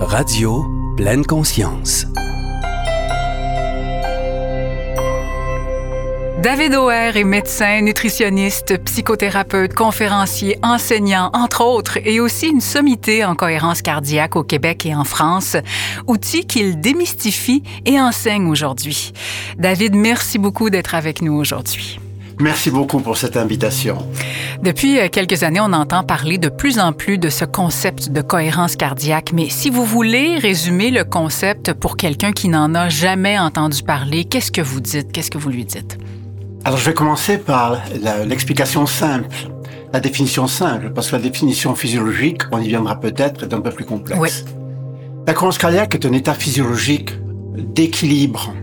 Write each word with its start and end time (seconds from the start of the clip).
Radio 0.00 0.64
Pleine 0.96 1.24
Conscience. 1.24 2.06
David 6.40 6.74
O'Hare 6.74 7.16
est 7.16 7.24
médecin, 7.24 7.80
nutritionniste, 7.80 8.78
psychothérapeute, 8.84 9.74
conférencier, 9.74 10.56
enseignant, 10.62 11.30
entre 11.32 11.64
autres, 11.64 11.98
et 12.04 12.20
aussi 12.20 12.46
une 12.48 12.60
sommité 12.60 13.24
en 13.24 13.34
cohérence 13.34 13.82
cardiaque 13.82 14.36
au 14.36 14.44
Québec 14.44 14.86
et 14.86 14.94
en 14.94 15.04
France, 15.04 15.56
outil 16.06 16.46
qu'il 16.46 16.80
démystifie 16.80 17.64
et 17.84 18.00
enseigne 18.00 18.46
aujourd'hui. 18.46 19.12
David, 19.58 19.96
merci 19.96 20.38
beaucoup 20.38 20.70
d'être 20.70 20.94
avec 20.94 21.22
nous 21.22 21.34
aujourd'hui. 21.34 21.98
Merci 22.40 22.70
beaucoup 22.70 23.00
pour 23.00 23.16
cette 23.16 23.36
invitation. 23.36 23.98
Depuis 24.62 24.98
euh, 25.00 25.08
quelques 25.08 25.42
années, 25.42 25.60
on 25.60 25.72
entend 25.72 26.04
parler 26.04 26.38
de 26.38 26.48
plus 26.48 26.78
en 26.78 26.92
plus 26.92 27.18
de 27.18 27.30
ce 27.30 27.44
concept 27.44 28.10
de 28.10 28.20
cohérence 28.20 28.76
cardiaque, 28.76 29.32
mais 29.32 29.48
si 29.48 29.70
vous 29.70 29.84
voulez 29.84 30.36
résumer 30.36 30.90
le 30.90 31.02
concept 31.02 31.72
pour 31.72 31.96
quelqu'un 31.96 32.30
qui 32.32 32.48
n'en 32.48 32.74
a 32.74 32.88
jamais 32.88 33.38
entendu 33.38 33.82
parler, 33.82 34.24
qu'est-ce 34.24 34.52
que 34.52 34.60
vous 34.60 34.80
dites? 34.80 35.10
Qu'est-ce 35.10 35.32
que 35.32 35.38
vous 35.38 35.50
lui 35.50 35.64
dites? 35.64 35.98
Alors 36.64 36.78
je 36.78 36.84
vais 36.84 36.94
commencer 36.94 37.38
par 37.38 37.80
l'explication 38.26 38.86
simple, 38.86 39.34
la 39.92 40.00
définition 40.00 40.46
simple, 40.46 40.90
parce 40.90 41.10
que 41.10 41.16
la 41.16 41.22
définition 41.22 41.74
physiologique, 41.74 42.42
on 42.52 42.60
y 42.60 42.68
viendra 42.68 43.00
peut-être, 43.00 43.44
est 43.44 43.54
un 43.54 43.60
peu 43.60 43.70
plus 43.70 43.84
complexe. 43.84 44.20
Oui. 44.20 44.30
La 45.26 45.34
cohérence 45.34 45.58
cardiaque 45.58 45.94
est 45.94 46.06
un 46.06 46.12
état 46.12 46.34
physiologique 46.34 47.10
d'équilibre, 47.56 48.54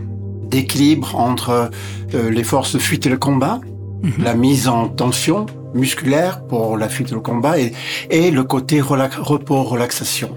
d'équilibre 0.48 1.16
entre 1.16 1.70
euh, 2.14 2.30
les 2.30 2.44
forces 2.44 2.74
de 2.74 2.78
fuite 2.78 3.06
et 3.06 3.10
le 3.10 3.18
combat, 3.18 3.60
Mhm. 4.02 4.24
la 4.24 4.34
mise 4.34 4.68
en 4.68 4.88
tension 4.88 5.46
musculaire 5.74 6.44
pour 6.46 6.76
la 6.76 6.88
fuite 6.88 7.10
et 7.10 7.14
le 7.14 7.20
combat, 7.20 7.58
et, 7.58 7.72
et 8.10 8.30
le 8.30 8.44
côté 8.44 8.80
relax- 8.80 9.16
repos-relaxation. 9.18 10.30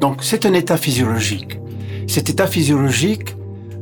Donc 0.00 0.18
c'est 0.22 0.44
un 0.44 0.52
état 0.52 0.76
physiologique. 0.76 1.58
Cet 2.06 2.28
état 2.28 2.46
physiologique 2.46 3.34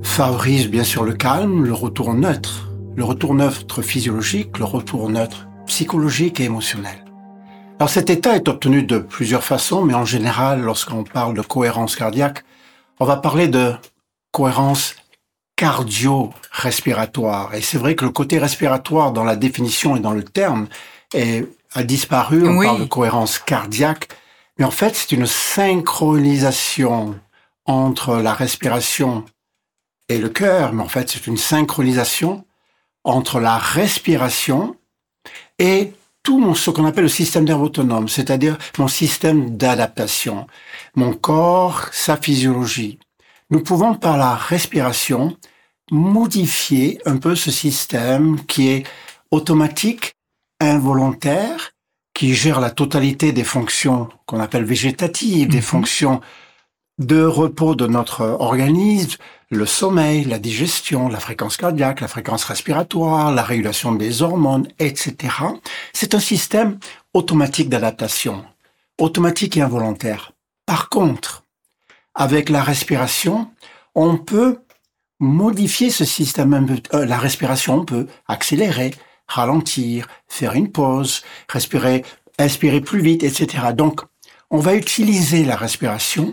favorise 0.03 0.69
bien 0.69 0.85
sûr 0.85 1.03
le 1.03 1.15
calme, 1.15 1.65
le 1.65 1.73
retour 1.73 2.15
neutre, 2.15 2.71
le 2.95 3.03
retour 3.05 3.35
neutre 3.35 3.83
physiologique, 3.83 4.57
le 4.59 4.65
retour 4.65 5.11
neutre 5.11 5.49
psychologique 5.67 6.39
et 6.41 6.45
émotionnel. 6.45 7.05
Alors 7.81 7.91
cet 7.91 8.09
état 8.11 8.37
est 8.37 8.49
obtenu 8.49 8.85
de 8.85 8.99
plusieurs 8.99 9.43
façons, 9.43 9.83
mais 9.85 9.95
en 9.95 10.05
général, 10.05 10.61
lorsqu'on 10.63 11.03
parle 11.03 11.35
de 11.35 11.43
cohérence 11.43 11.97
cardiaque, 11.97 12.45
on 13.01 13.05
va 13.05 13.17
parler 13.17 13.49
de 13.49 13.73
cohérence 14.31 14.95
cardio-respiratoire. 15.57 17.55
Et 17.55 17.61
c'est 17.63 17.79
vrai 17.79 17.95
que 17.95 18.05
le 18.05 18.11
côté 18.11 18.39
respiratoire 18.39 19.13
dans 19.13 19.25
la 19.25 19.37
définition 19.37 19.97
et 19.97 20.01
dans 20.01 20.13
le 20.13 20.23
terme 20.25 20.69
est, 21.15 21.47
a 21.75 21.83
disparu. 21.83 22.47
On 22.47 22.57
Oui. 22.59 22.67
parle 22.67 22.81
de 22.81 22.85
cohérence 22.85 23.39
cardiaque. 23.39 24.09
Mais 24.59 24.65
en 24.65 24.71
fait, 24.71 24.95
c'est 24.95 25.13
une 25.13 25.27
synchronisation 25.27 27.19
entre 27.67 28.17
la 28.17 28.35
respiration 28.35 29.25
et 30.09 30.19
le 30.19 30.29
cœur. 30.29 30.73
Mais 30.73 30.83
en 30.83 30.89
fait, 30.89 31.11
c'est 31.11 31.27
une 31.27 31.37
synchronisation 31.37 32.45
entre 33.05 33.41
la 33.41 33.59
respiration 33.59 34.77
et 35.59 35.93
tout 36.23 36.39
mon, 36.39 36.55
ce 36.55 36.71
qu'on 36.71 36.87
appelle 36.87 37.05
le 37.05 37.09
système 37.11 37.45
nerveux 37.45 37.65
autonome, 37.65 38.09
c'est-à-dire 38.09 38.57
mon 38.79 38.89
système 38.89 39.57
d'adaptation, 39.59 40.47
mon 40.95 41.13
corps, 41.13 41.89
sa 41.93 42.17
physiologie. 42.17 42.99
Nous 43.51 43.63
pouvons 43.63 43.95
par 43.95 44.17
la 44.17 44.35
respiration 44.35 45.37
modifier 45.91 46.99
un 47.05 47.19
peu 47.19 47.37
ce 47.37 47.51
système 47.51 48.45
qui 48.47 48.69
est 48.69 48.85
automatique, 49.31 50.15
involontaire, 50.61 51.73
qui 52.15 52.35
gère 52.35 52.61
la 52.61 52.71
totalité 52.71 53.33
des 53.33 53.45
fonctions 53.45 54.09
qu'on 54.27 54.41
appelle 54.41 54.65
végétatives, 54.65 55.49
des 55.49 55.57
Mhm. 55.59 55.63
fonctions 55.63 56.21
de 56.99 57.25
repos 57.25 57.75
de 57.75 57.87
notre 57.87 58.23
organisme, 58.23 59.19
le 59.51 59.67
sommeil, 59.67 60.25
la 60.25 60.39
digestion, 60.39 61.09
la 61.09 61.21
fréquence 61.21 61.57
cardiaque, 61.57 62.01
la 62.01 62.09
fréquence 62.09 62.45
respiratoire, 62.45 63.33
la 63.33 63.43
régulation 63.43 63.93
des 63.93 64.23
hormones, 64.23 64.69
etc. 64.79 65.35
C'est 65.93 66.15
un 66.15 66.21
système 66.21 66.79
automatique 67.13 67.69
d'adaptation, 67.69 68.45
automatique 68.99 69.57
et 69.57 69.63
involontaire. 69.63 70.33
Par 70.67 70.89
contre, 70.89 71.44
avec 72.15 72.49
la 72.49 72.63
respiration, 72.63 73.51
on 73.95 74.17
peut 74.17 74.59
modifier 75.21 75.91
ce 75.91 76.05
système. 76.05 76.79
euh, 76.95 77.05
la 77.05 77.19
respiration, 77.19 77.75
on 77.81 77.85
peut 77.85 78.07
accélérer, 78.29 78.93
ralentir, 79.27 80.09
faire 80.29 80.55
une 80.55 80.71
pause, 80.71 81.23
respirer, 81.49 82.05
inspirer 82.39 82.81
plus 82.81 83.01
vite, 83.01 83.23
etc. 83.23 83.73
Donc, 83.75 84.01
on 84.51 84.59
va 84.59 84.75
utiliser 84.75 85.45
la 85.45 85.57
respiration 85.57 86.33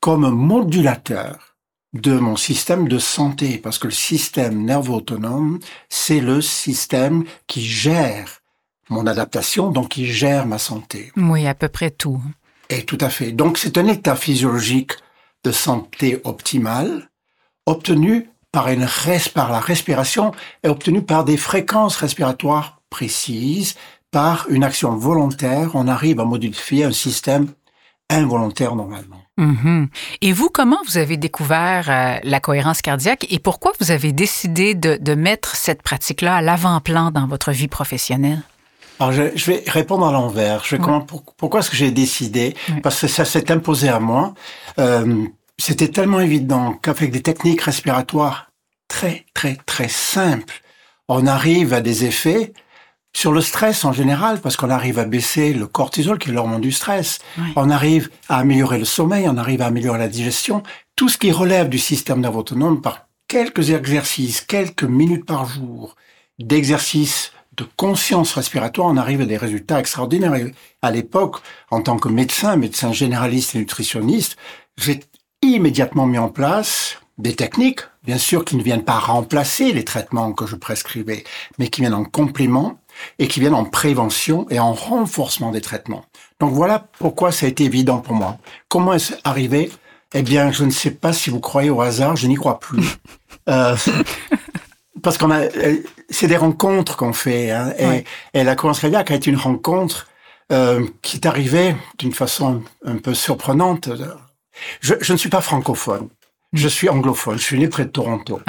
comme 0.00 0.28
modulateur 0.30 1.56
de 1.92 2.12
mon 2.12 2.36
système 2.36 2.86
de 2.86 2.98
santé, 2.98 3.58
parce 3.58 3.78
que 3.78 3.88
le 3.88 3.92
système 3.92 4.64
nerveux 4.64 4.94
autonome, 4.94 5.58
c'est 5.88 6.20
le 6.20 6.40
système 6.40 7.24
qui 7.46 7.64
gère 7.64 8.42
mon 8.88 9.06
adaptation, 9.06 9.70
donc 9.70 9.90
qui 9.90 10.06
gère 10.06 10.46
ma 10.46 10.58
santé. 10.58 11.12
Oui, 11.16 11.46
à 11.46 11.54
peu 11.54 11.68
près 11.68 11.90
tout. 11.90 12.22
Et 12.68 12.84
tout 12.84 12.98
à 13.00 13.08
fait. 13.08 13.32
Donc 13.32 13.58
c'est 13.58 13.78
un 13.78 13.86
état 13.88 14.14
physiologique 14.14 14.92
de 15.44 15.52
santé 15.52 16.20
optimale, 16.24 17.10
obtenu 17.66 18.30
par 18.52 18.68
la 18.68 19.60
respiration 19.60 20.32
et 20.64 20.68
obtenu 20.68 21.02
par 21.02 21.24
des 21.24 21.36
fréquences 21.36 21.96
respiratoires 21.96 22.80
précises, 22.90 23.76
par 24.10 24.46
une 24.48 24.64
action 24.64 24.96
volontaire, 24.96 25.70
on 25.74 25.86
arrive 25.86 26.18
à 26.18 26.24
modifier 26.24 26.84
un 26.84 26.92
système 26.92 27.52
involontaire 28.08 28.74
normalement. 28.74 29.22
Mhm. 29.36 29.88
Et 30.20 30.32
vous, 30.32 30.48
comment 30.48 30.80
vous 30.84 30.98
avez 30.98 31.16
découvert 31.16 31.88
euh, 31.88 32.18
la 32.24 32.40
cohérence 32.40 32.82
cardiaque 32.82 33.26
et 33.30 33.38
pourquoi 33.38 33.72
vous 33.80 33.92
avez 33.92 34.12
décidé 34.12 34.74
de 34.74 35.14
mettre 35.14 35.54
cette 35.54 35.82
pratique-là 35.82 36.36
à 36.36 36.42
l'avant-plan 36.42 37.12
dans 37.12 37.28
votre 37.28 37.52
vie 37.52 37.68
professionnelle? 37.68 38.42
Alors 39.00 39.12
je, 39.12 39.22
je 39.34 39.46
vais 39.50 39.64
répondre 39.66 40.06
à 40.06 40.12
l'envers. 40.12 40.62
Je 40.64 40.76
vais 40.76 40.82
comment- 40.82 41.00
pour- 41.00 41.24
pourquoi 41.36 41.60
est-ce 41.60 41.70
que 41.70 41.76
j'ai 41.76 41.90
décidé. 41.90 42.54
Parce 42.82 43.00
que 43.00 43.08
ça 43.08 43.24
s'est 43.24 43.50
imposé 43.50 43.88
à 43.88 43.98
moi. 43.98 44.34
Euh, 44.78 45.24
C'était 45.58 45.88
tellement 45.88 46.20
évident 46.20 46.72
qu'avec 46.74 47.10
des 47.10 47.20
techniques 47.22 47.62
respiratoires 47.62 48.50
très 48.88 49.26
très 49.34 49.56
très 49.66 49.88
simples, 49.88 50.62
on 51.08 51.26
arrive 51.26 51.74
à 51.74 51.80
des 51.82 52.04
effets 52.06 52.52
sur 53.12 53.32
le 53.32 53.40
stress 53.40 53.84
en 53.84 53.92
général, 53.92 54.40
parce 54.40 54.56
qu'on 54.56 54.70
arrive 54.70 54.98
à 54.98 55.04
baisser 55.04 55.52
le 55.52 55.66
cortisol, 55.66 56.16
qui 56.18 56.30
est 56.30 56.32
l'hormone 56.32 56.60
du 56.60 56.72
stress. 56.72 57.18
On 57.56 57.68
arrive 57.68 58.08
à 58.28 58.38
améliorer 58.38 58.78
le 58.78 58.84
sommeil, 58.84 59.28
on 59.28 59.36
arrive 59.36 59.60
à 59.62 59.66
améliorer 59.66 59.98
la 59.98 60.08
digestion. 60.08 60.62
Tout 60.96 61.08
ce 61.08 61.18
qui 61.18 61.30
relève 61.32 61.68
du 61.68 61.78
système 61.78 62.20
nerveux 62.20 62.38
autonome 62.38 62.80
par 62.80 63.08
quelques 63.28 63.70
exercices, 63.70 64.40
quelques 64.40 64.84
minutes 64.84 65.26
par 65.26 65.44
jour 65.46 65.94
d'exercices 66.38 67.32
de 67.56 67.66
conscience 67.76 68.32
respiratoire, 68.34 68.88
on 68.88 68.96
arrive 68.96 69.20
à 69.22 69.26
des 69.26 69.36
résultats 69.36 69.80
extraordinaires. 69.80 70.34
Et 70.34 70.54
à 70.82 70.90
l'époque, 70.90 71.36
en 71.70 71.82
tant 71.82 71.98
que 71.98 72.08
médecin, 72.08 72.56
médecin 72.56 72.92
généraliste 72.92 73.54
et 73.54 73.58
nutritionniste, 73.58 74.36
j'ai 74.76 75.00
immédiatement 75.42 76.06
mis 76.06 76.18
en 76.18 76.28
place 76.28 76.98
des 77.18 77.34
techniques, 77.34 77.80
bien 78.04 78.18
sûr, 78.18 78.44
qui 78.44 78.56
ne 78.56 78.62
viennent 78.62 78.84
pas 78.84 78.98
remplacer 78.98 79.72
les 79.72 79.84
traitements 79.84 80.32
que 80.32 80.46
je 80.46 80.56
prescrivais, 80.56 81.24
mais 81.58 81.68
qui 81.68 81.82
viennent 81.82 81.94
en 81.94 82.04
complément 82.04 82.78
et 83.18 83.28
qui 83.28 83.40
viennent 83.40 83.54
en 83.54 83.64
prévention 83.64 84.46
et 84.50 84.58
en 84.58 84.72
renforcement 84.72 85.50
des 85.50 85.60
traitements. 85.60 86.04
Donc 86.40 86.52
voilà 86.52 86.88
pourquoi 86.98 87.32
ça 87.32 87.46
a 87.46 87.48
été 87.48 87.64
évident 87.64 87.98
pour 87.98 88.14
moi. 88.14 88.38
Comment 88.68 88.94
est-ce 88.94 89.14
arrivé? 89.24 89.70
Eh 90.12 90.22
bien, 90.22 90.50
je 90.50 90.64
ne 90.64 90.70
sais 90.70 90.90
pas 90.90 91.12
si 91.12 91.30
vous 91.30 91.40
croyez 91.40 91.70
au 91.70 91.82
hasard, 91.82 92.16
je 92.16 92.26
n'y 92.26 92.36
crois 92.36 92.58
plus. 92.58 92.82
Euh, 93.48 93.74
parce 95.02 95.18
qu'on 95.18 95.30
a, 95.30 95.40
euh, 95.40 95.76
c'est 96.08 96.26
des 96.26 96.36
rencontres 96.36 96.96
qu'on 96.96 97.12
fait, 97.12 97.50
hein, 97.50 97.72
et, 97.78 97.86
Ouais. 97.86 98.04
et 98.34 98.44
la 98.44 98.54
cohérence 98.56 98.80
cardiaque 98.80 99.10
a 99.10 99.14
été 99.14 99.30
une 99.30 99.36
rencontre 99.36 100.08
euh, 100.52 100.86
qui 101.02 101.16
est 101.16 101.26
arrivée 101.26 101.76
d'une 101.98 102.12
façon 102.12 102.62
un 102.84 102.96
peu 102.96 103.14
surprenante. 103.14 103.88
Je, 104.80 104.94
je 105.00 105.12
ne 105.12 105.18
suis 105.18 105.28
pas 105.28 105.40
francophone. 105.40 106.08
Je 106.52 106.66
suis 106.66 106.88
anglophone. 106.88 107.38
Je 107.38 107.44
suis 107.44 107.58
né 107.58 107.68
près 107.68 107.84
de 107.84 107.90
Toronto. 107.90 108.40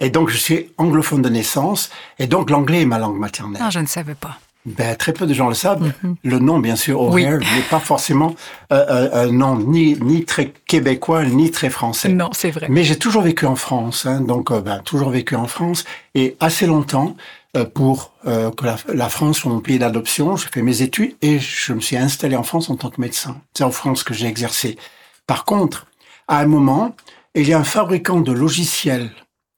Et 0.00 0.08
donc, 0.08 0.30
je 0.30 0.38
suis 0.38 0.72
anglophone 0.78 1.20
de 1.20 1.28
naissance. 1.28 1.90
Et 2.18 2.26
donc, 2.26 2.48
l'anglais 2.48 2.80
est 2.82 2.86
ma 2.86 2.98
langue 2.98 3.18
maternelle. 3.18 3.60
Non, 3.62 3.68
je 3.70 3.80
ne 3.80 3.86
savais 3.86 4.14
pas. 4.14 4.38
Ben, 4.66 4.96
très 4.96 5.12
peu 5.12 5.26
de 5.26 5.34
gens 5.34 5.48
le 5.48 5.54
savent. 5.54 5.92
Mhm. 6.02 6.16
Le 6.24 6.38
nom, 6.38 6.58
bien 6.58 6.76
sûr, 6.76 7.00
Oui. 7.00 7.24
O'Hare, 7.24 7.40
n'est 7.40 7.68
pas 7.68 7.80
forcément 7.80 8.34
euh, 8.72 8.84
euh, 8.88 9.24
un 9.26 9.32
nom 9.32 9.58
ni, 9.58 9.94
ni 10.00 10.24
très 10.24 10.54
québécois, 10.66 11.24
ni 11.24 11.50
très 11.50 11.68
français. 11.68 12.08
Non, 12.08 12.30
c'est 12.32 12.50
vrai. 12.50 12.66
Mais 12.70 12.82
j'ai 12.82 12.96
toujours 12.96 13.22
vécu 13.22 13.44
en 13.44 13.56
France, 13.56 14.06
hein, 14.06 14.22
donc 14.22 14.50
euh, 14.50 14.62
ben, 14.62 14.78
toujours 14.78 15.10
vécu 15.10 15.36
en 15.36 15.46
France 15.46 15.84
et 16.14 16.36
assez 16.40 16.66
longtemps 16.66 17.14
euh, 17.56 17.66
pour 17.66 18.14
que 18.24 18.64
la, 18.64 18.76
la 18.94 19.08
France 19.10 19.38
soit 19.38 19.52
mon 19.52 19.60
pays 19.60 19.78
d'adoption. 19.78 20.36
J'ai 20.36 20.48
fait 20.48 20.62
mes 20.62 20.80
études 20.80 21.14
et 21.20 21.38
je 21.38 21.74
me 21.74 21.80
suis 21.80 21.96
installé 21.98 22.34
en 22.36 22.42
France 22.42 22.70
en 22.70 22.76
tant 22.76 22.88
que 22.88 23.00
médecin. 23.00 23.36
C'est 23.52 23.64
en 23.64 23.70
France 23.70 24.02
que 24.02 24.14
j'ai 24.14 24.26
exercé. 24.26 24.78
Par 25.26 25.44
contre, 25.44 25.86
à 26.26 26.38
un 26.38 26.46
moment, 26.46 26.96
il 27.34 27.46
y 27.46 27.52
a 27.52 27.58
un 27.58 27.64
fabricant 27.64 28.20
de 28.20 28.32
logiciels 28.32 29.10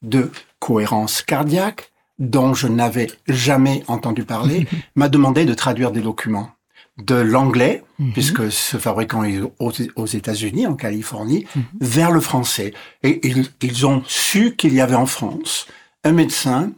de 0.03 0.33
cohérence 0.59 1.23
cardiaque 1.23 1.93
dont 2.19 2.55
je 2.55 2.67
n'avais 2.69 3.09
jamais 3.29 3.83
entendu 3.89 4.25
parler, 4.25 4.67
m'a 4.97 5.09
demandé 5.09 5.45
de 5.45 5.55
traduire 5.55 5.91
des 5.93 6.01
documents 6.01 6.51
de 6.99 7.15
l'anglais, 7.15 7.83
Mhm. 7.99 8.13
puisque 8.13 8.51
ce 8.51 8.79
fabricant 8.79 9.23
est 9.25 9.41
aux, 9.59 9.73
aux 9.97 10.07
États-Unis, 10.07 10.67
en 10.67 10.75
Californie, 10.75 11.47
Mhm. 11.55 11.63
vers 11.81 12.11
le 12.11 12.21
français. 12.21 12.73
Et 13.03 13.27
ils, 13.27 13.49
ils 13.63 13.87
ont 13.87 14.03
su 14.07 14.55
qu'il 14.57 14.73
y 14.75 14.81
avait 14.81 14.95
en 14.95 15.07
France 15.07 15.67
un 16.05 16.13
médecin 16.13 16.71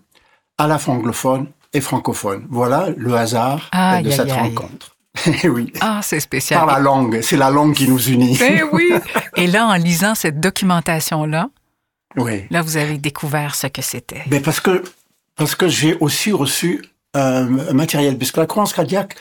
à 0.58 0.67
la 0.67 0.79
fois 0.79 0.94
anglophone 0.94 1.46
et 1.73 1.81
francophone. 1.81 2.46
Voilà 2.50 2.88
le 2.96 3.14
hasard 3.14 3.70
de 4.02 4.11
cette 4.11 4.32
rencontre. 4.32 4.96
Eh 5.43 5.49
oui, 5.49 5.73
Ah, 5.81 6.00
c'est 6.02 6.20
spécial. 6.20 6.58
par 6.61 6.67
la 6.67 6.79
langue, 6.79 7.20
c'est 7.23 7.37
la 7.37 7.50
langue 7.50 7.75
qui 7.75 7.88
nous 7.88 7.99
unit. 8.08 8.37
Ben 8.38 8.62
oui. 8.73 8.88
Et 9.37 9.46
là, 9.49 9.67
en 9.67 9.75
lisant 9.75 10.14
cette 10.14 10.38
documentation-là, 10.38 11.49
Oui. 12.17 12.44
là, 12.50 12.62
vous 12.62 12.76
avez 12.76 12.99
découvert 12.99 13.55
ce 13.56 13.67
que 13.67 13.82
c'était. 13.82 14.23
Mais 14.31 14.38
parce 14.40 14.61
que 14.61 14.82
parce 15.38 15.55
que 15.55 15.69
j'ai 15.69 15.96
aussi 16.00 16.32
reçu 16.32 16.85
euh, 17.17 17.70
un 17.70 17.73
matériel, 17.73 18.19
puisque 18.19 18.37
la 18.37 18.44
cohérence 18.44 18.75
cardiaque, 18.75 19.14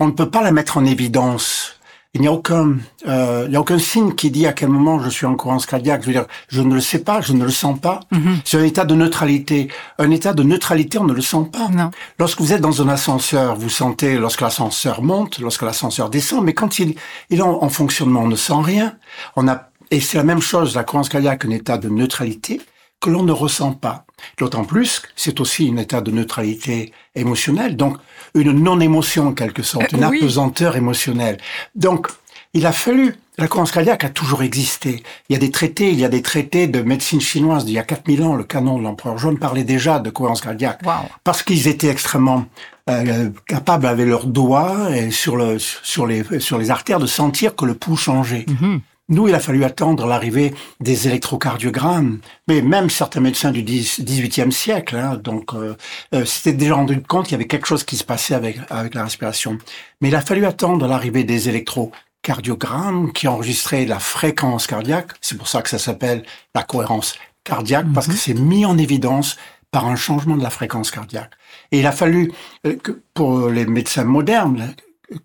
on 0.00 0.06
ne 0.06 0.12
peut 0.12 0.30
pas 0.30 0.40
la 0.42 0.52
mettre 0.52 0.78
en 0.78 0.84
évidence. 0.86 1.78
Il 2.14 2.20
n'y 2.20 2.28
a 2.28 2.32
aucun 2.32 2.76
euh, 3.08 3.42
il 3.46 3.50
n'y 3.50 3.56
a 3.56 3.60
aucun 3.60 3.80
signe 3.80 4.14
qui 4.14 4.30
dit 4.30 4.46
à 4.46 4.52
quel 4.52 4.68
moment 4.68 5.00
je 5.00 5.10
suis 5.10 5.26
en 5.26 5.34
cohérence 5.34 5.66
cardiaque. 5.66 6.02
Je 6.02 6.06
veux 6.06 6.12
dire, 6.12 6.26
je 6.46 6.62
ne 6.62 6.72
le 6.72 6.80
sais 6.80 7.00
pas, 7.00 7.20
je 7.20 7.32
ne 7.32 7.44
le 7.44 7.50
sens 7.50 7.78
pas. 7.78 8.00
Mhm. 8.12 8.38
C'est 8.44 8.56
un 8.56 8.62
état 8.62 8.84
de 8.84 8.94
neutralité. 8.94 9.68
Un 9.98 10.12
état 10.12 10.32
de 10.32 10.44
neutralité, 10.44 10.98
on 10.98 11.04
ne 11.04 11.12
le 11.12 11.22
sent 11.22 11.48
pas. 11.52 11.68
Non. 11.70 11.90
Lorsque 12.20 12.40
vous 12.40 12.52
êtes 12.52 12.60
dans 12.60 12.80
un 12.80 12.88
ascenseur, 12.88 13.56
vous 13.56 13.68
sentez 13.68 14.16
lorsque 14.16 14.42
l'ascenseur 14.42 15.02
monte, 15.02 15.40
lorsque 15.40 15.62
l'ascenseur 15.62 16.08
descend, 16.08 16.44
mais 16.44 16.54
quand 16.54 16.78
il, 16.78 16.94
il 17.30 17.40
est 17.40 17.42
en, 17.42 17.64
en 17.64 17.68
fonctionnement, 17.68 18.20
on 18.20 18.28
ne 18.28 18.36
sent 18.36 18.62
rien. 18.62 18.94
On 19.34 19.48
a, 19.48 19.70
et 19.90 20.00
c'est 20.00 20.16
la 20.16 20.24
même 20.24 20.40
chose, 20.40 20.76
la 20.76 20.84
cohérence 20.84 21.08
cardiaque, 21.08 21.44
un 21.44 21.50
état 21.50 21.78
de 21.78 21.88
neutralité 21.88 22.60
que 23.00 23.10
l'on 23.10 23.22
ne 23.22 23.32
ressent 23.32 23.72
pas. 23.72 24.04
D'autant 24.38 24.64
plus, 24.64 25.00
que 25.00 25.08
c'est 25.16 25.40
aussi 25.40 25.70
un 25.72 25.76
état 25.76 26.00
de 26.00 26.10
neutralité 26.10 26.92
émotionnelle, 27.14 27.76
donc 27.76 27.98
une 28.34 28.52
non-émotion 28.52 29.28
en 29.28 29.32
quelque 29.32 29.62
sorte, 29.62 29.92
Euh, 29.92 29.98
une 29.98 30.04
oui. 30.06 30.18
apesanteur 30.18 30.76
émotionnelle. 30.76 31.36
Donc, 31.74 32.08
il 32.54 32.64
a 32.66 32.72
fallu, 32.72 33.16
la 33.36 33.48
cohérence 33.48 33.72
cardiaque 33.72 34.04
a 34.04 34.08
toujours 34.08 34.42
existé. 34.42 35.02
Il 35.28 35.32
y 35.34 35.36
a 35.36 35.38
des 35.40 35.50
traités, 35.50 35.90
il 35.90 35.98
y 35.98 36.04
a 36.04 36.08
des 36.08 36.22
traités 36.22 36.66
de 36.68 36.80
médecine 36.82 37.20
chinoise 37.20 37.64
d'il 37.64 37.74
y 37.74 37.78
a 37.78 37.82
4000 37.82 38.22
ans, 38.22 38.34
le 38.34 38.44
canon 38.44 38.78
de 38.78 38.84
l'empereur 38.84 39.18
jaune 39.18 39.38
parlait 39.38 39.64
déjà 39.64 39.98
de 39.98 40.08
cohérence 40.10 40.40
cardiaque 40.40 40.80
Wow. 40.86 41.08
parce 41.24 41.42
qu'ils 41.42 41.66
étaient 41.68 41.88
extrêmement 41.88 42.46
euh, 42.88 43.30
capables 43.46 43.86
avec 43.86 44.06
leurs 44.06 44.26
doigts 44.26 44.94
et 44.96 45.10
sur 45.10 45.36
le 45.36 45.58
sur 45.58 46.06
les 46.06 46.22
sur 46.38 46.58
les 46.58 46.70
artères 46.70 46.98
de 47.00 47.06
sentir 47.06 47.56
que 47.56 47.64
le 47.64 47.74
pouls 47.74 47.96
changeait. 47.96 48.44
Mhm. 48.48 48.80
Nous, 49.10 49.28
il 49.28 49.34
a 49.34 49.40
fallu 49.40 49.64
attendre 49.64 50.06
l'arrivée 50.06 50.54
des 50.80 51.08
électrocardiogrammes, 51.08 52.20
mais 52.48 52.62
même 52.62 52.88
certains 52.88 53.20
médecins 53.20 53.50
du 53.50 53.62
10 53.62 54.00
18e 54.00 54.50
siècle, 54.50 54.96
hein, 54.96 55.20
donc 55.22 55.52
euh, 55.54 55.76
euh, 56.14 56.24
s'étaient 56.24 56.56
déjà 56.56 56.74
rendu 56.76 57.02
compte 57.02 57.24
qu'il 57.26 57.32
y 57.32 57.34
avait 57.34 57.46
quelque 57.46 57.66
chose 57.66 57.84
qui 57.84 57.96
se 57.96 58.04
passait 58.04 58.34
avec 58.34 58.58
avec 58.70 58.94
la 58.94 59.04
respiration. 59.04 59.58
Mais 60.00 60.08
il 60.08 60.14
a 60.14 60.22
fallu 60.22 60.46
attendre 60.46 60.86
l'arrivée 60.86 61.24
des 61.24 61.50
électrocardiogrammes 61.50 63.12
qui 63.12 63.28
enregistraient 63.28 63.84
la 63.84 63.98
fréquence 63.98 64.66
cardiaque. 64.66 65.12
C'est 65.20 65.36
pour 65.36 65.48
ça 65.48 65.60
que 65.60 65.68
ça 65.68 65.78
s'appelle 65.78 66.24
la 66.54 66.62
cohérence 66.62 67.16
cardiaque, 67.44 67.86
parce 67.92 68.06
que 68.06 68.14
c'est 68.16 68.32
mis 68.32 68.64
en 68.64 68.78
évidence 68.78 69.36
par 69.70 69.86
un 69.86 69.96
changement 69.96 70.36
de 70.36 70.42
la 70.42 70.50
fréquence 70.50 70.90
cardiaque. 70.90 71.32
Et 71.72 71.80
il 71.80 71.86
a 71.86 71.92
fallu 71.92 72.32
euh, 72.66 72.76
que 72.76 73.02
pour 73.12 73.50
les 73.50 73.66
médecins 73.66 74.04
modernes 74.04 74.74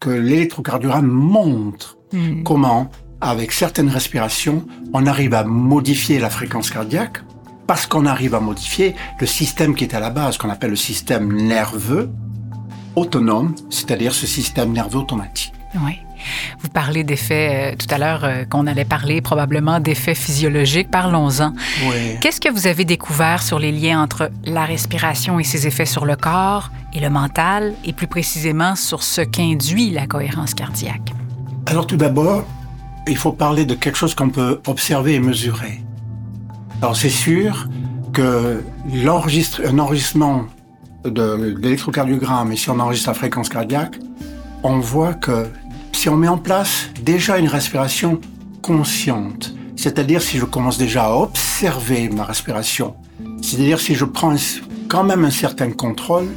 que 0.01 0.09
l'électrocardiogramme 0.09 1.07
montre 1.07 1.95
Mhm. 2.13 2.43
comment, 2.43 2.89
avec 3.21 3.51
certaines 3.51 3.89
respirations, 3.89 4.65
on 4.93 5.05
arrive 5.05 5.33
à 5.33 5.43
modifier 5.43 6.19
la 6.19 6.29
fréquence 6.29 6.69
cardiaque 6.69 7.21
parce 7.67 7.85
qu'on 7.85 8.05
arrive 8.05 8.33
à 8.33 8.39
modifier 8.39 8.95
le 9.19 9.27
système 9.27 9.75
qui 9.75 9.83
est 9.83 9.93
à 9.93 9.99
la 9.99 10.09
base, 10.09 10.37
qu'on 10.37 10.49
appelle 10.49 10.71
le 10.71 10.75
système 10.75 11.31
nerveux 11.31 12.09
autonome, 12.95 13.53
c'est-à-dire 13.69 14.13
ce 14.13 14.25
système 14.25 14.71
nerveux 14.71 14.99
automatique. 14.99 15.53
Oui. 15.75 15.99
Vous 16.59 16.69
parlez 16.69 17.03
d'effets, 17.03 17.73
euh, 17.73 17.75
tout 17.77 17.85
à 17.93 17.97
l'heure, 17.97 18.23
euh, 18.23 18.43
qu'on 18.43 18.67
allait 18.67 18.85
parler 18.85 19.21
probablement 19.21 19.79
d'effets 19.79 20.15
physiologiques. 20.15 20.89
Parlons-en. 20.89 21.53
Oui. 21.83 22.17
Qu'est-ce 22.19 22.41
que 22.41 22.49
vous 22.49 22.67
avez 22.67 22.85
découvert 22.85 23.43
sur 23.43 23.59
les 23.59 23.71
liens 23.71 24.01
entre 24.01 24.31
la 24.45 24.65
respiration 24.65 25.39
et 25.39 25.43
ses 25.43 25.67
effets 25.67 25.85
sur 25.85 26.05
le 26.05 26.15
corps 26.15 26.71
et 26.93 26.99
le 26.99 27.09
mental, 27.09 27.73
et 27.85 27.93
plus 27.93 28.07
précisément 28.07 28.75
sur 28.75 29.03
ce 29.03 29.21
qu'induit 29.21 29.91
la 29.91 30.07
cohérence 30.07 30.55
cardiaque? 30.55 31.13
Alors 31.67 31.85
tout 31.85 31.97
d'abord, 31.97 32.45
il 33.09 33.17
faut 33.17 33.31
parler 33.31 33.65
de 33.65 33.75
quelque 33.75 33.97
chose 33.97 34.15
qu'on 34.15 34.29
peut 34.29 34.61
observer 34.67 35.15
et 35.15 35.19
mesurer. 35.19 35.81
Alors 36.81 36.95
c'est 36.95 37.09
sûr 37.09 37.67
que 38.13 38.63
l'enregistre, 39.03 39.61
un 39.67 39.79
enregistrement 39.79 40.45
de 41.03 42.51
et 42.51 42.55
si 42.55 42.69
on 42.69 42.79
enregistre 42.79 43.09
la 43.09 43.13
fréquence 43.13 43.49
cardiaque, 43.49 43.99
on 44.63 44.79
voit 44.79 45.13
que 45.13 45.47
si 45.93 46.09
on 46.09 46.15
met 46.15 46.27
en 46.27 46.37
place 46.37 46.89
déjà 47.03 47.37
une 47.37 47.47
respiration 47.47 48.19
consciente, 48.61 49.53
c'est-à-dire 49.75 50.21
si 50.21 50.37
je 50.37 50.45
commence 50.45 50.77
déjà 50.77 51.05
à 51.05 51.13
observer 51.13 52.09
ma 52.09 52.23
respiration, 52.23 52.95
c'est-à-dire 53.41 53.79
si 53.79 53.95
je 53.95 54.05
prends 54.05 54.35
quand 54.87 55.03
même 55.03 55.23
un 55.25 55.31
certain 55.31 55.71
contrôle, 55.71 56.27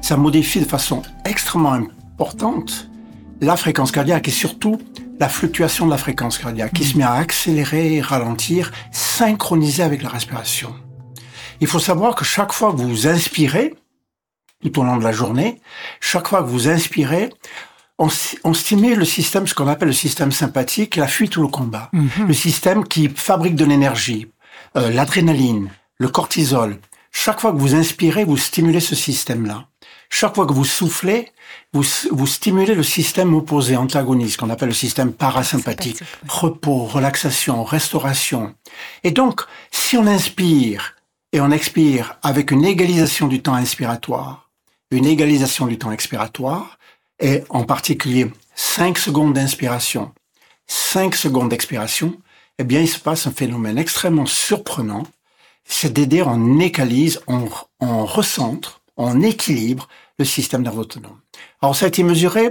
ça 0.00 0.16
modifie 0.16 0.60
de 0.60 0.64
façon 0.64 1.02
extrêmement 1.24 1.72
importante 1.72 2.88
la 3.44 3.56
fréquence 3.56 3.92
cardiaque 3.92 4.28
et 4.28 4.32
surtout 4.32 4.80
la 5.20 5.28
fluctuation 5.28 5.86
de 5.86 5.90
la 5.90 5.98
fréquence 5.98 6.38
cardiaque 6.38 6.72
qui 6.72 6.84
se 6.84 6.96
met 6.98 7.04
à 7.04 7.12
accélérer 7.14 7.94
et 7.94 8.00
ralentir, 8.00 8.72
synchronisée 8.92 9.82
avec 9.82 10.02
la 10.02 10.08
respiration. 10.08 10.74
Il 11.60 11.66
faut 11.68 11.78
savoir 11.78 12.14
que 12.14 12.24
chaque 12.24 12.52
fois 12.52 12.72
que 12.72 12.78
vous 12.78 13.06
inspirez, 13.06 13.74
tout 14.62 14.80
au 14.80 14.84
long 14.84 14.96
de 14.96 15.04
la 15.04 15.12
journée, 15.12 15.60
chaque 16.00 16.26
fois 16.28 16.42
que 16.42 16.48
vous 16.48 16.68
inspirez, 16.68 17.30
on, 17.98 18.08
sti- 18.08 18.38
on 18.42 18.54
stimule 18.54 18.98
le 18.98 19.04
système, 19.04 19.46
ce 19.46 19.54
qu'on 19.54 19.68
appelle 19.68 19.88
le 19.88 19.94
système 19.94 20.32
sympathique, 20.32 20.96
la 20.96 21.06
fuite 21.06 21.36
ou 21.36 21.42
le 21.42 21.48
combat. 21.48 21.90
Mhm. 21.92 22.26
Le 22.26 22.34
système 22.34 22.84
qui 22.84 23.08
fabrique 23.08 23.54
de 23.54 23.64
l'énergie, 23.64 24.26
euh, 24.76 24.90
l'adrénaline, 24.90 25.70
le 25.98 26.08
cortisol. 26.08 26.78
Chaque 27.12 27.38
fois 27.40 27.52
que 27.52 27.58
vous 27.58 27.76
inspirez, 27.76 28.24
vous 28.24 28.36
stimulez 28.36 28.80
ce 28.80 28.96
système-là. 28.96 29.68
Chaque 30.10 30.34
fois 30.34 30.46
que 30.46 30.52
vous 30.52 30.64
soufflez, 30.64 31.32
vous, 31.72 31.84
vous 32.10 32.26
stimulez 32.26 32.74
le 32.74 32.82
système 32.82 33.34
opposé, 33.34 33.76
antagoniste, 33.76 34.38
qu'on 34.38 34.50
appelle 34.50 34.68
le 34.68 34.74
système 34.74 35.12
parasympathique. 35.12 36.00
Repos, 36.28 36.84
relaxation, 36.84 37.64
restauration. 37.64 38.54
Et 39.02 39.10
donc, 39.10 39.42
si 39.70 39.96
on 39.96 40.06
inspire 40.06 40.94
et 41.32 41.40
on 41.40 41.50
expire 41.50 42.18
avec 42.22 42.50
une 42.50 42.64
égalisation 42.64 43.26
du 43.26 43.42
temps 43.42 43.54
inspiratoire, 43.54 44.50
une 44.90 45.06
égalisation 45.06 45.66
du 45.66 45.78
temps 45.78 45.90
expiratoire, 45.90 46.78
et 47.20 47.42
en 47.48 47.64
particulier 47.64 48.30
5 48.54 48.98
secondes 48.98 49.32
d'inspiration, 49.32 50.12
5 50.66 51.14
secondes 51.14 51.48
d'expiration, 51.48 52.16
eh 52.58 52.64
bien, 52.64 52.80
il 52.80 52.88
se 52.88 53.00
passe 53.00 53.26
un 53.26 53.32
phénomène 53.32 53.78
extrêmement 53.78 54.26
surprenant. 54.26 55.04
C'est 55.64 55.92
d'aider, 55.92 56.22
on 56.22 56.60
égalise, 56.60 57.20
on, 57.26 57.48
on 57.80 58.04
recentre, 58.04 58.80
on 58.96 59.20
équilibre 59.22 59.88
le 60.18 60.24
système 60.24 60.62
nerveux 60.62 60.80
autonome. 60.80 61.18
Alors, 61.60 61.74
ça 61.74 61.86
a 61.86 61.88
été 61.88 62.02
mesuré. 62.02 62.50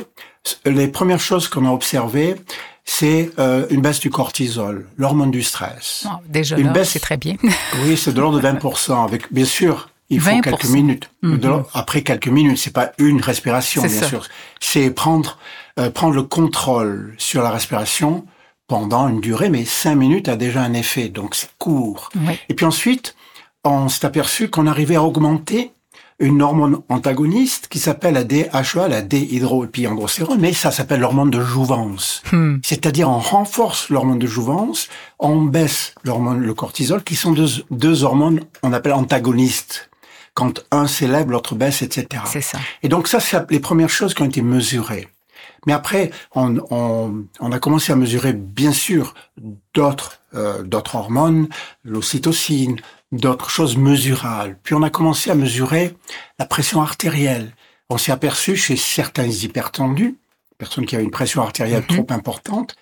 Les 0.66 0.88
premières 0.88 1.20
choses 1.22 1.48
qu'on 1.48 1.66
a 1.66 1.70
observées, 1.72 2.36
c'est 2.84 3.32
euh, 3.40 3.66
une 3.70 3.82
baisse 3.82 4.00
du 4.02 4.10
cortisol, 4.10 4.90
l'hormone 4.98 5.32
du 5.32 5.42
stress. 5.44 6.04
Bon, 6.06 6.18
déjà 6.28 6.58
Une 6.58 6.74
baisse- 6.74 6.90
c'est 6.92 7.00
très 7.00 7.18
bien. 7.18 7.36
Oui, 7.86 7.96
c'est 7.96 8.12
de 8.14 8.20
l'ordre 8.20 8.42
de 8.42 8.46
20%. 8.48 9.06
Avec, 9.06 9.32
bien 9.32 9.46
sûr, 9.46 9.90
il 10.10 10.20
faut 10.20 10.30
20%. 10.32 10.42
quelques 10.42 10.66
minutes. 10.66 11.10
Mhm. 11.22 11.64
Après 11.74 12.02
quelques 12.02 12.28
minutes, 12.28 12.58
c'est 12.58 12.74
pas 12.74 12.92
une 12.98 13.22
respiration, 13.22 13.82
bien 13.84 13.90
ça. 14.02 14.08
sûr. 14.10 14.28
C'est 14.60 14.90
prendre, 14.92 15.38
euh, 15.80 15.90
prendre 15.90 16.14
le 16.16 16.24
contrôle 16.24 17.16
sur 17.18 17.42
la 17.42 17.52
respiration 17.52 18.26
pendant 18.68 19.08
une 19.08 19.22
durée, 19.22 19.50
mais 19.50 19.64
cinq 19.66 19.96
minutes 19.96 20.28
a 20.28 20.36
déjà 20.36 20.62
un 20.62 20.74
effet, 20.74 21.08
donc 21.08 21.36
c'est 21.36 21.50
court. 21.58 22.10
Oui. 22.16 22.38
Et 22.50 22.54
puis 22.54 22.66
ensuite, 22.66 23.16
on 23.64 23.88
s'est 23.88 24.06
aperçu 24.06 24.50
qu'on 24.50 24.68
arrivait 24.68 24.96
à 24.96 25.04
augmenter 25.04 25.72
une 26.24 26.42
hormone 26.42 26.82
antagoniste 26.90 27.68
qui 27.68 27.80
s'appelle 27.80 28.14
la 28.14 28.24
DHEA, 28.24 28.88
la 28.88 29.02
déhydroépiandrostérone, 29.02 30.40
mais 30.40 30.54
ça 30.54 30.72
s'appelle 30.72 31.02
l'hormone 31.02 31.30
de 31.30 31.42
jouvence. 31.42 32.24
Hmm. 32.32 32.58
C'est-à-dire 32.64 33.10
on 33.10 33.20
renforce 33.20 33.90
l'hormone 33.90 34.20
de 34.20 34.28
jouvence, 34.28 34.88
on 35.20 35.42
baisse 35.42 35.94
l'hormone, 36.04 36.40
le 36.40 36.54
cortisol, 36.54 37.04
qui 37.04 37.16
sont 37.16 37.32
deux, 37.34 37.50
deux 37.72 38.04
hormones, 38.04 38.40
on 38.64 38.72
appelle 38.72 38.94
antagonistes. 38.94 39.90
Quand 40.34 40.66
un 40.72 40.88
s'élève, 40.88 41.30
l'autre 41.30 41.54
baisse, 41.54 41.84
etc. 41.84 42.24
C'est 42.26 42.42
ça. 42.42 42.58
Et 42.82 42.90
donc 42.90 43.08
ça, 43.08 43.20
c'est 43.20 43.52
les 43.52 43.60
premières 43.60 43.90
choses 43.90 44.16
qui 44.16 44.24
ont 44.24 44.26
été 44.26 44.42
mesurées. 44.42 45.08
Mais 45.68 45.74
après, 45.74 46.10
on, 46.34 46.58
on, 46.72 47.26
on 47.40 47.52
a 47.52 47.60
commencé 47.60 47.92
à 47.92 47.96
mesurer, 47.96 48.34
bien 48.34 48.72
sûr, 48.72 49.14
d'autres 49.76 50.24
euh, 50.36 50.64
d'autres 50.64 50.96
hormones, 50.96 51.48
l'ocytocine, 51.84 52.78
d'autres 53.14 53.50
choses 53.50 53.78
mesurables. 53.78 54.58
Puis 54.64 54.76
on 54.76 54.84
a 54.84 54.90
commencé 54.90 55.30
à 55.32 55.36
mesurer 55.36 55.96
la 56.40 56.46
pression 56.46 56.82
artérielle. 56.82 57.54
On 57.90 57.98
s'est 57.98 58.12
aperçu 58.12 58.56
chez 58.56 58.76
certains 58.76 59.28
hypertendus, 59.28 60.18
personnes 60.58 60.86
qui 60.86 60.96
avaient 60.96 61.04
une 61.04 61.12
pression 61.12 61.42
artérielle 61.42 61.84
Mhm. 61.90 61.96
trop 61.98 62.08
importante, 62.10 62.76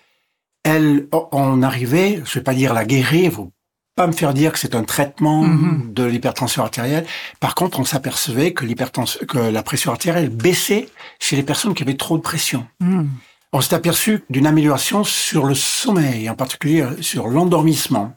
elles, 0.64 1.06
on 1.32 1.62
arrivait, 1.62 2.22
je 2.24 2.34
vais 2.38 2.42
pas 2.44 2.54
dire 2.54 2.72
la 2.74 2.84
guérir, 2.84 3.30
vous 3.32 3.52
pas 3.94 4.06
me 4.06 4.12
faire 4.12 4.32
dire 4.32 4.52
que 4.52 4.58
c'est 4.58 4.74
un 4.74 4.84
traitement 4.84 5.42
Mhm. 5.42 5.92
de 5.92 6.04
l'hypertension 6.04 6.62
artérielle. 6.62 7.04
Par 7.40 7.54
contre, 7.54 7.78
on 7.78 7.84
s'apercevait 7.84 8.54
que 8.54 8.64
l'hypertension, 8.64 9.20
que 9.26 9.36
la 9.38 9.62
pression 9.62 9.92
artérielle 9.92 10.30
baissait 10.30 10.88
chez 11.20 11.36
les 11.36 11.42
personnes 11.42 11.74
qui 11.74 11.82
avaient 11.82 11.96
trop 11.98 12.16
de 12.16 12.22
pression. 12.22 12.66
Hmm. 12.80 13.04
On 13.52 13.60
s'est 13.60 13.74
aperçu 13.74 14.24
d'une 14.30 14.46
amélioration 14.46 15.04
sur 15.04 15.44
le 15.44 15.54
sommeil, 15.54 16.30
en 16.30 16.34
particulier 16.34 16.86
sur 17.02 17.28
l'endormissement. 17.28 18.14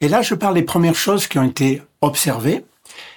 Et 0.00 0.08
là, 0.08 0.22
je 0.22 0.34
parle 0.34 0.54
des 0.54 0.62
premières 0.62 0.94
choses 0.94 1.26
qui 1.26 1.38
ont 1.38 1.44
été 1.48 1.82
observées. 2.00 2.64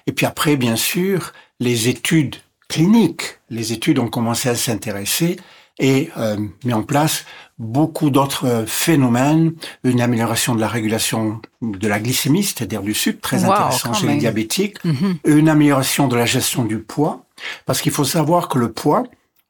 Et 0.07 0.11
puis 0.11 0.25
après, 0.25 0.55
bien 0.55 0.75
sûr, 0.75 1.33
les 1.59 1.89
études 1.89 2.35
cliniques. 2.67 3.39
Les 3.49 3.73
études 3.73 3.99
ont 3.99 4.07
commencé 4.07 4.47
à 4.49 4.55
s'intéresser 4.55 5.37
et 5.79 6.09
euh, 6.17 6.37
mis 6.63 6.73
en 6.73 6.83
place 6.83 7.25
beaucoup 7.57 8.09
d'autres 8.09 8.45
euh, 8.45 8.65
phénomènes, 8.65 9.53
une 9.83 10.01
amélioration 10.01 10.53
de 10.55 10.61
la 10.61 10.67
régulation 10.67 11.41
de 11.61 11.87
la 11.87 11.99
glycémie, 11.99 12.43
c'est-à-dire 12.43 12.81
du 12.81 12.93
sucre, 12.93 13.19
très 13.21 13.43
Wow, 13.43 13.51
intéressant 13.53 13.93
chez 13.93 14.07
les 14.07 14.17
diabétiques, 14.17 14.83
Mhm. 14.85 15.17
une 15.25 15.49
amélioration 15.49 16.07
de 16.07 16.15
la 16.15 16.25
gestion 16.25 16.63
du 16.63 16.79
poids, 16.79 17.25
parce 17.65 17.81
qu'il 17.81 17.91
faut 17.91 18.03
savoir 18.05 18.47
que 18.49 18.59
le 18.59 18.71
poids, 18.71 19.03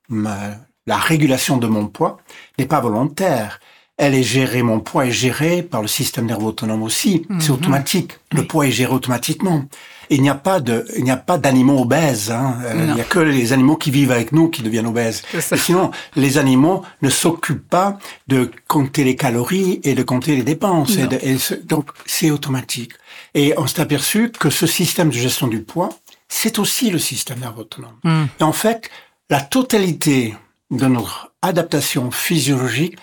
ma- 0.08 0.56
la 0.88 0.98
régulation 0.98 1.58
de 1.58 1.68
mon 1.68 1.88
poids 1.88 2.18
n'est 2.58 2.66
pas 2.68 2.80
volontaire. 2.80 3.60
Elle 4.02 4.16
est 4.16 4.24
gérée, 4.24 4.64
mon 4.64 4.80
poids 4.80 5.06
est 5.08 5.12
géré 5.12 5.62
par 5.62 5.82
le 5.82 5.90
système 5.90 6.26
nerveux 6.26 6.46
autonome 6.48 6.84
aussi. 6.84 7.26
C'est 7.40 7.50
Mhm. 7.50 7.56
automatique. 7.56 8.12
Le 8.32 8.48
poids 8.48 8.66
est 8.66 8.72
géré 8.72 8.94
automatiquement. 8.94 9.66
Il 10.10 10.22
n'y 10.22 10.30
a 10.30 10.36
pas 10.36 10.62
de, 10.62 10.86
il 10.98 11.04
n'y 11.04 11.12
a 11.12 11.18
pas 11.18 11.38
d'animaux 11.38 11.82
obèses. 11.82 12.32
Hein. 12.32 12.58
Euh, 12.64 12.86
il 12.88 12.94
n'y 12.96 13.02
a 13.02 13.04
que 13.04 13.20
les 13.20 13.52
animaux 13.52 13.76
qui 13.76 13.92
vivent 13.92 14.12
avec 14.12 14.32
nous 14.32 14.48
qui 14.50 14.62
deviennent 14.64 14.88
obèses. 14.88 15.22
Et 15.52 15.58
sinon, 15.58 15.92
les 16.16 16.38
animaux 16.38 16.82
ne 17.02 17.10
s'occupent 17.10 17.68
pas 17.70 18.00
de 18.28 18.50
compter 18.70 19.04
les 19.04 19.18
calories 19.18 19.82
et 19.84 19.94
de 19.96 20.02
compter 20.04 20.34
les 20.36 20.44
dépenses. 20.44 20.96
Et 20.96 21.02
Non. 21.04 21.08
de- 21.10 21.20
et 21.22 21.38
ce- 21.38 21.54
donc, 21.54 21.90
c'est 22.06 22.32
automatique. 22.32 22.94
Et 23.36 23.54
on 23.58 23.68
s'est 23.68 23.82
aperçu 23.82 24.32
que 24.32 24.50
ce 24.50 24.66
système 24.66 25.10
de 25.10 25.14
gestion 25.16 25.48
du 25.48 25.62
poids, 25.62 25.90
c'est 26.30 26.58
aussi 26.58 26.90
le 26.90 27.00
système 27.00 27.40
nerveux 27.42 27.62
autonome. 27.62 27.98
Hmm. 28.06 28.26
Et 28.40 28.44
en 28.44 28.54
fait, 28.54 28.90
la 29.30 29.42
totalité 29.42 30.36
de 30.72 30.86
notre 30.88 31.32
adaptation 31.42 32.10
physiologique 32.12 32.96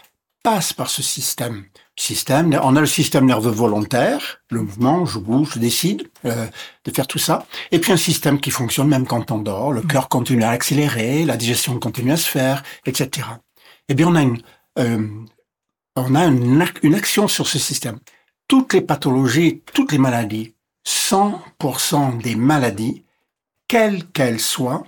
passe 0.46 0.72
par 0.72 0.90
ce 0.90 1.02
système. 1.02 1.64
Système, 1.98 2.56
on 2.62 2.76
a 2.76 2.80
le 2.80 2.86
système 2.86 3.26
nerveux 3.26 3.50
volontaire, 3.50 4.40
le 4.52 4.60
mouvement, 4.60 5.04
je 5.04 5.18
bouge, 5.18 5.54
je 5.54 5.58
décide 5.58 6.08
euh, 6.24 6.46
de 6.84 6.90
faire 6.92 7.08
tout 7.08 7.18
ça, 7.18 7.46
et 7.72 7.80
puis 7.80 7.90
un 7.90 7.96
système 7.96 8.38
qui 8.38 8.52
fonctionne 8.52 8.86
même 8.86 9.08
quand 9.08 9.32
on 9.32 9.38
dort, 9.38 9.72
le 9.72 9.82
cœur 9.82 10.08
continue 10.08 10.44
à 10.44 10.50
accélérer, 10.50 11.24
la 11.24 11.36
digestion 11.36 11.80
continue 11.80 12.12
à 12.12 12.16
se 12.16 12.28
faire, 12.28 12.62
etc. 12.84 13.26
Eh 13.88 13.94
bien, 13.94 14.06
on 14.06 14.14
a 14.14 14.22
une, 14.22 14.40
euh, 14.78 15.08
on 15.96 16.14
a 16.14 16.26
une 16.26 16.94
action 16.94 17.26
sur 17.26 17.48
ce 17.48 17.58
système. 17.58 17.98
Toutes 18.46 18.72
les 18.72 18.82
pathologies, 18.82 19.62
toutes 19.74 19.90
les 19.90 19.98
maladies, 19.98 20.54
100% 20.86 22.22
des 22.22 22.36
maladies, 22.36 23.02
quelles 23.66 24.06
qu'elles 24.10 24.38
soient, 24.38 24.84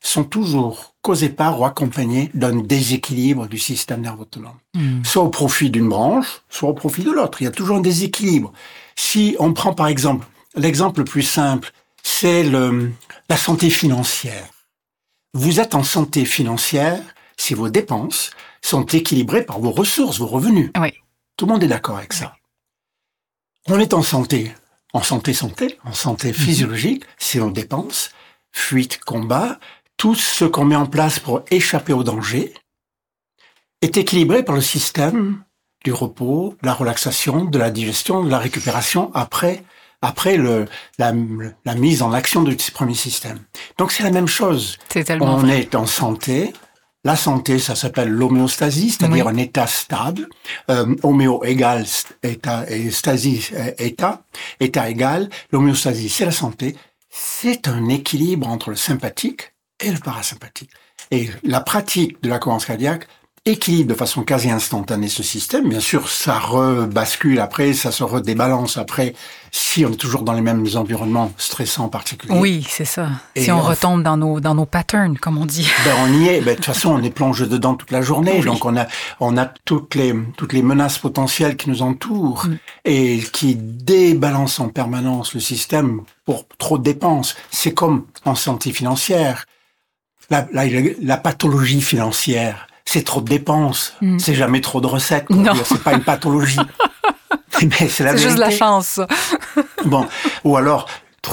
sont 0.00 0.24
toujours 0.24 0.94
causées 1.02 1.28
par 1.28 1.60
ou 1.60 1.64
accompagnées 1.64 2.30
d'un 2.34 2.56
déséquilibre 2.56 3.46
du 3.46 3.58
système 3.58 4.02
nerveux 4.02 4.22
autonome. 4.22 4.58
Hmm. 4.74 5.02
Soit 5.04 5.22
au 5.22 5.28
profit 5.28 5.70
d'une 5.70 5.88
branche, 5.88 6.42
soit 6.48 6.68
au 6.68 6.74
profit 6.74 7.02
de 7.02 7.10
l'autre. 7.10 7.40
Il 7.40 7.44
y 7.44 7.48
a 7.48 7.52
toujours 7.52 7.76
un 7.76 7.80
déséquilibre. 7.80 8.52
Si 8.96 9.36
on 9.38 9.52
prend 9.52 9.74
par 9.74 9.88
exemple, 9.88 10.26
l'exemple 10.54 11.00
le 11.00 11.04
plus 11.04 11.22
simple, 11.22 11.72
c'est 12.02 12.44
la 12.44 13.36
santé 13.36 13.70
financière. 13.70 14.48
Vous 15.34 15.60
êtes 15.60 15.74
en 15.74 15.82
santé 15.82 16.24
financière 16.24 17.02
si 17.36 17.54
vos 17.54 17.68
dépenses 17.68 18.30
sont 18.62 18.84
équilibrées 18.86 19.44
par 19.44 19.60
vos 19.60 19.70
ressources, 19.70 20.18
vos 20.18 20.26
revenus. 20.26 20.70
Oui. 20.80 20.92
Tout 21.36 21.46
le 21.46 21.52
monde 21.52 21.62
est 21.62 21.68
d'accord 21.68 21.98
avec 21.98 22.12
ça. 22.12 22.36
On 23.68 23.78
est 23.78 23.94
en 23.94 24.02
santé, 24.02 24.52
en 24.92 25.02
santé 25.02 25.34
santé, 25.34 25.78
en 25.84 25.92
santé 25.92 26.32
physiologique, 26.32 27.04
si 27.18 27.40
on 27.40 27.50
dépense, 27.50 28.10
fuite, 28.52 28.98
combat, 29.04 29.58
tout 29.96 30.14
ce 30.14 30.44
qu'on 30.44 30.64
met 30.64 30.76
en 30.76 30.86
place 30.86 31.18
pour 31.18 31.42
échapper 31.50 31.92
au 31.92 32.02
danger 32.04 32.52
est 33.82 33.96
équilibré 33.96 34.42
par 34.42 34.54
le 34.54 34.60
système 34.60 35.42
du 35.84 35.92
repos, 35.92 36.54
de 36.62 36.66
la 36.66 36.74
relaxation, 36.74 37.44
de 37.44 37.58
la 37.58 37.70
digestion, 37.70 38.24
de 38.24 38.30
la 38.30 38.38
récupération 38.38 39.10
après 39.14 39.62
après 40.02 40.36
le, 40.36 40.66
la, 40.98 41.12
la 41.64 41.74
mise 41.74 42.02
en 42.02 42.12
action 42.12 42.42
de 42.42 42.54
ce 42.58 42.70
premier 42.70 42.94
système. 42.94 43.40
Donc 43.78 43.90
c'est 43.92 44.02
la 44.02 44.10
même 44.10 44.28
chose. 44.28 44.76
On 45.20 45.36
vrai. 45.38 45.60
est 45.60 45.74
en 45.74 45.86
santé. 45.86 46.52
La 47.02 47.16
santé, 47.16 47.58
ça 47.58 47.74
s'appelle 47.74 48.10
l'homéostasie, 48.10 48.90
c'est-à-dire 48.90 49.26
Oui. 49.26 49.32
un 49.32 49.36
état 49.38 49.66
stable. 49.66 50.28
Euh, 50.70 50.94
homéo 51.02 51.42
égale 51.44 51.86
état 52.22 52.68
et 52.68 52.90
stasie 52.90 53.48
euh, 53.54 53.70
état. 53.78 54.22
État 54.60 54.90
égal. 54.90 55.30
L'homéostasie, 55.50 56.08
c'est 56.10 56.26
la 56.26 56.30
santé. 56.32 56.76
C'est 57.08 57.66
un 57.66 57.88
équilibre 57.88 58.48
entre 58.48 58.70
le 58.70 58.76
sympathique 58.76 59.54
et 59.80 59.90
le 59.90 59.98
parasympathique. 59.98 60.70
Et 61.10 61.30
la 61.42 61.60
pratique 61.60 62.22
de 62.22 62.28
la 62.28 62.38
cohérence 62.38 62.64
cardiaque 62.64 63.06
équilibre 63.46 63.90
de 63.90 63.94
façon 63.94 64.24
quasi 64.24 64.50
instantanée 64.50 65.06
ce 65.08 65.22
système. 65.22 65.68
Bien 65.68 65.78
sûr, 65.78 66.08
ça 66.08 66.36
rebascule 66.36 67.38
après, 67.38 67.74
ça 67.74 67.92
se 67.92 68.02
redébalance 68.02 68.76
après, 68.76 69.14
si 69.52 69.86
on 69.86 69.92
est 69.92 69.96
toujours 69.96 70.22
dans 70.22 70.32
les 70.32 70.40
mêmes 70.40 70.66
environnements 70.74 71.32
stressants 71.38 71.88
particuliers. 71.88 72.34
Oui, 72.36 72.66
c'est 72.68 72.84
ça. 72.84 73.08
Et 73.36 73.44
si 73.44 73.52
on 73.52 73.60
retombe 73.60 74.02
dans 74.02 74.16
nos, 74.16 74.40
dans 74.40 74.56
nos 74.56 74.66
patterns, 74.66 75.16
comme 75.16 75.38
on 75.38 75.46
dit. 75.46 75.68
Ben, 75.84 75.94
on 76.00 76.12
y 76.12 76.26
est. 76.26 76.40
Ben, 76.40 76.50
de 76.50 76.54
toute 76.56 76.64
façon, 76.64 76.90
on 76.90 77.02
est 77.04 77.10
plongé 77.10 77.46
dedans 77.46 77.76
toute 77.76 77.92
la 77.92 78.02
journée. 78.02 78.38
Oui. 78.40 78.44
Donc, 78.44 78.64
on 78.64 78.76
a, 78.76 78.86
on 79.20 79.36
a 79.38 79.46
toutes 79.64 79.94
les, 79.94 80.12
toutes 80.36 80.52
les 80.52 80.62
menaces 80.62 80.98
potentielles 80.98 81.56
qui 81.56 81.70
nous 81.70 81.82
entourent 81.82 82.46
Mm. 82.46 82.56
et 82.84 83.20
qui 83.32 83.54
débalancent 83.54 84.58
en 84.58 84.68
permanence 84.68 85.34
le 85.34 85.40
système 85.40 86.02
pour 86.24 86.46
trop 86.58 86.78
de 86.78 86.82
dépenses. 86.82 87.36
C'est 87.52 87.74
comme 87.74 88.06
en 88.24 88.34
santé 88.34 88.72
financière. 88.72 89.46
La, 90.30 90.46
la, 90.52 90.64
la 91.00 91.16
pathologie 91.16 91.80
financière, 91.80 92.66
c'est 92.84 93.04
trop 93.04 93.20
de 93.20 93.28
dépenses. 93.28 93.94
Mm. 94.00 94.18
C'est 94.18 94.34
jamais 94.34 94.60
trop 94.60 94.80
de 94.80 94.86
recettes. 94.86 95.28
Non. 95.30 95.52
C'est 95.64 95.82
pas 95.82 95.92
une 95.94 96.02
pathologie. 96.02 96.60
Mais 97.62 97.88
c'est 97.88 98.04
la 98.04 98.12
C'est 98.12 98.22
juste 98.22 98.38
la 98.38 98.50
chance. 98.50 99.00
Bon, 99.84 100.06
ou 100.44 100.56
alors, 100.56 100.86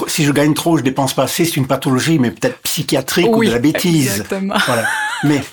si 0.08 0.24
je 0.24 0.32
gagne 0.32 0.54
trop, 0.54 0.78
je 0.78 0.84
dépense 0.84 1.14
pas 1.14 1.24
assez, 1.24 1.46
c'est 1.46 1.58
une 1.58 1.68
pathologie, 1.68 2.18
mais 2.18 2.32
peut-être 2.32 2.60
psychiatrique 2.62 3.36
ou 3.36 3.44
de 3.44 3.52
la 3.52 3.60
bêtise. 3.60 4.12
exactement. 4.12 4.56
Voilà. 4.66 4.88
Mais, 5.24 5.44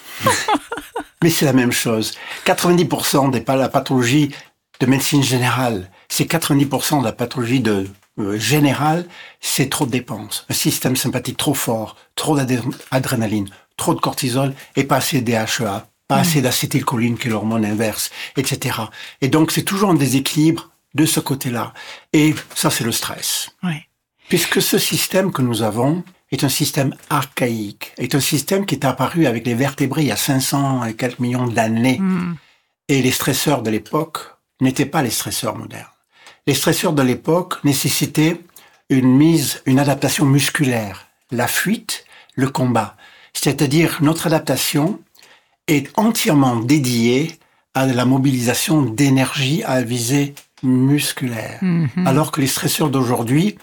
mais 1.23 1.31
c'est 1.31 1.45
la 1.45 1.53
même 1.53 1.73
chose. 1.73 2.13
90% 2.47 3.31
des 3.31 3.41
pas 3.41 3.57
la 3.57 3.69
pathologie 3.69 4.31
de 4.81 4.87
médecine 4.87 5.23
générale, 5.23 5.91
c'est 6.09 6.25
90% 6.25 7.01
de 7.01 7.05
la 7.05 7.13
pathologie 7.13 7.61
de 7.61 7.87
euh, 8.21 8.39
générale, 8.39 9.07
c'est 9.41 9.69
trop 9.69 9.87
de 9.87 9.91
dépenses. 9.91 10.47
Un 10.49 10.55
système 10.55 10.97
sympathique 10.97 11.37
trop 11.37 11.55
fort, 11.55 11.97
trop 12.15 12.37
d'adrénaline, 12.37 13.49
trop 13.77 13.95
de 13.95 14.01
cortisol 14.01 14.55
et 14.77 14.85
pas 14.85 14.97
assez 14.97 15.21
de 15.21 15.31
DHEA, 15.31 15.87
pas 16.09 16.17
assez 16.17 16.43
d'acétylcholine 16.43 17.17
qui 17.17 17.29
est 17.29 17.31
l'hormone 17.31 17.65
inverse, 17.65 18.11
etc. 18.37 18.79
Et 19.21 19.29
donc 19.29 19.53
c'est 19.53 19.63
toujours 19.63 19.91
un 19.91 19.95
déséquilibre 19.95 20.71
de 20.95 21.07
ce 21.07 21.21
côté-là. 21.21 21.73
Et 22.13 22.35
ça, 22.55 22.71
c'est 22.71 22.85
le 22.85 22.93
stress. 22.93 23.51
Oui. 23.63 23.75
Puisque 24.29 24.63
ce 24.63 24.79
système 24.79 25.33
que 25.33 25.43
nous 25.43 25.63
avons 25.63 26.05
est 26.31 26.45
un 26.45 26.49
système 26.49 26.95
archaïque, 27.09 27.93
est 27.99 28.15
un 28.15 28.21
système 28.21 28.65
qui 28.65 28.77
est 28.77 28.85
apparu 28.85 29.27
avec 29.27 29.47
les 29.47 29.55
vertébrés 29.55 30.03
il 30.03 30.09
y 30.09 30.13
a 30.13 30.17
500 30.17 30.85
et 30.85 30.95
quelques 30.95 31.19
millions 31.19 31.47
d'années. 31.47 31.99
Hmm. 31.99 32.37
Et 32.89 33.03
les 33.03 33.11
stresseurs 33.11 33.63
de 33.63 33.71
l'époque 33.71 34.19
n'étaient 34.61 34.87
pas 34.87 35.03
les 35.03 35.11
stresseurs 35.11 35.57
modernes. 35.57 35.87
Les 36.47 36.55
stresseurs 36.55 36.93
de 36.93 37.03
l'époque 37.03 37.63
nécessitaient 37.65 38.41
une 38.89 39.17
mise, 39.17 39.63
une 39.67 39.79
adaptation 39.79 40.25
musculaire, 40.25 41.07
la 41.31 41.47
fuite, 41.47 42.05
le 42.35 42.49
combat. 42.49 42.97
C'est-à-dire 43.33 43.99
notre 44.01 44.27
adaptation 44.27 45.01
est 45.69 45.91
entièrement 45.97 46.57
dédiée 46.57 47.39
à 47.75 47.87
la 47.87 48.05
mobilisation 48.05 48.83
d'énergie 48.83 49.63
à 49.65 49.83
visée 49.83 50.35
musculaire. 50.63 51.59
Mhm. 51.63 52.07
Alors 52.07 52.33
que 52.33 52.41
les 52.41 52.47
stresseurs 52.47 52.91
d'aujourd'hui 52.91 53.57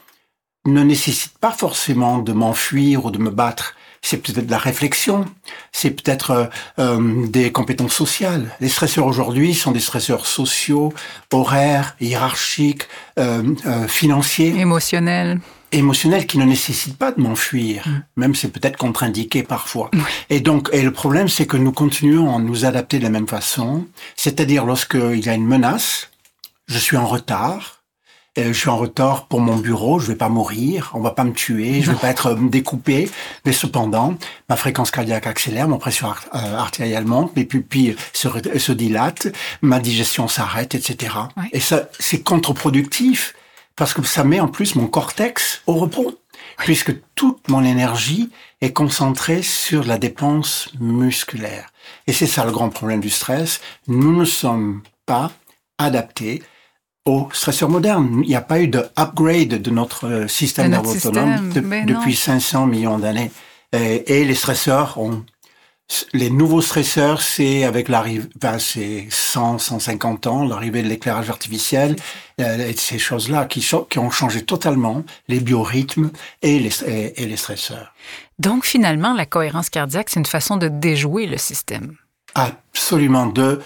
ne 0.65 0.83
nécessitent 0.83 1.37
pas 1.37 1.51
forcément 1.51 2.19
de 2.19 2.33
m'enfuir 2.33 3.05
ou 3.05 3.11
de 3.11 3.17
me 3.17 3.29
battre. 3.29 3.75
C'est 4.09 4.19
peut-être 4.19 4.45
de 4.45 4.51
la 4.51 4.57
réflexion, 4.57 5.25
c'est 5.73 5.91
peut-être 5.91 6.31
euh, 6.31 6.45
euh, 6.79 7.27
des 7.27 7.51
compétences 7.51 7.93
sociales. 7.93 8.55
Les 8.61 8.69
stresseurs 8.69 9.05
aujourd'hui 9.05 9.53
sont 9.53 9.73
des 9.73 9.81
stresseurs 9.81 10.27
sociaux, 10.27 10.93
horaires, 11.33 11.97
hiérarchiques, 11.99 12.83
euh, 13.19 13.43
euh, 13.65 13.85
financiers, 13.89 14.57
Émotionnel. 14.57 15.41
émotionnels 15.73 16.25
qui 16.25 16.37
ne 16.37 16.45
nécessitent 16.45 16.97
pas 16.97 17.11
de 17.11 17.19
m'enfuir. 17.19 17.83
Même 18.15 18.33
c'est 18.33 18.47
peut-être 18.47 18.77
contre-indiqué 18.77 19.43
parfois. 19.43 19.91
Et 20.29 20.39
donc, 20.39 20.69
et 20.71 20.83
le 20.83 20.91
problème, 20.93 21.27
c'est 21.27 21.45
que 21.45 21.57
nous 21.57 21.73
continuons 21.73 22.33
à 22.33 22.39
nous 22.39 22.63
adapter 22.63 22.99
de 22.99 23.03
la 23.03 23.09
même 23.09 23.27
façon. 23.27 23.87
C'est-à-dire 24.15 24.63
lorsqu'il 24.65 25.25
y 25.25 25.27
a 25.27 25.33
une 25.33 25.45
menace, 25.45 26.11
je 26.67 26.77
suis 26.77 26.95
en 26.95 27.07
retard. 27.07 27.76
Euh, 28.37 28.47
Je 28.47 28.53
suis 28.53 28.69
en 28.69 28.77
retard 28.77 29.27
pour 29.27 29.41
mon 29.41 29.55
bureau, 29.55 29.99
je 29.99 30.07
vais 30.07 30.15
pas 30.15 30.29
mourir, 30.29 30.91
on 30.93 31.01
va 31.01 31.11
pas 31.11 31.23
me 31.23 31.33
tuer, 31.33 31.81
je 31.81 31.91
vais 31.91 31.97
pas 31.97 32.09
être 32.09 32.27
euh, 32.27 32.35
découpé. 32.49 33.09
Mais 33.45 33.53
cependant, 33.53 34.15
ma 34.49 34.55
fréquence 34.55 34.91
cardiaque 34.91 35.27
accélère, 35.27 35.67
mon 35.67 35.77
pression 35.77 36.07
euh, 36.07 36.55
artérielle 36.55 37.05
monte, 37.05 37.35
mes 37.35 37.45
pupilles 37.45 37.95
se, 38.13 38.71
dilatent, 38.71 39.27
ma 39.61 39.79
digestion 39.79 40.27
s'arrête, 40.27 40.75
etc. 40.75 41.15
Ouais. 41.35 41.49
Et 41.53 41.59
ça, 41.59 41.89
c'est 41.99 42.21
contre-productif 42.21 43.33
parce 43.75 43.93
que 43.93 44.03
ça 44.03 44.23
met 44.23 44.39
en 44.39 44.47
plus 44.47 44.75
mon 44.75 44.87
cortex 44.87 45.61
au 45.67 45.75
repos, 45.75 46.19
puisque 46.57 46.93
toute 47.15 47.47
mon 47.47 47.63
énergie 47.63 48.29
est 48.61 48.73
concentrée 48.73 49.43
sur 49.43 49.85
la 49.85 49.97
dépense 49.97 50.69
musculaire. 50.79 51.67
Et 52.07 52.13
c'est 52.13 52.27
ça 52.27 52.43
le 52.43 52.51
grand 52.51 52.69
problème 52.69 52.99
du 52.99 53.09
stress. 53.09 53.61
Nous 53.87 54.15
ne 54.15 54.25
sommes 54.25 54.81
pas 55.05 55.31
adaptés 55.77 56.41
aux 57.07 57.29
stresseurs 57.31 57.69
modernes. 57.69 58.21
Il 58.23 58.29
n'y 58.29 58.35
a 58.35 58.41
pas 58.41 58.59
eu 58.59 58.67
de 58.67 58.85
upgrade 58.97 59.61
de 59.61 59.69
notre 59.71 60.07
euh, 60.07 60.27
système 60.27 60.71
nerveux 60.71 60.97
autonome 60.97 61.51
depuis 61.53 62.15
500 62.15 62.67
millions 62.67 62.99
d'années. 62.99 63.31
Et, 63.73 64.19
et, 64.19 64.25
les 64.25 64.35
stresseurs 64.35 64.97
ont 64.97 65.23
les 66.13 66.29
nouveaux 66.29 66.61
stresseurs, 66.61 67.21
c'est 67.21 67.63
avec 67.63 67.87
l'arrivée, 67.87 68.27
ben 68.41 68.59
c'est 68.59 69.07
100, 69.09 69.59
150 69.59 70.27
ans, 70.27 70.45
l'arrivée 70.45 70.83
de 70.83 70.89
l'éclairage 70.89 71.29
artificiel, 71.29 71.95
euh, 72.41 72.67
et 72.67 72.73
ces 72.73 72.99
choses-là 72.99 73.45
qui, 73.45 73.65
qui, 73.89 73.99
ont 73.99 74.11
changé 74.11 74.41
totalement 74.43 75.03
les 75.29 75.39
biorhythmes 75.39 76.11
et 76.41 76.59
les, 76.59 76.83
et, 76.83 77.25
les 77.25 77.37
stresseurs. 77.37 77.93
Donc 78.37 78.65
finalement, 78.65 79.13
la 79.13 79.25
cohérence 79.25 79.69
cardiaque, 79.69 80.09
c'est 80.09 80.19
une 80.19 80.25
façon 80.25 80.57
de 80.57 80.67
déjouer 80.67 81.25
le 81.25 81.37
système. 81.37 81.95
Absolument, 82.35 83.27
de, 83.27 83.61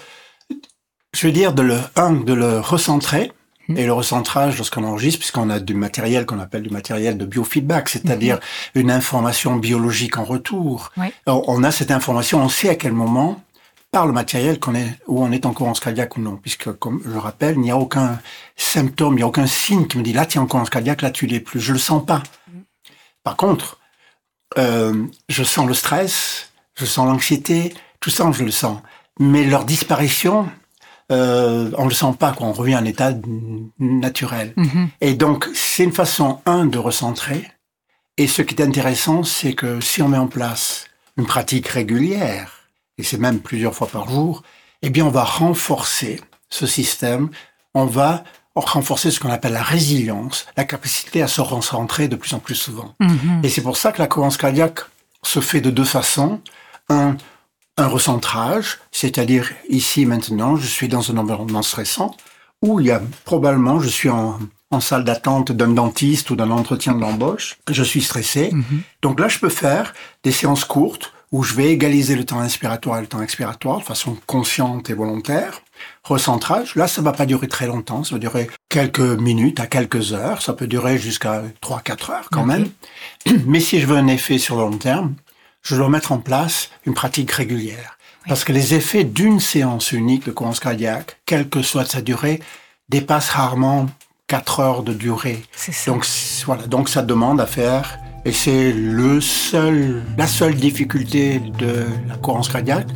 je 1.14 1.26
veux 1.26 1.32
dire, 1.32 1.52
de 1.52 1.62
le, 1.62 1.78
un, 1.96 2.12
de 2.12 2.32
le 2.32 2.60
recentrer, 2.60 3.32
Mhm. 3.68 3.78
Et 3.78 3.86
le 3.86 3.92
recentrage, 3.92 4.56
lorsqu'on 4.56 4.84
enregistre, 4.84 5.20
puisqu'on 5.20 5.50
a 5.50 5.60
du 5.60 5.74
matériel 5.74 6.26
qu'on 6.26 6.40
appelle 6.40 6.62
du 6.62 6.70
matériel 6.70 7.16
de 7.16 7.24
biofeedback, 7.24 7.88
c'est-à-dire 7.88 8.36
mhm. 8.74 8.82
une 8.82 8.90
information 8.90 9.56
biologique 9.56 10.18
en 10.18 10.24
retour, 10.24 10.92
on 11.26 11.64
a 11.64 11.70
cette 11.70 11.90
information, 11.90 12.42
on 12.42 12.48
sait 12.48 12.68
à 12.68 12.74
quel 12.74 12.92
moment, 12.92 13.42
par 13.90 14.06
le 14.06 14.12
matériel, 14.12 14.58
qu'on 14.58 14.74
est, 14.74 14.98
où 15.06 15.22
on 15.22 15.32
est 15.32 15.44
en 15.44 15.52
cohérence 15.52 15.80
cardiaque 15.80 16.16
ou 16.16 16.20
non. 16.20 16.36
Puisque, 16.36 16.72
comme 16.72 17.02
je 17.04 17.10
le 17.10 17.18
rappelle, 17.18 17.56
il 17.56 17.60
n'y 17.60 17.70
a 17.70 17.76
aucun 17.76 18.18
symptôme, 18.56 19.14
il 19.14 19.16
n'y 19.16 19.22
a 19.22 19.26
aucun 19.26 19.46
signe 19.46 19.86
qui 19.86 19.98
me 19.98 20.02
dit 20.02 20.12
là, 20.12 20.24
tu 20.26 20.38
es 20.38 20.40
en 20.40 20.46
cohérence 20.46 20.70
cardiaque, 20.70 21.02
là, 21.02 21.10
tu 21.10 21.26
l'es 21.26 21.40
plus. 21.40 21.60
Je 21.60 21.72
le 21.72 21.78
sens 21.78 22.04
pas. 22.04 22.22
Mhm. 22.48 22.62
Par 23.22 23.36
contre, 23.36 23.78
euh, 24.58 25.04
je 25.28 25.44
sens 25.44 25.66
le 25.66 25.74
stress, 25.74 26.52
je 26.74 26.86
sens 26.86 27.06
l'anxiété, 27.06 27.74
tout 28.00 28.10
ça, 28.10 28.30
je 28.32 28.44
le 28.44 28.50
sens. 28.50 28.78
Mais 29.20 29.44
leur 29.44 29.64
disparition, 29.66 30.48
euh, 31.10 31.70
on 31.76 31.86
le 31.86 31.94
sent 31.94 32.14
pas, 32.18 32.32
qu'on 32.32 32.52
revient 32.52 32.74
à 32.74 32.78
un 32.78 32.84
état 32.84 33.12
naturel. 33.78 34.54
Mhm. 34.56 34.88
Et 35.00 35.14
donc, 35.14 35.48
c'est 35.54 35.84
une 35.84 35.92
façon, 35.92 36.40
un, 36.46 36.66
de 36.66 36.78
recentrer. 36.78 37.50
Et 38.18 38.26
ce 38.26 38.42
qui 38.42 38.54
est 38.54 38.62
intéressant, 38.62 39.22
c'est 39.22 39.54
que 39.54 39.80
si 39.80 40.02
on 40.02 40.08
met 40.08 40.18
en 40.18 40.28
place 40.28 40.86
une 41.16 41.26
pratique 41.26 41.68
régulière, 41.68 42.68
et 42.98 43.02
c'est 43.02 43.18
même 43.18 43.40
plusieurs 43.40 43.74
fois 43.74 43.88
par 43.88 44.08
jour, 44.08 44.42
eh 44.82 44.90
bien, 44.90 45.06
on 45.06 45.10
va 45.10 45.24
renforcer 45.24 46.20
ce 46.50 46.66
système. 46.66 47.30
On 47.74 47.86
va 47.86 48.24
renforcer 48.54 49.10
ce 49.10 49.18
qu'on 49.18 49.30
appelle 49.30 49.52
la 49.52 49.62
résilience, 49.62 50.46
la 50.56 50.64
capacité 50.64 51.22
à 51.22 51.28
se 51.28 51.40
recentrer 51.40 52.08
de 52.08 52.16
plus 52.16 52.34
en 52.34 52.38
plus 52.38 52.54
souvent. 52.54 52.94
Mhm. 53.00 53.40
Et 53.42 53.48
c'est 53.48 53.62
pour 53.62 53.76
ça 53.76 53.92
que 53.92 53.98
la 53.98 54.06
cohérence 54.06 54.36
cardiaque 54.36 54.80
se 55.22 55.40
fait 55.40 55.60
de 55.60 55.70
deux 55.70 55.84
façons. 55.84 56.40
Un, 56.88 57.16
un 57.76 57.86
recentrage, 57.86 58.78
c'est-à-dire 58.90 59.50
ici 59.68 60.04
maintenant, 60.06 60.56
je 60.56 60.66
suis 60.66 60.88
dans 60.88 61.10
un 61.10 61.16
environnement 61.16 61.62
stressant 61.62 62.16
où 62.60 62.80
il 62.80 62.86
y 62.86 62.90
a 62.90 63.02
probablement, 63.24 63.80
je 63.80 63.88
suis 63.88 64.08
en, 64.08 64.38
salle 64.80 65.04
d'attente 65.04 65.52
d'un 65.52 65.68
dentiste 65.68 66.30
ou 66.30 66.36
d'un 66.36 66.50
entretien 66.50 66.94
d'embauche, 66.94 67.58
je 67.70 67.82
suis 67.82 68.00
stressé. 68.00 68.50
Mhm. 68.52 68.82
Donc 69.02 69.20
là, 69.20 69.28
je 69.28 69.38
peux 69.38 69.50
faire 69.50 69.92
des 70.22 70.32
séances 70.32 70.64
courtes 70.64 71.12
où 71.30 71.42
je 71.42 71.54
vais 71.54 71.70
égaliser 71.70 72.14
le 72.14 72.24
temps 72.24 72.40
inspiratoire 72.40 72.98
et 72.98 73.00
le 73.02 73.06
temps 73.06 73.20
expiratoire 73.20 73.80
de 73.80 73.84
façon 73.84 74.16
consciente 74.26 74.88
et 74.88 74.94
volontaire. 74.94 75.60
Recentrage, 76.04 76.74
là, 76.74 76.86
ça 76.86 77.02
va 77.02 77.12
pas 77.12 77.26
durer 77.26 77.48
très 77.48 77.66
longtemps, 77.66 78.04
ça 78.04 78.14
va 78.14 78.18
durer 78.18 78.48
quelques 78.68 79.00
minutes 79.00 79.60
à 79.60 79.66
quelques 79.66 80.12
heures, 80.12 80.40
ça 80.40 80.52
peut 80.52 80.66
durer 80.66 80.98
jusqu'à 80.98 81.42
3-4 81.62 82.12
heures 82.12 82.28
quand 82.30 82.46
même. 82.46 82.68
Mais 83.46 83.60
si 83.60 83.80
je 83.80 83.86
veux 83.86 83.96
un 83.96 84.06
effet 84.06 84.38
sur 84.38 84.56
le 84.56 84.62
long 84.62 84.78
terme, 84.78 85.14
je 85.62 85.76
dois 85.76 85.88
mettre 85.88 86.12
en 86.12 86.18
place 86.18 86.70
une 86.86 86.94
pratique 86.94 87.30
régulière. 87.30 87.96
Parce 88.26 88.44
que 88.44 88.52
les 88.52 88.74
effets 88.74 89.04
d'une 89.04 89.40
séance 89.40 89.92
unique 89.92 90.26
de 90.26 90.30
cohérence 90.30 90.60
cardiaque, 90.60 91.18
quelle 91.26 91.48
que 91.48 91.62
soit 91.62 91.84
sa 91.84 92.02
durée, 92.02 92.40
dépassent 92.88 93.30
rarement 93.30 93.86
4 94.28 94.60
heures 94.60 94.82
de 94.82 94.92
durée. 94.92 95.42
Donc 95.86 96.06
voilà, 96.46 96.66
donc 96.66 96.88
ça 96.88 97.02
demande 97.02 97.40
à 97.40 97.46
faire 97.46 97.98
et 98.24 98.32
c'est 98.32 98.72
le 98.72 99.20
seul, 99.20 100.04
la 100.16 100.26
seule 100.26 100.54
difficulté 100.54 101.40
de 101.58 101.86
la 102.08 102.16
cohérence 102.16 102.48
cardiaque. 102.48 102.88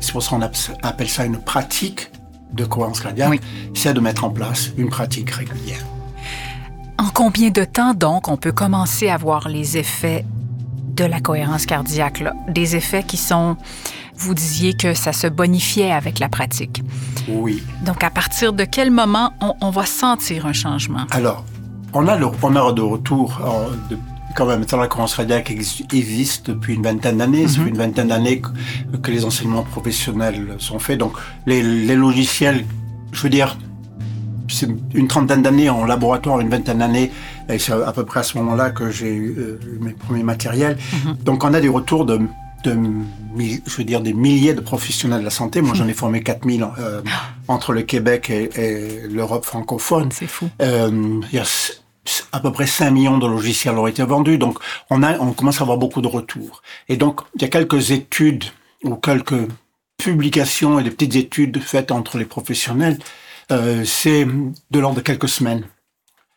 C'est 0.00 0.12
pour 0.12 0.22
ça 0.22 0.30
qu'on 0.30 0.42
appelle 0.42 1.08
ça 1.08 1.24
une 1.24 1.42
pratique 1.42 2.10
de 2.52 2.64
cohérence 2.64 3.00
cardiaque. 3.00 3.40
C'est 3.74 3.94
de 3.94 4.00
mettre 4.00 4.24
en 4.24 4.30
place 4.30 4.70
une 4.76 4.90
pratique 4.90 5.30
régulière. 5.30 5.84
En 6.98 7.08
combien 7.08 7.50
de 7.50 7.64
temps 7.64 7.94
donc 7.94 8.28
on 8.28 8.36
peut 8.36 8.52
commencer 8.52 9.08
à 9.08 9.16
voir 9.16 9.48
les 9.48 9.78
effets 9.78 10.24
de 10.98 11.04
la 11.04 11.20
cohérence 11.20 11.64
cardiaque, 11.64 12.24
des 12.48 12.74
effets 12.74 13.04
qui 13.04 13.16
sont, 13.16 13.56
vous 14.16 14.34
disiez 14.34 14.74
que 14.74 14.94
ça 14.94 15.12
se 15.12 15.28
bonifiait 15.28 15.92
avec 15.92 16.18
la 16.18 16.28
pratique. 16.28 16.82
Oui. 17.28 17.62
Donc, 17.84 18.02
à 18.02 18.10
partir 18.10 18.52
de 18.52 18.64
quel 18.64 18.90
moment 18.90 19.32
on, 19.60 19.70
va 19.70 19.86
sentir 19.86 20.46
un 20.46 20.52
changement? 20.52 21.06
Alors, 21.10 21.44
on 21.92 22.06
a, 22.08 22.16
le, 22.16 22.26
on 22.42 22.56
a 22.56 22.72
de 22.72 22.82
retour, 22.82 23.40
de, 23.88 23.96
quand 24.34 24.46
même, 24.46 24.64
la 24.70 24.88
cohérence 24.88 25.14
cardiaque 25.14 25.50
existe 25.50 26.50
depuis 26.50 26.74
une 26.74 26.82
vingtaine 26.82 27.18
d'années. 27.18 27.46
C'est 27.46 27.60
mhm. 27.60 27.68
une 27.68 27.78
vingtaine 27.78 28.08
d'années 28.08 28.40
que, 28.40 29.10
les 29.10 29.24
enseignements 29.24 29.62
professionnels 29.62 30.56
sont 30.58 30.80
faits. 30.80 30.98
Donc, 30.98 31.12
les, 31.46 31.62
les 31.62 31.96
logiciels, 31.96 32.64
je 33.12 33.22
veux 33.22 33.30
dire, 33.30 33.56
c'est 33.56 33.67
une 34.94 35.08
trentaine 35.08 35.42
d'années 35.42 35.70
en 35.70 35.84
laboratoire, 35.84 36.40
une 36.40 36.48
vingtaine 36.48 36.78
d'années, 36.78 37.10
et 37.48 37.58
c'est 37.58 37.72
à 37.72 37.92
peu 37.92 38.04
près 38.04 38.20
à 38.20 38.22
ce 38.22 38.36
moment-là 38.38 38.70
que 38.70 38.90
j'ai 38.90 39.12
eu 39.12 39.34
euh, 39.38 39.58
mes 39.80 39.92
premiers 39.92 40.22
matériels. 40.22 40.78
Mhm. 41.04 41.16
Donc 41.24 41.44
on 41.44 41.54
a 41.54 41.60
des 41.60 41.68
retours 41.68 42.04
de, 42.04 42.20
de, 42.64 42.76
je 43.38 43.76
veux 43.76 43.84
dire, 43.84 44.00
des 44.00 44.12
milliers 44.12 44.54
de 44.54 44.60
professionnels 44.60 45.20
de 45.20 45.24
la 45.24 45.30
santé. 45.30 45.60
Moi, 45.60 45.74
j'en 45.74 45.86
ai 45.88 45.94
formé 45.94 46.22
4000 46.22 46.66
euh, 46.78 47.02
entre 47.48 47.72
le 47.72 47.82
Québec 47.82 48.30
et, 48.30 49.02
l'Europe 49.08 49.44
francophone. 49.44 50.08
C'est 50.12 50.26
fou. 50.26 50.48
Euh, 50.62 51.20
y 51.32 51.38
a 51.38 51.44
à 52.32 52.40
peu 52.40 52.50
près 52.52 52.66
5 52.66 52.90
millions 52.90 53.18
de 53.18 53.26
logiciels 53.26 53.76
ont 53.76 53.86
été 53.86 54.02
vendus. 54.02 54.38
Donc, 54.38 54.58
on, 54.90 55.02
a, 55.02 55.18
on 55.18 55.32
commence 55.32 55.60
à 55.60 55.62
avoir 55.62 55.78
beaucoup 55.78 56.00
de 56.00 56.08
retours. 56.08 56.62
Et 56.88 56.96
donc, 56.96 57.20
il 57.36 57.42
y 57.42 57.44
a 57.44 57.48
quelques 57.48 57.90
études 57.90 58.44
ou 58.82 58.94
quelques 58.94 59.48
publications 59.98 60.78
et 60.78 60.84
des 60.84 60.90
petites 60.90 61.16
études 61.16 61.60
faites 61.60 61.90
entre 61.90 62.18
les 62.18 62.24
professionnels 62.24 62.98
euh, 63.50 63.84
c'est 63.84 64.24
de 64.24 64.78
l'ordre 64.78 64.96
de 64.96 65.02
quelques 65.02 65.28
semaines. 65.28 65.64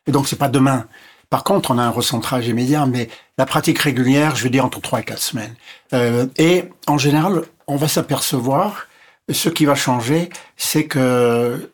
Et 0.07 0.11
donc, 0.11 0.27
c'est 0.27 0.37
pas 0.37 0.49
demain. 0.49 0.87
Par 1.29 1.43
contre, 1.43 1.71
on 1.71 1.77
a 1.77 1.83
un 1.83 1.89
recentrage 1.89 2.47
immédiat, 2.47 2.85
mais 2.85 3.09
la 3.37 3.45
pratique 3.45 3.79
régulière, 3.79 4.35
je 4.35 4.43
veux 4.43 4.49
dire 4.49 4.65
entre 4.65 4.81
trois 4.81 4.99
et 4.99 5.03
quatre 5.03 5.21
semaines. 5.21 5.55
Euh, 5.93 6.27
et 6.37 6.65
en 6.87 6.97
général, 6.97 7.43
on 7.67 7.77
va 7.77 7.87
s'apercevoir, 7.87 8.87
ce 9.29 9.47
qui 9.49 9.65
va 9.65 9.75
changer, 9.75 10.29
c'est 10.57 10.85
que 10.85 11.71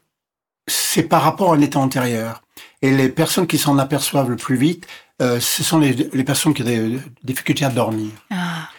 c'est 0.68 1.04
par 1.04 1.24
rapport 1.24 1.54
à 1.54 1.56
un 1.56 1.62
état 1.62 1.80
antérieur. 1.80 2.44
Et 2.84 2.92
les 2.92 3.10
personnes 3.10 3.48
qui 3.48 3.58
s'en 3.58 3.80
aperçoivent 3.80 4.30
le 4.30 4.36
plus 4.36 4.58
vite, 4.58 4.86
euh, 5.22 5.40
ce 5.40 5.64
sont 5.64 5.80
les, 5.80 5.94
les, 5.94 6.24
personnes 6.24 6.54
qui 6.54 6.62
ont 6.62 6.66
des 6.66 7.00
difficultés 7.24 7.66
à 7.66 7.70
dormir. 7.70 8.12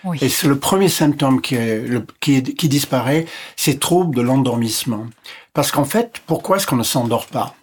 Oui. 0.04 0.18
Et 0.20 0.28
c'est 0.28 0.48
le 0.48 0.58
premier 0.58 0.88
symptôme 0.88 1.40
qui, 1.40 1.54
est, 1.54 1.80
le, 1.80 2.04
qui, 2.20 2.42
qui 2.42 2.68
disparaît, 2.68 3.26
c'est 3.56 3.80
trouble 3.80 4.14
de 4.14 4.22
l'endormissement. 4.22 5.06
Parce 5.54 5.70
qu'en 5.70 5.84
fait, 5.84 6.22
pourquoi 6.26 6.56
est-ce 6.56 6.66
qu'on 6.66 6.76
ne 6.76 6.82
s'endort 6.82 7.26
pas? 7.26 7.54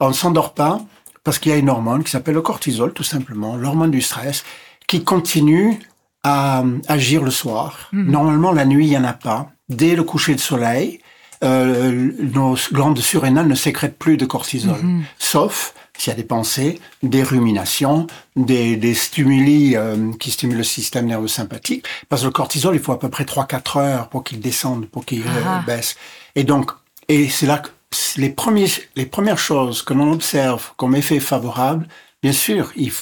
On 0.00 0.08
ne 0.08 0.14
s'endort 0.14 0.54
pas 0.54 0.80
parce 1.24 1.38
qu'il 1.38 1.52
y 1.52 1.54
a 1.54 1.58
une 1.58 1.70
hormone 1.70 2.04
qui 2.04 2.10
s'appelle 2.10 2.34
le 2.34 2.42
cortisol, 2.42 2.92
tout 2.92 3.02
simplement, 3.02 3.56
l'hormone 3.56 3.90
du 3.90 4.00
stress, 4.00 4.44
qui 4.86 5.04
continue 5.04 5.78
à 6.24 6.64
agir 6.88 7.22
le 7.22 7.30
soir. 7.30 7.88
Hmm. 7.92 8.10
Normalement, 8.10 8.52
la 8.52 8.64
nuit, 8.64 8.86
il 8.86 8.90
n'y 8.90 8.96
en 8.96 9.04
a 9.04 9.12
pas. 9.12 9.50
Dès 9.68 9.94
le 9.94 10.02
coucher 10.02 10.34
de 10.34 10.40
soleil, 10.40 11.00
euh, 11.44 12.10
nos 12.18 12.56
glandes 12.72 12.98
surrénales 12.98 13.46
ne 13.46 13.54
sécrètent 13.54 13.98
plus 13.98 14.16
de 14.16 14.24
cortisol, 14.24 14.80
hmm. 14.80 15.02
sauf 15.18 15.74
s'il 15.98 16.10
y 16.10 16.14
a 16.14 16.16
des 16.16 16.24
pensées, 16.24 16.80
des 17.02 17.22
ruminations, 17.22 18.06
des, 18.36 18.76
des 18.76 18.94
stimuli 18.94 19.76
euh, 19.76 20.12
qui 20.18 20.30
stimulent 20.30 20.58
le 20.58 20.64
système 20.64 21.06
nerveux 21.06 21.28
sympathique. 21.28 21.84
Parce 22.08 22.22
que 22.22 22.26
le 22.26 22.32
cortisol, 22.32 22.74
il 22.74 22.80
faut 22.80 22.92
à 22.92 22.98
peu 22.98 23.10
près 23.10 23.24
3-4 23.24 23.78
heures 23.78 24.08
pour 24.08 24.24
qu'il 24.24 24.40
descende, 24.40 24.86
pour 24.86 25.04
qu'il 25.04 25.22
euh, 25.22 25.44
ah. 25.44 25.62
baisse. 25.66 25.96
Et 26.34 26.44
donc, 26.44 26.70
et 27.08 27.28
c'est 27.28 27.46
là 27.46 27.58
que 27.58 27.68
les, 28.16 28.30
premiers, 28.30 28.68
les 28.96 29.06
premières 29.06 29.38
choses 29.38 29.82
que 29.82 29.92
l'on 29.92 30.12
observe 30.12 30.72
comme 30.76 30.94
effet 30.94 31.20
favorable, 31.20 31.88
bien 32.22 32.32
sûr, 32.32 32.72
il, 32.76 32.92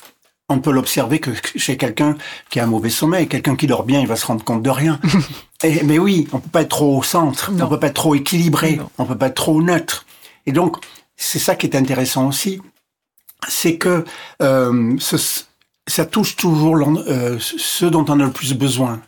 on 0.48 0.60
peut 0.60 0.70
l'observer 0.70 1.18
que 1.18 1.30
chez 1.56 1.76
quelqu'un 1.76 2.16
qui 2.50 2.60
a 2.60 2.64
un 2.64 2.68
mauvais 2.68 2.90
sommeil, 2.90 3.28
quelqu'un 3.28 3.56
qui 3.56 3.66
dort 3.66 3.84
bien, 3.84 4.00
il 4.00 4.06
va 4.06 4.16
se 4.16 4.26
rendre 4.26 4.44
compte 4.44 4.62
de 4.62 4.70
rien. 4.70 5.00
Et, 5.62 5.82
mais 5.82 5.98
oui, 5.98 6.28
on 6.32 6.38
peut 6.38 6.50
pas 6.50 6.62
être 6.62 6.68
trop 6.68 6.98
au 6.98 7.02
centre, 7.02 7.50
on 7.60 7.66
peut 7.66 7.80
pas 7.80 7.88
être 7.88 7.94
trop 7.94 8.14
équilibré, 8.14 8.78
on 8.98 9.04
peut 9.04 9.16
pas 9.16 9.28
être 9.28 9.34
trop 9.34 9.60
neutre. 9.62 10.06
Et 10.44 10.52
donc, 10.52 10.76
c'est 11.16 11.38
ça 11.38 11.56
qui 11.56 11.66
est 11.66 11.74
intéressant 11.74 12.28
aussi, 12.28 12.60
c'est 13.48 13.76
que 13.76 14.04
euh, 14.42 14.96
ce, 14.98 15.16
ça 15.86 16.04
touche 16.04 16.36
toujours 16.36 16.76
euh, 16.76 17.38
ce 17.40 17.86
dont 17.86 18.04
on 18.08 18.20
a 18.20 18.24
le 18.24 18.32
plus 18.32 18.54
besoin. 18.54 19.00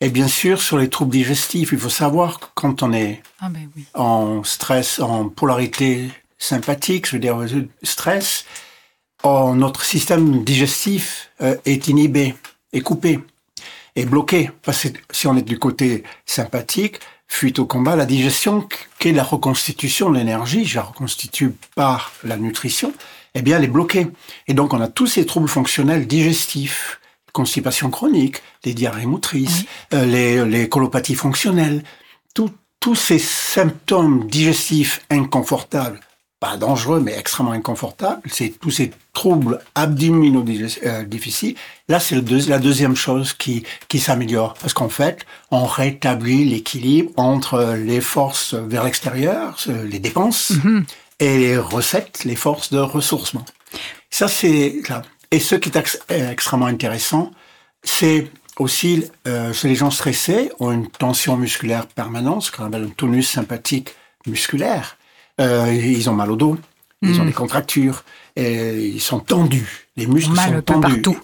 Et 0.00 0.10
bien 0.10 0.28
sûr, 0.28 0.62
sur 0.62 0.78
les 0.78 0.88
troubles 0.88 1.10
digestifs, 1.10 1.72
il 1.72 1.78
faut 1.78 1.88
savoir 1.88 2.38
que 2.38 2.46
quand 2.54 2.82
on 2.82 2.92
est 2.92 3.22
ah 3.40 3.48
ben 3.48 3.68
en 3.94 4.44
stress, 4.44 5.00
en 5.00 5.28
polarité 5.28 6.10
sympathique, 6.38 7.06
je 7.06 7.12
veux 7.12 7.18
dire 7.18 7.36
stress, 7.82 8.44
oh, 9.24 9.54
notre 9.56 9.84
système 9.84 10.44
digestif 10.44 11.30
euh, 11.40 11.56
est 11.64 11.88
inhibé, 11.88 12.36
est 12.72 12.80
coupé, 12.80 13.18
est 13.96 14.06
bloqué. 14.06 14.50
Parce 14.62 14.84
que 14.84 14.98
si 15.10 15.26
on 15.26 15.36
est 15.36 15.42
du 15.42 15.58
côté 15.58 16.04
sympathique, 16.26 17.00
fuite 17.26 17.58
au 17.58 17.66
combat, 17.66 17.96
la 17.96 18.06
digestion, 18.06 18.68
qui 18.98 19.08
est 19.08 19.12
la 19.12 19.24
reconstitution 19.24 20.10
de 20.10 20.18
l'énergie, 20.18 20.64
je 20.64 20.76
la 20.76 20.82
reconstitue 20.82 21.54
par 21.74 22.12
la 22.22 22.36
nutrition, 22.36 22.94
eh 23.38 23.42
bien, 23.42 23.58
elle 23.58 23.64
est 23.64 23.68
bloquée. 23.68 24.08
Et 24.46 24.54
donc, 24.54 24.72
on 24.74 24.80
a 24.80 24.88
tous 24.88 25.06
ces 25.06 25.26
troubles 25.26 25.48
fonctionnels 25.48 26.06
digestifs, 26.06 27.00
constipation 27.32 27.90
chronique, 27.90 28.42
les 28.64 28.74
diarrhées 28.74 29.06
motrices, 29.06 29.64
euh, 29.94 30.04
les, 30.04 30.44
les 30.44 30.68
colopathies 30.68 31.14
fonctionnelles, 31.14 31.82
tous 32.80 32.94
ces 32.94 33.18
symptômes 33.18 34.28
digestifs 34.28 35.04
inconfortables, 35.10 36.00
pas 36.40 36.56
dangereux, 36.56 37.00
mais 37.00 37.18
extrêmement 37.18 37.52
inconfortables, 37.52 38.22
c'est 38.30 38.50
tous 38.60 38.70
ces 38.70 38.92
troubles 39.12 39.60
abdominaux 39.74 40.44
euh, 40.84 41.02
difficiles. 41.04 41.56
Là, 41.88 41.98
c'est 41.98 42.14
la 42.14 42.58
deuxième 42.58 42.94
chose 42.94 43.32
qui, 43.32 43.64
qui 43.88 43.98
s'améliore. 43.98 44.54
Parce 44.54 44.72
qu'en 44.72 44.88
fait, 44.88 45.26
on 45.50 45.64
rétablit 45.64 46.44
l'équilibre 46.44 47.10
entre 47.16 47.74
les 47.76 48.00
forces 48.00 48.54
vers 48.54 48.84
l'extérieur, 48.84 49.56
les 49.66 49.98
dépenses, 49.98 50.52
mm-hmm. 50.52 50.84
Et 51.18 51.38
les 51.38 51.58
recettes, 51.58 52.24
les 52.24 52.36
forces 52.36 52.72
de 52.72 52.78
ressourcement. 52.78 53.44
Ça, 54.10 54.28
c'est 54.28 54.80
là. 54.88 55.02
Et 55.30 55.40
ce 55.40 55.54
qui 55.54 55.70
est 55.70 56.30
extrêmement 56.30 56.66
intéressant, 56.66 57.32
c'est 57.82 58.30
aussi, 58.58 59.04
euh, 59.26 59.52
chez 59.52 59.68
les 59.68 59.74
gens 59.74 59.90
stressés, 59.90 60.50
ont 60.58 60.72
une 60.72 60.88
tension 60.88 61.36
musculaire 61.36 61.86
permanente, 61.86 62.42
ce 62.44 62.52
qu'on 62.52 62.64
appelle 62.64 62.84
un 62.84 62.90
tonus 62.90 63.28
sympathique 63.28 63.94
musculaire. 64.26 64.96
Euh, 65.40 65.72
ils 65.72 66.08
ont 66.10 66.14
mal 66.14 66.30
au 66.30 66.36
dos, 66.36 66.58
ils 67.02 67.20
ont 67.20 67.24
hmm. 67.24 67.26
des 67.26 67.32
contractures, 67.32 68.04
et 68.34 68.88
ils 68.88 69.00
sont 69.00 69.20
tendus. 69.20 69.86
Les 69.96 70.06
muscles 70.06 70.34
sont 70.34 70.62
tendus. 70.62 71.02
Partout. 71.02 71.20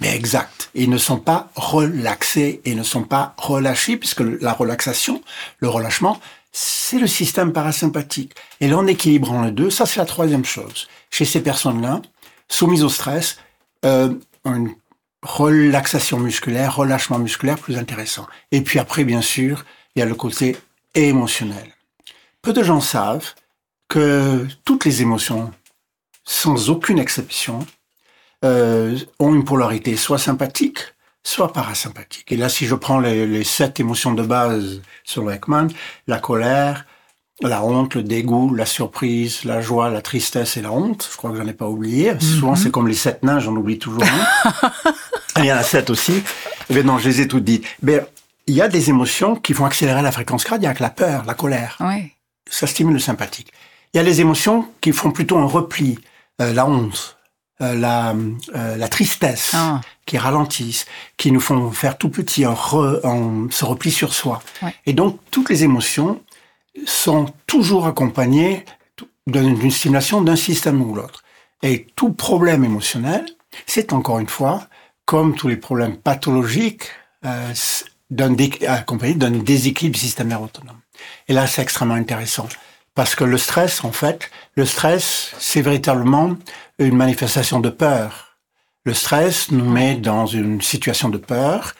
Mais 0.00 0.14
exact. 0.14 0.70
Ils 0.74 0.90
ne 0.90 0.98
sont 0.98 1.18
pas 1.18 1.50
relaxés 1.54 2.60
et 2.64 2.74
ne 2.74 2.82
sont 2.82 3.04
pas 3.04 3.34
relâchés, 3.36 3.96
puisque 3.96 4.20
la 4.20 4.52
relaxation, 4.52 5.22
le 5.58 5.68
relâchement, 5.68 6.20
c'est 6.56 7.00
le 7.00 7.08
système 7.08 7.52
parasympathique. 7.52 8.32
Et 8.60 8.68
là, 8.68 8.78
en 8.78 8.86
équilibrant 8.86 9.42
les 9.42 9.50
deux, 9.50 9.70
ça 9.70 9.86
c'est 9.86 9.98
la 9.98 10.06
troisième 10.06 10.44
chose. 10.44 10.86
Chez 11.10 11.24
ces 11.24 11.42
personnes-là, 11.42 12.00
soumises 12.48 12.84
au 12.84 12.88
stress, 12.88 13.38
euh, 13.84 14.14
une 14.44 14.72
relaxation 15.22 16.20
musculaire, 16.20 16.76
relâchement 16.76 17.18
musculaire 17.18 17.58
plus 17.58 17.76
intéressant. 17.76 18.28
Et 18.52 18.60
puis 18.60 18.78
après, 18.78 19.02
bien 19.02 19.20
sûr, 19.20 19.64
il 19.94 19.98
y 19.98 20.02
a 20.02 20.06
le 20.06 20.14
côté 20.14 20.56
émotionnel. 20.94 21.74
Peu 22.40 22.52
de 22.52 22.62
gens 22.62 22.80
savent 22.80 23.34
que 23.88 24.46
toutes 24.64 24.84
les 24.84 25.02
émotions, 25.02 25.52
sans 26.22 26.70
aucune 26.70 27.00
exception, 27.00 27.66
euh, 28.44 28.96
ont 29.18 29.34
une 29.34 29.44
polarité 29.44 29.96
soit 29.96 30.18
sympathique, 30.18 30.93
soit 31.24 31.52
parasympathique. 31.52 32.30
Et 32.30 32.36
là, 32.36 32.48
si 32.48 32.66
je 32.66 32.74
prends 32.74 33.00
les, 33.00 33.26
les 33.26 33.44
sept 33.44 33.80
émotions 33.80 34.12
de 34.12 34.22
base 34.22 34.82
sur 35.02 35.30
Ekman, 35.32 35.68
la 36.06 36.18
colère, 36.18 36.84
la 37.42 37.64
honte, 37.64 37.94
le 37.94 38.02
dégoût, 38.02 38.54
la 38.54 38.66
surprise, 38.66 39.44
la 39.44 39.60
joie, 39.60 39.90
la 39.90 40.02
tristesse 40.02 40.56
et 40.56 40.62
la 40.62 40.70
honte. 40.70 41.08
Je 41.10 41.16
crois 41.16 41.30
que 41.30 41.36
j'en 41.36 41.46
ai 41.46 41.52
pas 41.52 41.68
oublié. 41.68 42.12
Souvent, 42.20 42.50
mhm. 42.52 42.56
c'est 42.56 42.70
comme 42.70 42.88
les 42.88 42.94
sept 42.94 43.22
nains, 43.22 43.40
j'en 43.40 43.56
oublie 43.56 43.78
toujours 43.78 44.02
un. 44.04 44.72
il 45.38 45.46
y 45.46 45.52
en 45.52 45.56
a 45.56 45.62
sept 45.62 45.90
aussi. 45.90 46.22
Mais 46.70 46.82
non, 46.82 46.98
je 46.98 47.08
les 47.08 47.22
ai 47.22 47.28
toutes 47.28 47.44
dites. 47.44 47.66
Mais 47.82 48.00
il 48.46 48.54
y 48.54 48.62
a 48.62 48.68
des 48.68 48.90
émotions 48.90 49.34
qui 49.36 49.52
vont 49.52 49.64
accélérer 49.64 50.02
la 50.02 50.12
fréquence 50.12 50.44
cardiaque, 50.44 50.80
la 50.80 50.90
peur, 50.90 51.24
la 51.26 51.34
colère. 51.34 51.76
Oui. 51.80 52.12
Ça 52.48 52.66
stimule 52.66 52.94
le 52.94 53.00
sympathique. 53.00 53.52
Il 53.92 53.96
y 53.96 54.00
a 54.00 54.02
les 54.02 54.20
émotions 54.20 54.68
qui 54.80 54.92
font 54.92 55.10
plutôt 55.10 55.38
un 55.38 55.46
repli, 55.46 55.98
euh, 56.40 56.52
la 56.52 56.66
honte, 56.66 57.16
euh, 57.60 57.74
la, 57.74 58.14
euh, 58.56 58.76
la 58.76 58.88
tristesse, 58.88 59.52
ah. 59.54 59.80
qui 60.06 60.18
ralentissent, 60.18 60.86
qui 61.16 61.30
nous 61.30 61.40
font 61.40 61.70
faire 61.70 61.96
tout 61.98 62.08
petit, 62.08 62.44
un, 62.44 62.56
se 63.50 63.64
repli 63.64 63.92
sur 63.92 64.12
soi. 64.12 64.42
Et 64.86 64.92
donc, 64.92 65.20
toutes 65.30 65.50
les 65.50 65.62
émotions 65.62 66.20
sont 66.84 67.32
toujours 67.46 67.86
accompagnés 67.86 68.64
d'une 69.28 69.70
stimulation 69.70 70.20
d'un 70.20 70.36
système 70.36 70.82
ou 70.82 70.94
l'autre. 70.94 71.22
Et 71.62 71.86
tout 71.94 72.12
problème 72.12 72.64
émotionnel, 72.64 73.24
c'est 73.66 73.92
encore 73.92 74.18
une 74.18 74.28
fois, 74.28 74.66
comme 75.04 75.36
tous 75.36 75.46
les 75.46 75.56
problèmes 75.56 75.96
pathologiques, 75.96 76.90
euh, 77.24 77.52
accompagné 78.66 79.14
d'un 79.14 79.30
déséquilibre 79.30 79.94
du 79.94 80.00
système 80.00 80.28
nerveux 80.28 80.46
autonome. 80.46 80.80
Et 81.28 81.32
là, 81.32 81.46
c'est 81.46 81.62
extrêmement 81.62 81.94
intéressant. 81.94 82.48
Parce 82.94 83.14
que 83.14 83.24
le 83.24 83.38
stress, 83.38 83.84
en 83.84 83.92
fait, 83.92 84.30
le 84.54 84.64
stress, 84.64 85.34
c'est 85.38 85.62
véritablement 85.62 86.36
une 86.78 86.96
manifestation 86.96 87.60
de 87.60 87.70
peur. 87.70 88.38
Le 88.84 88.94
stress 88.94 89.50
nous 89.50 89.68
met 89.68 89.96
dans 89.96 90.26
une 90.26 90.60
situation 90.60 91.08
de 91.08 91.18
peur 91.18 91.74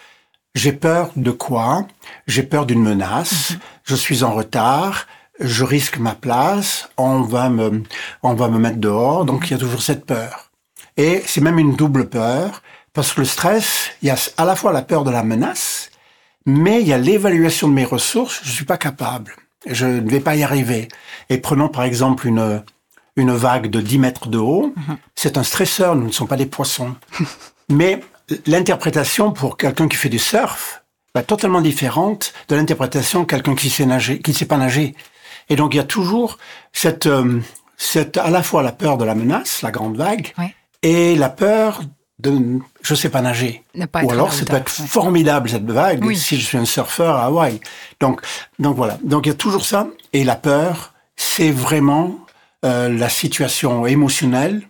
j'ai 0.54 0.72
peur 0.72 1.10
de 1.16 1.32
quoi? 1.32 1.86
J'ai 2.28 2.44
peur 2.44 2.64
d'une 2.64 2.82
menace. 2.82 3.50
Mhm. 3.50 3.58
Je 3.84 3.96
suis 3.96 4.22
en 4.22 4.32
retard. 4.32 5.06
Je 5.40 5.64
risque 5.64 5.98
ma 5.98 6.14
place. 6.14 6.88
On 6.96 7.22
va 7.22 7.48
me, 7.48 7.82
on 8.22 8.34
va 8.34 8.48
me 8.48 8.58
mettre 8.58 8.78
dehors. 8.78 9.24
Donc 9.24 9.46
il 9.46 9.50
y 9.50 9.54
a 9.54 9.58
toujours 9.58 9.82
cette 9.82 10.06
peur. 10.06 10.50
Et 10.96 11.22
c'est 11.26 11.40
même 11.40 11.58
une 11.58 11.74
double 11.74 12.08
peur 12.08 12.62
parce 12.92 13.12
que 13.12 13.20
le 13.20 13.26
stress, 13.26 13.90
il 14.02 14.08
y 14.08 14.10
a 14.12 14.16
à 14.36 14.44
la 14.44 14.54
fois 14.54 14.72
la 14.72 14.82
peur 14.82 15.02
de 15.02 15.10
la 15.10 15.24
menace, 15.24 15.90
mais 16.46 16.80
il 16.80 16.86
y 16.86 16.92
a 16.92 16.98
l'évaluation 16.98 17.66
de 17.66 17.72
mes 17.72 17.84
ressources. 17.84 18.40
Je 18.44 18.52
suis 18.52 18.64
pas 18.64 18.78
capable. 18.78 19.34
Je 19.66 19.86
ne 19.86 20.10
vais 20.10 20.20
pas 20.20 20.36
y 20.36 20.42
arriver. 20.42 20.88
Et 21.30 21.38
prenons 21.38 21.68
par 21.68 21.84
exemple 21.84 22.26
une 22.26 22.62
une 23.16 23.32
vague 23.32 23.68
de 23.68 23.80
10 23.80 23.98
mètres 23.98 24.28
de 24.28 24.38
haut. 24.38 24.72
Mhm. 24.76 24.96
C'est 25.14 25.38
un 25.38 25.42
stresseur. 25.42 25.94
Nous 25.94 26.06
ne 26.06 26.12
sommes 26.12 26.28
pas 26.28 26.36
des 26.36 26.46
poissons. 26.46 26.96
mais 27.68 28.00
l'interprétation 28.46 29.32
pour 29.32 29.56
quelqu'un 29.56 29.88
qui 29.88 29.96
fait 29.96 30.08
du 30.08 30.18
surf 30.18 30.82
va 31.14 31.22
totalement 31.22 31.60
différente 31.60 32.32
de 32.48 32.56
l'interprétation 32.56 33.20
de 33.20 33.26
quelqu'un 33.26 33.54
qui 33.54 33.70
sait 33.70 33.86
nager, 33.86 34.18
qui 34.18 34.34
sait 34.34 34.46
pas 34.46 34.56
nager. 34.56 34.94
Et 35.48 35.56
donc 35.56 35.74
il 35.74 35.76
y 35.76 35.80
a 35.80 35.84
toujours 35.84 36.38
cette, 36.72 37.06
euh, 37.06 37.40
cette 37.76 38.16
à 38.16 38.30
la 38.30 38.42
fois 38.42 38.62
la 38.62 38.72
peur 38.72 38.96
de 38.96 39.04
la 39.04 39.14
menace, 39.14 39.62
la 39.62 39.70
grande 39.70 39.96
vague, 39.96 40.32
et 40.82 41.14
la 41.14 41.28
peur 41.28 41.82
de 42.20 42.60
je 42.82 42.94
sais 42.94 43.08
pas 43.08 43.20
nager. 43.20 43.64
Ou 43.74 44.10
alors 44.10 44.32
ça 44.32 44.44
peut 44.44 44.56
être 44.56 44.70
formidable 44.70 45.48
cette 45.48 45.68
vague 45.68 46.14
si 46.14 46.38
je 46.38 46.46
suis 46.46 46.58
un 46.58 46.64
surfeur 46.64 47.16
à 47.16 47.26
Hawaï. 47.26 47.60
Donc 48.00 48.20
donc 48.58 48.76
voilà. 48.76 48.98
Donc 49.02 49.26
il 49.26 49.30
y 49.30 49.32
a 49.32 49.36
toujours 49.36 49.64
ça 49.64 49.88
et 50.12 50.24
la 50.24 50.36
peur, 50.36 50.94
c'est 51.16 51.50
vraiment 51.50 52.18
euh, 52.64 52.88
la 52.88 53.08
situation 53.08 53.86
émotionnelle 53.86 54.62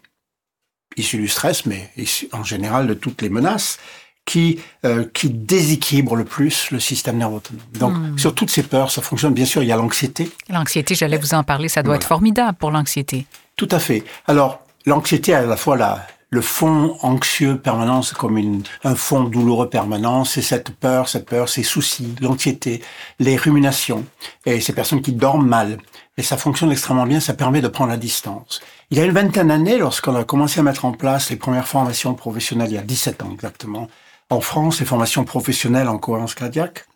issus 0.97 1.19
du 1.19 1.29
stress, 1.29 1.67
mais 1.67 1.91
en 2.33 2.45
général 2.45 2.87
de 2.87 2.95
toutes 2.95 3.21
les 3.21 3.29
menaces, 3.29 3.79
qui 4.25 4.61
euh, 4.85 5.05
qui 5.13 5.29
déséquilibre 5.29 6.17
le 6.17 6.25
plus 6.25 6.71
le 6.71 6.81
système 6.81 7.19
nerveux 7.19 7.37
autonome. 7.37 7.63
Donc 7.75 7.93
hmm. 7.95 8.19
sur 8.19 8.35
toutes 8.35 8.51
ces 8.51 8.63
peurs, 8.63 8.91
ça 8.91 9.03
fonctionne. 9.03 9.35
Bien 9.35 9.45
sûr, 9.45 9.63
il 9.63 9.69
y 9.69 9.73
a 9.73 9.77
l'anxiété. 9.77 10.31
L'anxiété, 10.49 10.95
j'allais 10.95 11.19
vous 11.19 11.35
en 11.35 11.45
parler, 11.45 11.69
ça 11.69 11.83
doit 11.83 11.97
être 11.97 12.07
formidable 12.07 12.57
pour 12.57 12.71
l'anxiété. 12.71 13.27
Tout 13.57 13.69
à 13.71 13.79
fait. 13.79 14.03
Alors 14.27 14.61
l'anxiété 14.87 15.35
à 15.35 15.45
la 15.45 15.57
fois 15.57 15.77
la 15.77 16.07
le 16.35 16.41
fond 16.41 16.99
anxieux 17.03 17.57
permanent, 17.57 18.03
c'est 18.03 18.17
comme 18.17 18.63
un 18.83 18.95
fond 18.97 19.23
douloureux 19.23 19.71
permanent, 19.71 20.25
c'est 20.25 20.43
cette 20.43 20.71
peur, 20.71 21.09
cette 21.09 21.27
peur, 21.27 21.49
ces 21.49 21.63
soucis, 21.63 22.13
l'anxiété, 22.21 22.83
les 23.21 23.37
ruminations, 23.37 24.05
et 24.45 24.61
ces 24.61 24.73
personnes 24.73 25.01
qui 25.01 25.13
dorment 25.13 25.47
mal. 25.47 25.79
Et 26.19 26.23
ça 26.23 26.37
fonctionne 26.37 26.73
extrêmement 26.73 27.07
bien, 27.07 27.21
ça 27.21 27.35
permet 27.35 27.61
de 27.61 27.69
prendre 27.69 27.91
la 27.91 27.97
distance. 27.97 28.61
Il 28.91 28.99
y 28.99 29.01
a 29.01 29.05
une 29.05 29.13
vingtaine 29.13 29.49
d'années, 29.49 29.79
lorsqu'on 29.79 30.17
a 30.17 30.25
commencé 30.25 30.59
à 30.59 30.65
mettre 30.65 30.85
en 30.85 30.93
place 30.93 31.31
les 31.31 31.37
premières 31.37 31.69
formations 31.69 32.15
professionnelles, 32.15 32.71
il 32.71 32.75
y 32.75 32.79
a 32.79 32.83
17 32.83 33.23
ans 33.23 33.31
exactement, 33.33 33.89
en 34.29 34.41
France, 34.41 34.81
les 34.81 34.87
formations 34.87 35.25
professionnelles 35.25 35.89
en 35.89 35.99
cohérence 35.99 36.35
cardiaque, 36.35 36.87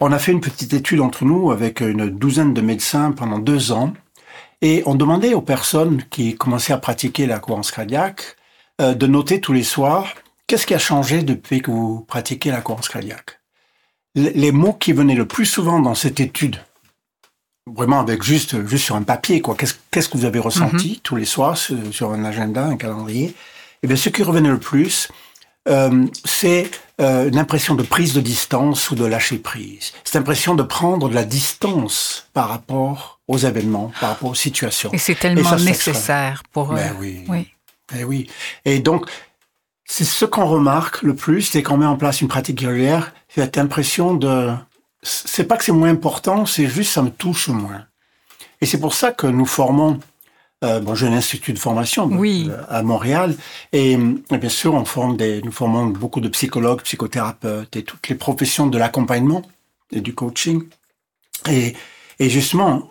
on 0.00 0.10
a 0.10 0.18
fait 0.18 0.32
une 0.32 0.40
petite 0.40 0.72
étude 0.72 1.00
entre 1.00 1.24
nous 1.24 1.52
avec 1.52 1.80
une 1.80 2.10
douzaine 2.10 2.52
de 2.52 2.62
médecins 2.62 3.12
pendant 3.12 3.38
deux 3.38 3.70
ans, 3.70 3.92
et 4.60 4.82
on 4.86 4.96
demandait 4.96 5.34
aux 5.34 5.40
personnes 5.40 6.02
qui 6.10 6.34
commençaient 6.34 6.72
à 6.72 6.78
pratiquer 6.78 7.26
la 7.26 7.38
cohérence 7.38 7.70
cardiaque 7.70 8.36
euh, 8.80 8.94
de 8.94 9.06
noter 9.06 9.40
tous 9.40 9.52
les 9.52 9.64
soirs 9.64 10.14
qu'est-ce 10.50 10.66
qui 10.66 10.74
a 10.74 10.78
changé 10.78 11.22
depuis 11.22 11.62
que 11.62 11.70
vous 11.70 12.00
pratiquez 12.00 12.50
la 12.50 12.60
cohérence 12.60 12.88
cardiaque? 12.88 13.38
Les 14.16 14.50
mots 14.50 14.72
qui 14.72 14.92
venaient 14.92 15.14
le 15.14 15.24
plus 15.26 15.46
souvent 15.46 15.78
dans 15.78 15.94
cette 15.94 16.18
étude, 16.18 16.56
vraiment 17.72 18.00
avec 18.00 18.24
juste 18.24 18.66
juste 18.66 18.84
sur 18.86 18.96
un 18.96 19.02
papier 19.02 19.40
quoi. 19.40 19.54
Qu'est-ce 19.56 20.08
que 20.08 20.18
vous 20.18 20.24
avez 20.24 20.40
ressenti 20.40 20.90
mhm. 20.90 20.96
tous 21.04 21.14
les 21.14 21.24
soirs 21.24 21.56
sur, 21.56 22.10
un 22.10 22.24
agenda, 22.24 22.64
un 22.66 22.76
calendrier? 22.76 23.26
Et 23.26 23.34
eh 23.84 23.86
bien, 23.86 23.96
ce 23.96 24.08
qui 24.08 24.24
revenait 24.24 24.48
le 24.48 24.58
plus, 24.58 25.08
euh, 25.68 26.04
c'est 26.24 26.68
euh, 27.00 27.28
une 27.28 27.38
impression 27.38 27.76
de 27.76 27.84
prise 27.84 28.12
de 28.12 28.20
distance 28.20 28.90
ou 28.90 28.96
de 28.96 29.04
lâcher 29.04 29.38
prise. 29.38 29.92
Cette 30.02 30.16
impression 30.16 30.56
de 30.56 30.64
prendre 30.64 31.08
de 31.08 31.14
la 31.14 31.24
distance 31.24 32.28
par 32.32 32.48
rapport 32.48 33.20
aux 33.28 33.38
événements, 33.38 33.92
par 34.00 34.10
rapport 34.10 34.30
aux 34.30 34.34
situations. 34.34 34.90
Et 34.92 34.98
c'est 34.98 35.14
tellement 35.14 35.54
nécessaire 35.54 36.42
pour. 36.52 36.74
Ben 36.74 36.96
oui. 36.98 37.24
oui. 37.28 37.46
Et 37.96 38.04
oui. 38.04 38.28
Et 38.64 38.78
donc, 38.80 39.10
c'est 39.84 40.04
ce 40.04 40.24
qu'on 40.24 40.46
remarque 40.46 41.02
le 41.02 41.14
plus, 41.14 41.42
c'est 41.42 41.62
qu'on 41.62 41.76
met 41.78 41.86
en 41.86 41.96
place 41.96 42.20
une 42.20 42.28
pratique 42.28 42.60
régulière, 42.60 43.12
cette 43.28 43.58
impression 43.58 44.14
de 44.14 44.50
c'est 45.02 45.44
pas 45.44 45.56
que 45.56 45.64
c'est 45.64 45.72
moins 45.72 45.90
important, 45.90 46.44
c'est 46.46 46.66
juste 46.68 46.92
ça 46.92 47.02
me 47.02 47.10
touche 47.10 47.48
moins. 47.48 47.86
Et 48.60 48.66
c'est 48.66 48.78
pour 48.80 48.94
ça 48.94 49.12
que 49.12 49.26
nous 49.26 49.46
formons 49.46 49.98
Euh, 50.62 50.78
bon, 50.78 50.94
j'ai 50.94 51.06
un 51.06 51.14
institut 51.14 51.54
de 51.54 51.58
formation 51.58 52.04
Oui. 52.04 52.48
euh, 52.50 52.62
à 52.68 52.82
Montréal 52.82 53.34
et, 53.72 53.92
et 53.94 54.38
bien 54.38 54.50
sûr, 54.50 54.74
on 54.74 54.84
forme 54.84 55.16
des, 55.16 55.40
nous 55.40 55.52
formons 55.52 55.86
beaucoup 55.86 56.20
de 56.20 56.28
psychologues, 56.28 56.82
psychothérapeutes 56.82 57.74
et 57.76 57.82
toutes 57.82 58.06
les 58.10 58.14
professions 58.14 58.66
de 58.66 58.76
l'accompagnement 58.76 59.40
et 59.90 60.02
du 60.02 60.12
coaching. 60.14 60.64
Et, 61.48 61.74
et 62.18 62.28
justement, 62.28 62.90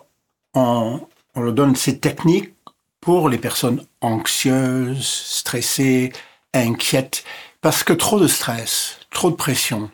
on, 0.54 1.00
on 1.36 1.40
leur 1.42 1.52
donne 1.54 1.76
ces 1.76 2.00
techniques 2.00 2.50
pour 3.00 3.28
les 3.28 3.38
personnes 3.38 3.84
anxieuses, 4.00 5.06
stressées, 5.06 6.12
inquiètes, 6.54 7.24
parce 7.60 7.84
que 7.84 7.92
trop 7.92 8.20
de 8.20 8.26
stress, 8.26 8.98
trop 9.10 9.30
de 9.30 9.36
pression. 9.36 9.90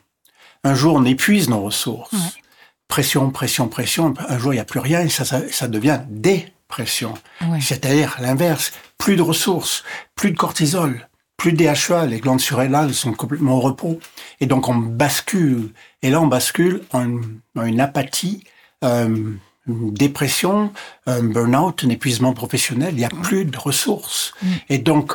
Un 0.65 0.75
jour, 0.75 0.97
on 0.97 1.05
épuise 1.05 1.49
nos 1.49 1.63
ressources. 1.63 2.13
Ouais. 2.13 2.43
Pression, 2.89 3.31
pression, 3.31 3.69
pression. 3.69 4.15
Un 4.29 4.39
jour, 4.39 4.53
il 4.53 4.57
n'y 4.57 4.61
a 4.61 4.65
plus 4.65 4.81
rien 4.81 5.01
et 5.01 5.09
ça, 5.09 5.25
ça, 5.25 5.41
ça 5.51 5.69
devient 5.69 6.01
dépression. 6.09 7.15
Ouais. 7.43 7.61
C'est-à-dire 7.61 8.17
l'inverse. 8.21 8.73
Plus 8.99 9.17
de 9.17 9.23
ressources, 9.23 9.85
plus 10.15 10.31
de 10.31 10.37
cortisol, 10.37 11.09
plus 11.37 11.53
de 11.53 11.59
DHEA. 11.59 12.07
Les 12.07 12.21
glandes 12.21 12.41
surrénales 12.41 12.95
sont 12.95 13.13
complètement 13.13 13.59
au 13.59 13.61
repos. 13.61 14.01
Et 14.41 14.47
donc, 14.47 14.69
on 14.69 14.75
bascule. 14.75 15.73
Et 16.03 16.11
là, 16.11 16.21
on 16.21 16.27
bascule 16.27 16.83
en 16.93 17.05
une, 17.05 17.41
en 17.57 17.65
une 17.65 17.81
apathie, 17.81 18.45
euh, 18.85 19.33
une 19.67 19.93
dépression, 19.93 20.73
un 21.07 21.23
burn-out, 21.23 21.83
un 21.85 21.89
épuisement 21.89 22.33
professionnel. 22.33 22.91
Il 22.95 22.99
n'y 22.99 23.05
a 23.05 23.09
plus 23.09 23.45
de 23.45 23.57
ressources. 23.59 24.33
Mm. 24.43 24.47
Et 24.71 24.79
donc, 24.79 25.13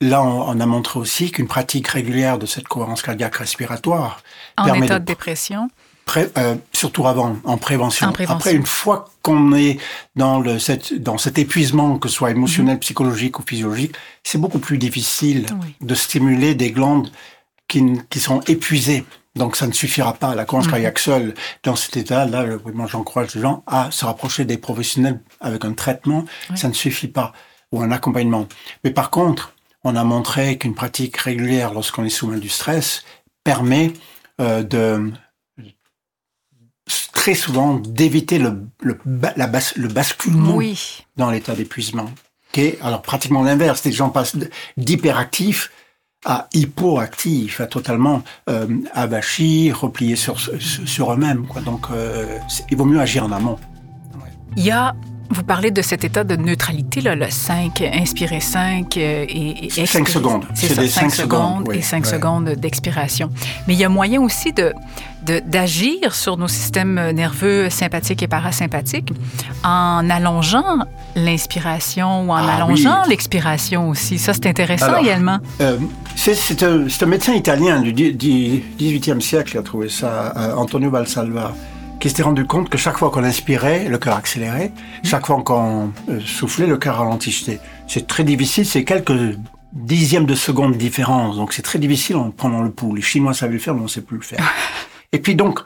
là, 0.00 0.22
on, 0.22 0.60
a 0.60 0.66
montré 0.66 0.98
aussi 0.98 1.30
qu'une 1.30 1.46
pratique 1.46 1.88
régulière 1.88 2.38
de 2.38 2.46
cette 2.46 2.68
cohérence 2.68 3.02
cardiaque 3.02 3.36
respiratoire 3.36 4.22
En 4.56 4.64
permet 4.64 4.86
état 4.86 4.98
de 4.98 5.04
de 5.04 5.06
dépression. 5.06 5.68
Pré- 6.06 6.30
euh, 6.36 6.56
surtout 6.72 7.06
avant, 7.06 7.36
en 7.44 7.56
prévention. 7.56 8.08
En 8.08 8.12
prévention. 8.12 8.36
Après, 8.36 8.54
une 8.54 8.66
fois 8.66 9.10
qu'on 9.22 9.54
est 9.54 9.78
dans, 10.16 10.40
le, 10.40 10.58
cette, 10.58 10.92
dans 11.02 11.16
cet 11.16 11.38
épuisement, 11.38 11.98
que 11.98 12.08
ce 12.08 12.16
soit 12.16 12.30
émotionnel, 12.30 12.78
psychologique 12.80 13.38
ou 13.38 13.42
physiologique, 13.46 13.94
c'est 14.22 14.38
beaucoup 14.38 14.58
plus 14.58 14.76
difficile 14.76 15.46
Oui. 15.62 15.74
de 15.80 15.94
stimuler 15.94 16.54
des 16.54 16.72
glandes 16.72 17.10
qui 17.68 18.20
sont 18.20 18.40
épuisées. 18.40 19.04
Donc, 19.36 19.56
ça 19.56 19.66
ne 19.66 19.72
suffira 19.72 20.14
pas. 20.14 20.34
La 20.34 20.44
cohérence 20.44 20.66
Mhm. 20.66 20.70
cardiaque 20.72 20.98
seule, 21.00 21.34
dans 21.64 21.74
cet 21.76 21.96
état-là, 21.96 22.46
moi, 22.72 22.86
j'encourage 22.86 23.34
les 23.34 23.40
gens 23.40 23.64
à 23.66 23.90
se 23.90 24.04
rapprocher 24.04 24.44
des 24.44 24.58
professionnels 24.58 25.20
avec 25.40 25.64
un 25.64 25.72
traitement. 25.72 26.24
Oui. 26.50 26.56
Ça 26.58 26.68
ne 26.68 26.72
suffit 26.72 27.08
pas. 27.08 27.32
Ou 27.72 27.82
un 27.82 27.90
accompagnement. 27.90 28.46
Mais 28.84 28.90
par 28.92 29.10
contre, 29.10 29.52
on 29.82 29.96
a 29.96 30.04
montré 30.04 30.56
qu'une 30.58 30.74
pratique 30.74 31.16
régulière 31.16 31.74
lorsqu'on 31.74 32.04
est 32.04 32.08
soumis 32.10 32.38
du 32.40 32.48
stress 32.48 33.04
permet 33.42 33.92
euh, 34.40 34.62
de 34.62 35.10
très 37.12 37.34
souvent 37.34 37.74
d'éviter 37.74 38.38
le, 38.38 38.62
le, 38.82 38.98
la 39.36 39.46
bas- 39.46 39.74
le 39.76 39.88
basculement 39.88 40.54
Oui. 40.56 41.04
dans 41.16 41.30
l'état 41.30 41.54
d'épuisement. 41.54 42.10
Est 42.56 42.80
alors 42.82 43.02
pratiquement 43.02 43.42
l'inverse. 43.42 43.82
Les 43.84 43.90
gens 43.92 44.10
passent 44.10 44.36
d'hyperactifs 44.76 45.72
à 46.24 46.48
hypoactifs, 46.54 47.60
à 47.60 47.66
totalement 47.66 48.22
euh, 48.48 48.66
avachis, 48.92 49.72
repliés 49.72 50.16
sur, 50.16 50.38
sur, 50.40 51.12
eux-mêmes. 51.12 51.46
Donc, 51.64 51.86
euh, 51.90 52.38
il 52.70 52.76
vaut 52.76 52.84
mieux 52.84 53.00
agir 53.00 53.24
en 53.24 53.32
amont. 53.32 53.58
Vous 55.30 55.42
parlez 55.42 55.70
de 55.70 55.82
cet 55.82 56.04
état 56.04 56.22
de 56.24 56.36
neutralité, 56.36 57.00
là, 57.00 57.14
le 57.14 57.30
5, 57.30 57.80
inspirer 57.94 58.40
5 58.40 58.96
euh, 58.96 59.24
et, 59.28 59.66
et 59.66 59.70
Cinq 59.70 59.82
expirer. 59.82 60.04
secondes. 60.06 60.44
C'est 60.54 60.68
ça, 60.74 60.82
des 60.82 60.88
5 60.88 61.00
cinq 61.02 61.10
secondes 61.10 61.40
secondes, 61.58 61.68
oui. 61.68 61.76
et 61.78 61.82
5 61.82 62.04
Ouais. 62.04 62.10
secondes 62.10 62.48
d'expiration. 62.50 63.30
Mais 63.66 63.74
il 63.74 63.80
y 63.80 63.84
a 63.84 63.88
moyen 63.88 64.20
aussi 64.20 64.52
de 64.52 64.72
de- 65.24 65.40
d'agir 65.46 66.14
sur 66.14 66.36
nos 66.36 66.48
systèmes 66.48 67.00
nerveux 67.12 67.70
sympathiques 67.70 68.22
et 68.22 68.26
parasympathiques 68.28 69.10
en 69.64 70.10
allongeant 70.10 70.80
l'inspiration 71.16 72.24
ou 72.26 72.30
en 72.30 72.34
Ah 72.36 72.56
allongeant 72.56 73.02
oui. 73.04 73.10
l'expiration 73.10 73.88
aussi. 73.88 74.18
Ça, 74.18 74.34
c'est 74.34 74.46
intéressant 74.46 74.86
Alors, 74.86 75.00
également. 75.00 75.38
Euh, 75.62 75.78
c'est 76.14 76.34
c'est 76.34 76.62
un, 76.62 76.86
un 77.00 77.06
médecin 77.06 77.32
italien 77.32 77.80
du 77.80 77.92
dix- 77.94 78.12
dix- 78.12 78.62
18e 78.78 79.20
siècle 79.22 79.52
qui 79.52 79.58
a 79.58 79.62
trouvé 79.62 79.88
ça, 79.88 80.34
euh, 80.36 80.54
Antonio 80.56 80.90
Valsalva, 80.90 81.54
qui 82.00 82.08
s'était 82.08 82.22
rendu 82.22 82.46
compte 82.46 82.68
que 82.68 82.78
chaque 82.78 82.98
fois 82.98 83.10
qu'on 83.10 83.24
inspirait, 83.24 83.88
le 83.88 83.98
cœur 83.98 84.16
accélérait, 84.16 84.72
chaque 85.02 85.26
fois 85.26 85.42
qu'on 85.42 85.90
euh, 86.08 86.20
soufflait, 86.20 86.66
le 86.66 86.76
cœur 86.76 86.96
ralentissait. 86.96 87.60
C'est 87.86 88.06
très 88.06 88.24
difficile, 88.24 88.66
c'est 88.66 88.84
quelques 88.84 89.36
dixièmes 89.72 90.26
de 90.26 90.34
seconde 90.34 90.72
de 90.72 90.78
différence, 90.78 91.36
donc 91.36 91.52
c'est 91.52 91.62
très 91.62 91.78
difficile 91.78 92.16
en 92.16 92.30
prenant 92.30 92.62
le 92.62 92.70
pouls. 92.70 92.94
Les 92.94 93.02
Chinois 93.02 93.34
savaient 93.34 93.54
le 93.54 93.58
faire, 93.58 93.74
mais 93.74 93.80
on 93.80 93.84
ne 93.84 93.88
sait 93.88 94.02
plus 94.02 94.16
le 94.18 94.22
faire. 94.22 94.52
Et 95.12 95.18
puis 95.18 95.34
donc, 95.34 95.60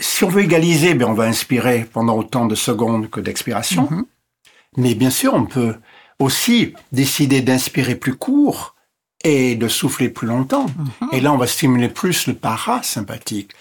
si 0.00 0.24
on 0.24 0.28
veut 0.28 0.42
égaliser, 0.42 0.94
ben 0.94 1.08
on 1.08 1.14
va 1.14 1.24
inspirer 1.24 1.86
pendant 1.92 2.16
autant 2.16 2.46
de 2.46 2.54
secondes 2.54 3.10
que 3.10 3.20
d'expiration. 3.20 3.88
Mhm. 3.90 4.04
Mais 4.76 4.94
bien 4.94 5.10
sûr, 5.10 5.34
on 5.34 5.44
peut 5.44 5.74
aussi 6.18 6.74
décider 6.92 7.42
d'inspirer 7.42 7.94
plus 7.94 8.14
court 8.14 8.74
et 9.22 9.54
de 9.56 9.68
souffler 9.68 10.08
plus 10.08 10.26
longtemps. 10.26 10.66
Mhm. 10.66 11.08
Et 11.12 11.20
là, 11.20 11.32
on 11.32 11.36
va 11.36 11.46
stimuler 11.46 11.88
plus 11.88 12.26
le 12.26 12.34
parasympathique. 12.34 13.52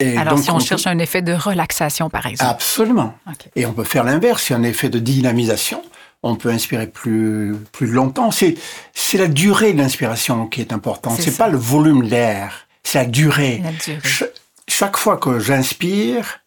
Et 0.00 0.16
Alors, 0.16 0.34
donc, 0.36 0.44
si 0.44 0.50
on, 0.50 0.60
cherche 0.60 0.86
un 0.86 0.98
effet 0.98 1.22
de 1.22 1.32
relaxation, 1.32 2.08
par 2.08 2.26
exemple. 2.26 2.50
Absolument. 2.50 3.14
Et 3.56 3.66
on 3.66 3.72
peut 3.72 3.84
faire 3.84 4.04
l'inverse. 4.04 4.50
A 4.50 4.54
un 4.54 4.62
effet 4.62 4.88
de 4.88 4.98
dynamisation, 5.00 5.82
on 6.22 6.36
peut 6.36 6.50
inspirer 6.50 6.86
plus, 6.86 7.56
plus 7.72 7.88
longtemps. 7.88 8.30
C'est, 8.30 8.54
c'est 8.94 9.18
la 9.18 9.26
durée 9.28 9.72
de 9.72 9.78
l'inspiration 9.78 10.46
qui 10.46 10.60
est 10.60 10.72
importante. 10.72 11.16
C'est 11.16 11.30
C'est 11.30 11.36
pas 11.36 11.48
le 11.48 11.58
volume 11.58 12.08
d'air. 12.08 12.66
C'est 12.84 12.98
la 12.98 13.04
durée. 13.06 13.60
La 13.62 13.72
durée. 13.72 14.08
Cha- 14.08 14.26
chaque 14.68 14.96
fois 14.96 15.16
que 15.16 15.40
j'inspire, 15.40 16.40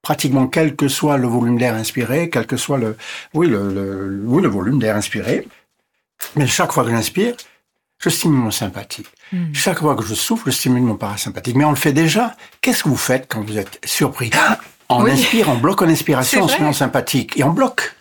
pratiquement 0.00 0.46
quel 0.46 0.74
que 0.74 0.88
soit 0.88 1.18
le 1.18 1.26
volume 1.26 1.58
d'air 1.58 1.74
inspiré, 1.74 2.30
quel 2.30 2.46
que 2.46 2.56
soit 2.56 2.78
le, 2.78 2.96
oui, 3.34 3.46
le, 3.48 3.72
le- 3.74 4.20
oui, 4.24 4.42
le 4.42 4.48
volume 4.48 4.78
d'air 4.78 4.96
inspiré, 4.96 5.46
mais 6.34 6.46
chaque 6.46 6.72
fois 6.72 6.84
que 6.84 6.90
j'inspire, 6.90 7.34
je 7.98 8.08
stimule 8.08 8.38
mon 8.38 8.50
sympathique. 8.50 9.08
Hmm. 9.32 9.52
Chaque 9.52 9.80
fois 9.80 9.96
que 9.96 10.04
je 10.04 10.14
souffle, 10.14 10.50
je 10.50 10.56
stimule 10.56 10.82
mon 10.82 10.94
parasympathique. 10.96 11.56
Mais 11.56 11.64
on 11.64 11.70
le 11.70 11.76
fait 11.76 11.92
déjà. 11.92 12.36
Qu'est-ce 12.60 12.84
que 12.84 12.88
vous 12.88 12.96
faites 12.96 13.26
quand 13.28 13.42
vous 13.42 13.58
êtes 13.58 13.80
surpris 13.84 14.30
On 14.88 15.02
Oui. 15.02 15.10
inspire, 15.10 15.48
on 15.48 15.56
bloque 15.56 15.82
en 15.82 15.88
inspiration, 15.88 16.44
on 16.44 16.48
se 16.48 16.60
met 16.60 16.66
en 16.68 16.72
sympathique. 16.72 17.32
Et 17.36 17.42
on 17.44 17.50
bloque 17.50 17.94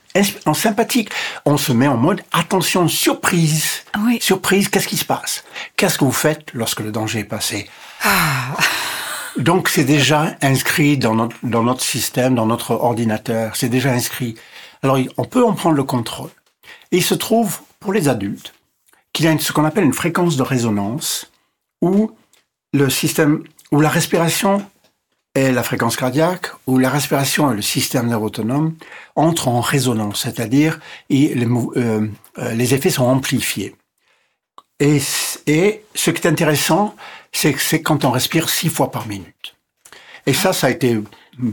en 0.46 0.54
sympathique. 0.54 1.10
On 1.46 1.58
se 1.58 1.72
met 1.74 1.88
en 1.88 1.98
mode 1.98 2.22
attention, 2.32 2.88
surprise. 2.88 3.84
Oui. 4.06 4.20
Surprise, 4.22 4.70
qu'est-ce 4.70 4.88
qui 4.88 4.98
se 4.98 5.06
passe? 5.06 5.44
Qu'est-ce 5.76 5.98
que 5.98 6.06
vous 6.06 6.12
faites 6.12 6.54
lorsque 6.54 6.80
le 6.82 6.92
danger 6.92 7.20
est 7.20 7.24
passé? 7.26 7.68
Donc 9.38 9.68
c'est 9.68 9.84
déjà 9.84 10.36
inscrit 10.42 10.98
dans 10.98 11.14
notre, 11.16 11.36
dans 11.44 11.64
notre 11.64 11.82
système, 11.82 12.36
dans 12.36 12.46
notre 12.46 12.72
ordinateur. 12.72 13.56
C'est 13.56 13.68
déjà 13.70 13.92
inscrit. 13.92 14.36
Alors 14.84 14.98
on 15.18 15.26
peut 15.26 15.44
en 15.44 15.54
prendre 15.54 15.76
le 15.76 15.84
contrôle. 15.84 16.30
Et 16.92 16.98
il 16.98 17.04
se 17.04 17.16
trouve, 17.16 17.60
pour 17.80 17.92
les 17.92 18.08
adultes, 18.08 18.54
qu'il 19.16 19.26
y 19.26 19.28
a 19.28 19.32
une- 19.32 19.40
ce 19.40 19.52
qu'on 19.52 19.66
appelle 19.66 19.86
une 19.86 19.94
fréquence 19.94 20.36
de 20.38 20.44
résonance 20.44 21.32
où 21.82 22.12
le 22.74 22.90
système, 22.90 23.44
où 23.72 23.80
la 23.82 23.90
respiration 23.90 24.64
et 25.34 25.52
la 25.52 25.64
fréquence 25.64 25.96
cardiaque, 25.96 26.48
où 26.68 26.78
la 26.78 26.90
respiration 26.90 27.52
et 27.52 27.56
le 27.56 27.62
système 27.62 28.08
nerveux 28.08 28.26
autonome 28.26 28.76
entrent 29.16 29.48
en 29.48 29.62
résonance, 29.62 30.22
c'est-à-dire 30.24 30.80
les, 31.10 31.34
euh, 31.46 32.08
euh, 32.38 32.52
les 32.54 32.74
effets 32.74 32.90
sont 32.90 33.06
amplifiés. 33.06 33.76
Et, 34.80 35.00
et 35.48 35.84
ce 35.94 36.12
qui 36.12 36.22
est 36.22 36.28
intéressant, 36.30 36.96
c'est 37.32 37.54
que 37.54 37.62
c'est 37.62 37.82
quand 37.82 38.04
on 38.06 38.12
respire 38.12 38.50
six 38.50 38.70
fois 38.70 38.92
par 38.92 39.08
minute. 39.08 39.56
Et 40.26 40.34
ça, 40.34 40.54
ça 40.54 40.68
a 40.68 40.70
été, 40.72 41.00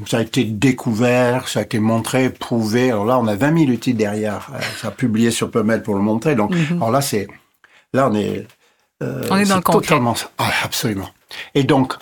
ça 0.09 0.19
a 0.19 0.23
été 0.23 0.45
découvert, 0.45 1.47
ça 1.49 1.61
a 1.61 1.63
été 1.63 1.79
montré, 1.79 2.31
prouvé. 2.31 2.91
Alors 2.91 3.05
là, 3.05 3.19
on 3.19 3.27
a 3.27 3.37
20 3.37 3.59
000 3.59 3.71
études 3.73 3.97
derrière. 3.99 4.49
Euh, 4.55 4.61
Ça 4.81 4.89
a 4.89 4.91
publié 4.91 5.31
sur 5.31 5.51
PubMed 5.51 5.83
pour 5.83 5.95
le 5.95 6.01
montrer. 6.03 6.35
Donc, 6.35 6.53
alors 6.77 6.91
là, 6.91 7.01
c'est, 7.01 7.29
là, 7.93 8.09
on 8.11 8.15
est, 8.15 8.47
euh, 9.03 9.27
On 9.31 9.37
est 9.37 9.43
dans 9.43 9.47
c'est 9.47 9.55
le 9.57 9.61
concret. 9.63 9.81
totalement, 9.81 10.15
ah, 10.39 10.51
absolument. 10.65 11.11
Et 11.55 11.65
donc, 11.65 11.95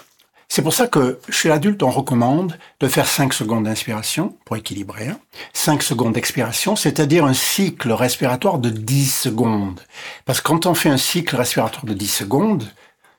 c'est 0.49 0.63
pour 0.63 0.75
ça 0.75 0.89
que 0.89 1.21
chez 1.29 1.49
l'adulte, 1.49 1.83
on 1.85 1.91
recommande 1.91 2.59
de 2.81 2.89
faire 2.89 3.07
5 3.07 3.33
secondes 3.33 3.65
d'inspiration 3.65 4.37
pour 4.45 4.57
équilibrer, 4.57 5.09
hein, 5.09 5.21
5 5.53 5.83
secondes 5.83 6.15
d'expiration, 6.15 6.75
c'est-à-dire 6.75 7.25
un 7.25 7.35
cycle 7.35 7.93
respiratoire 7.93 8.59
de 8.59 8.69
10 8.71 9.15
secondes. 9.15 9.81
Parce 10.25 10.41
que 10.41 10.49
quand 10.49 10.67
on 10.67 10.75
fait 10.75 10.89
un 10.89 10.97
cycle 10.97 11.37
respiratoire 11.37 11.85
de 11.85 11.95
10 11.95 12.09
secondes, 12.09 12.65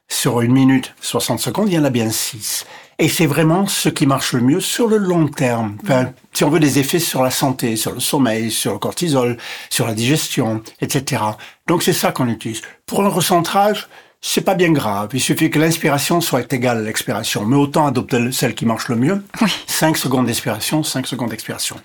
sur 0.09 0.41
une 0.41 0.51
minute 0.51 0.93
60 0.99 1.39
secondes, 1.39 1.69
il 1.69 1.75
y 1.75 1.79
en 1.79 1.85
a 1.85 1.89
bien 1.89 2.09
6. 2.09 2.65
Et 3.03 3.09
c'est 3.09 3.25
vraiment 3.25 3.65
ce 3.65 3.89
qui 3.89 4.05
marche 4.05 4.33
le 4.33 4.41
mieux 4.41 4.59
sur 4.61 4.87
le 4.87 4.97
long 4.97 5.27
terme. 5.27 5.75
Enfin, 5.83 6.13
si 6.33 6.43
on 6.43 6.51
veut 6.51 6.59
des 6.59 6.77
effets 6.77 6.99
sur 6.99 7.23
la 7.23 7.31
santé, 7.31 7.75
sur 7.75 7.93
le 7.93 7.99
sommeil, 7.99 8.51
sur 8.51 8.73
le 8.73 8.77
cortisol, 8.79 9.37
sur 9.71 9.87
la 9.87 9.95
digestion, 9.95 10.61
etc. 10.81 11.23
Donc 11.67 11.81
c'est 11.81 11.93
ça 11.93 12.11
qu'on 12.11 12.27
utilise. 12.29 12.61
Pour 12.85 13.01
le 13.01 13.07
recentrage, 13.09 13.87
c'est 14.21 14.41
pas 14.41 14.53
bien 14.53 14.71
grave. 14.71 15.09
Il 15.13 15.19
suffit 15.19 15.49
que 15.49 15.57
l'inspiration 15.57 16.21
soit 16.21 16.53
égale 16.53 16.77
à 16.77 16.81
l'expiration. 16.81 17.43
Mais 17.43 17.55
autant 17.55 17.87
adopter 17.87 18.31
celle 18.31 18.53
qui 18.53 18.67
marche 18.67 18.87
le 18.87 18.95
mieux. 18.97 19.23
Oui. 19.41 19.49
5 19.65 19.97
secondes 19.97 20.27
d'inspiration, 20.27 20.83
5 20.83 21.07
secondes 21.07 21.31
d'expiration. 21.31 21.77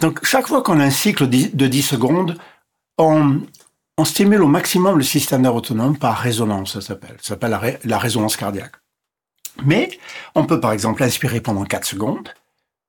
Donc 0.00 0.24
chaque 0.24 0.46
fois 0.48 0.62
qu'on 0.62 0.80
a 0.80 0.84
un 0.84 0.90
cycle 0.90 1.28
de 1.28 1.66
10 1.66 1.82
secondes, 1.82 2.38
on, 2.96 3.40
on 3.98 4.04
stimule 4.06 4.42
au 4.42 4.48
maximum 4.48 4.96
le 4.96 5.04
système 5.04 5.42
nerveux 5.42 5.58
autonome 5.58 5.98
par 5.98 6.16
résonance, 6.16 6.72
ça 6.72 6.80
s'appelle. 6.80 7.16
Ça 7.20 7.28
s'appelle 7.34 7.50
la, 7.50 7.58
ré- 7.58 7.78
la 7.84 7.98
résonance 7.98 8.38
cardiaque. 8.38 8.72
Mais 9.64 9.98
on 10.34 10.44
peut 10.44 10.60
par 10.60 10.72
exemple 10.72 11.02
inspirer 11.02 11.40
pendant 11.40 11.64
4 11.64 11.84
secondes, 11.84 12.28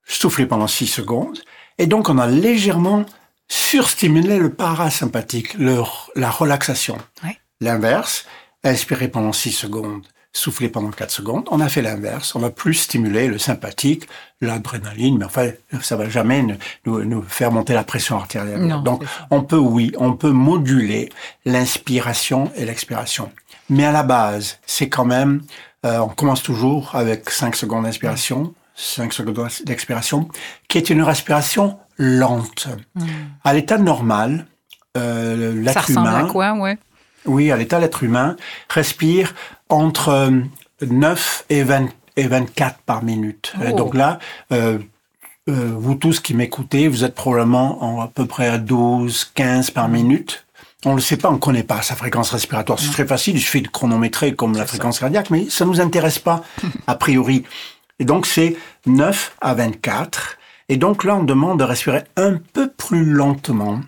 souffler 0.06 0.46
pendant 0.46 0.68
6 0.68 0.88
secondes, 0.88 1.40
et 1.78 1.88
donc 1.88 2.10
on 2.10 2.18
a 2.18 2.28
légèrement 2.28 3.06
surstimuler 3.48 4.40
le 4.40 4.54
parasympathique, 4.54 5.54
le, 5.56 5.82
la 6.16 6.30
relaxation. 6.30 6.98
Ouais. 7.24 7.38
L'inverse, 7.62 8.26
inspirer 8.64 9.08
pendant 9.08 9.32
6 9.32 9.52
secondes, 9.52 10.06
souffler 10.38 10.70
pendant 10.70 10.92
4 10.92 11.10
secondes. 11.10 11.48
On 11.50 11.60
a 11.60 11.70
fait 11.70 11.82
l'inverse. 11.82 12.36
On 12.36 12.40
va 12.40 12.50
plus 12.50 12.76
stimuler 12.76 13.28
le 13.28 13.38
sympathique, 13.38 14.08
l'adrénaline, 14.42 15.18
mais 15.18 15.26
enfin, 15.26 15.52
ça 15.82 15.96
va 15.96 16.10
jamais 16.10 16.44
nous, 16.86 17.04
nous, 17.04 17.22
faire 17.24 17.52
monter 17.52 17.74
la 17.74 17.84
pression 17.84 18.18
artérielle. 18.18 18.62
Non, 18.66 18.82
Donc, 18.82 19.04
on 19.32 19.42
peut, 19.42 19.58
oui, 19.58 19.92
on 19.98 20.14
peut 20.14 20.32
moduler 20.32 21.10
l'inspiration 21.46 22.52
et 22.56 22.66
l'expiration. 22.66 23.32
Mais 23.70 23.86
à 23.86 23.92
la 23.92 24.04
base, 24.04 24.60
c'est 24.66 24.90
quand 24.90 25.06
même, 25.06 25.42
euh, 25.86 26.00
on 26.00 26.10
commence 26.10 26.44
toujours 26.44 26.96
avec 26.96 27.30
5 27.30 27.56
secondes 27.56 27.84
d'inspiration, 27.84 28.54
5 28.76 29.14
secondes 29.14 29.48
d'expiration, 29.66 30.28
qui 30.68 30.78
est 30.78 30.90
une 30.90 31.02
respiration 31.02 31.78
lente. 31.98 32.68
À 33.44 33.54
l'état 33.54 33.78
normal, 33.78 34.46
euh, 34.98 35.52
Ça 35.54 35.62
l'être 35.62 35.88
ressemble 35.88 36.08
humain, 36.08 36.26
à 36.26 36.30
quoi, 36.30 36.54
ouais? 36.54 36.78
oui, 37.26 37.52
à 37.52 37.58
l'état 37.58 37.80
l'être 37.80 38.04
humain, 38.04 38.36
respire 38.70 39.34
entre 39.70 40.10
euh, 40.10 40.32
9 40.82 41.46
et, 41.50 41.64
20, 41.64 41.90
et 42.16 42.28
24 42.28 42.80
par 42.80 43.04
minute. 43.04 43.54
Oh. 43.60 43.76
Donc 43.76 43.96
là, 43.96 44.20
euh, 44.52 44.80
euh, 45.50 45.72
vous 45.78 45.96
tous 45.96 46.20
qui 46.20 46.34
m'écoutez, 46.34 46.88
vous 46.88 47.04
êtes 47.04 47.16
probablement 47.16 47.84
en 47.84 48.02
à 48.02 48.08
peu 48.08 48.26
près 48.26 48.48
à 48.48 48.58
12, 48.58 49.32
15 49.36 49.72
par 49.72 49.88
minute. 49.88 50.46
On 50.86 50.92
ne 50.92 50.96
le 50.96 51.02
sait 51.02 51.18
pas, 51.18 51.30
on 51.30 51.34
ne 51.34 51.38
connaît 51.38 51.64
pas 51.64 51.82
sa 51.82 51.96
fréquence 51.96 52.30
respiratoire. 52.30 52.80
C'est 52.80 52.92
très 52.92 53.08
facile, 53.08 53.36
il 53.36 53.42
suffit 53.42 53.62
de 53.62 53.68
chronométrer 53.68 54.36
comme 54.36 54.56
la 54.56 54.66
fréquence 54.66 55.00
cardiaque, 55.00 55.32
mais 55.32 55.50
ça 55.50 55.66
nous 55.66 55.82
intéresse 55.82 56.20
pas, 56.20 56.44
a 56.88 56.96
priori. 56.96 57.44
Et 58.00 58.06
donc 58.06 58.28
c'est 58.28 58.56
9 58.86 59.36
à 59.42 59.54
24. 59.56 60.38
Et 60.70 60.78
donc 60.78 61.04
là, 61.04 61.16
on 61.16 61.24
demande 61.24 61.60
de 61.60 61.64
respirer 61.64 62.04
un 62.16 62.36
peu 62.54 62.70
plus 62.70 63.06
lentement 63.06 63.82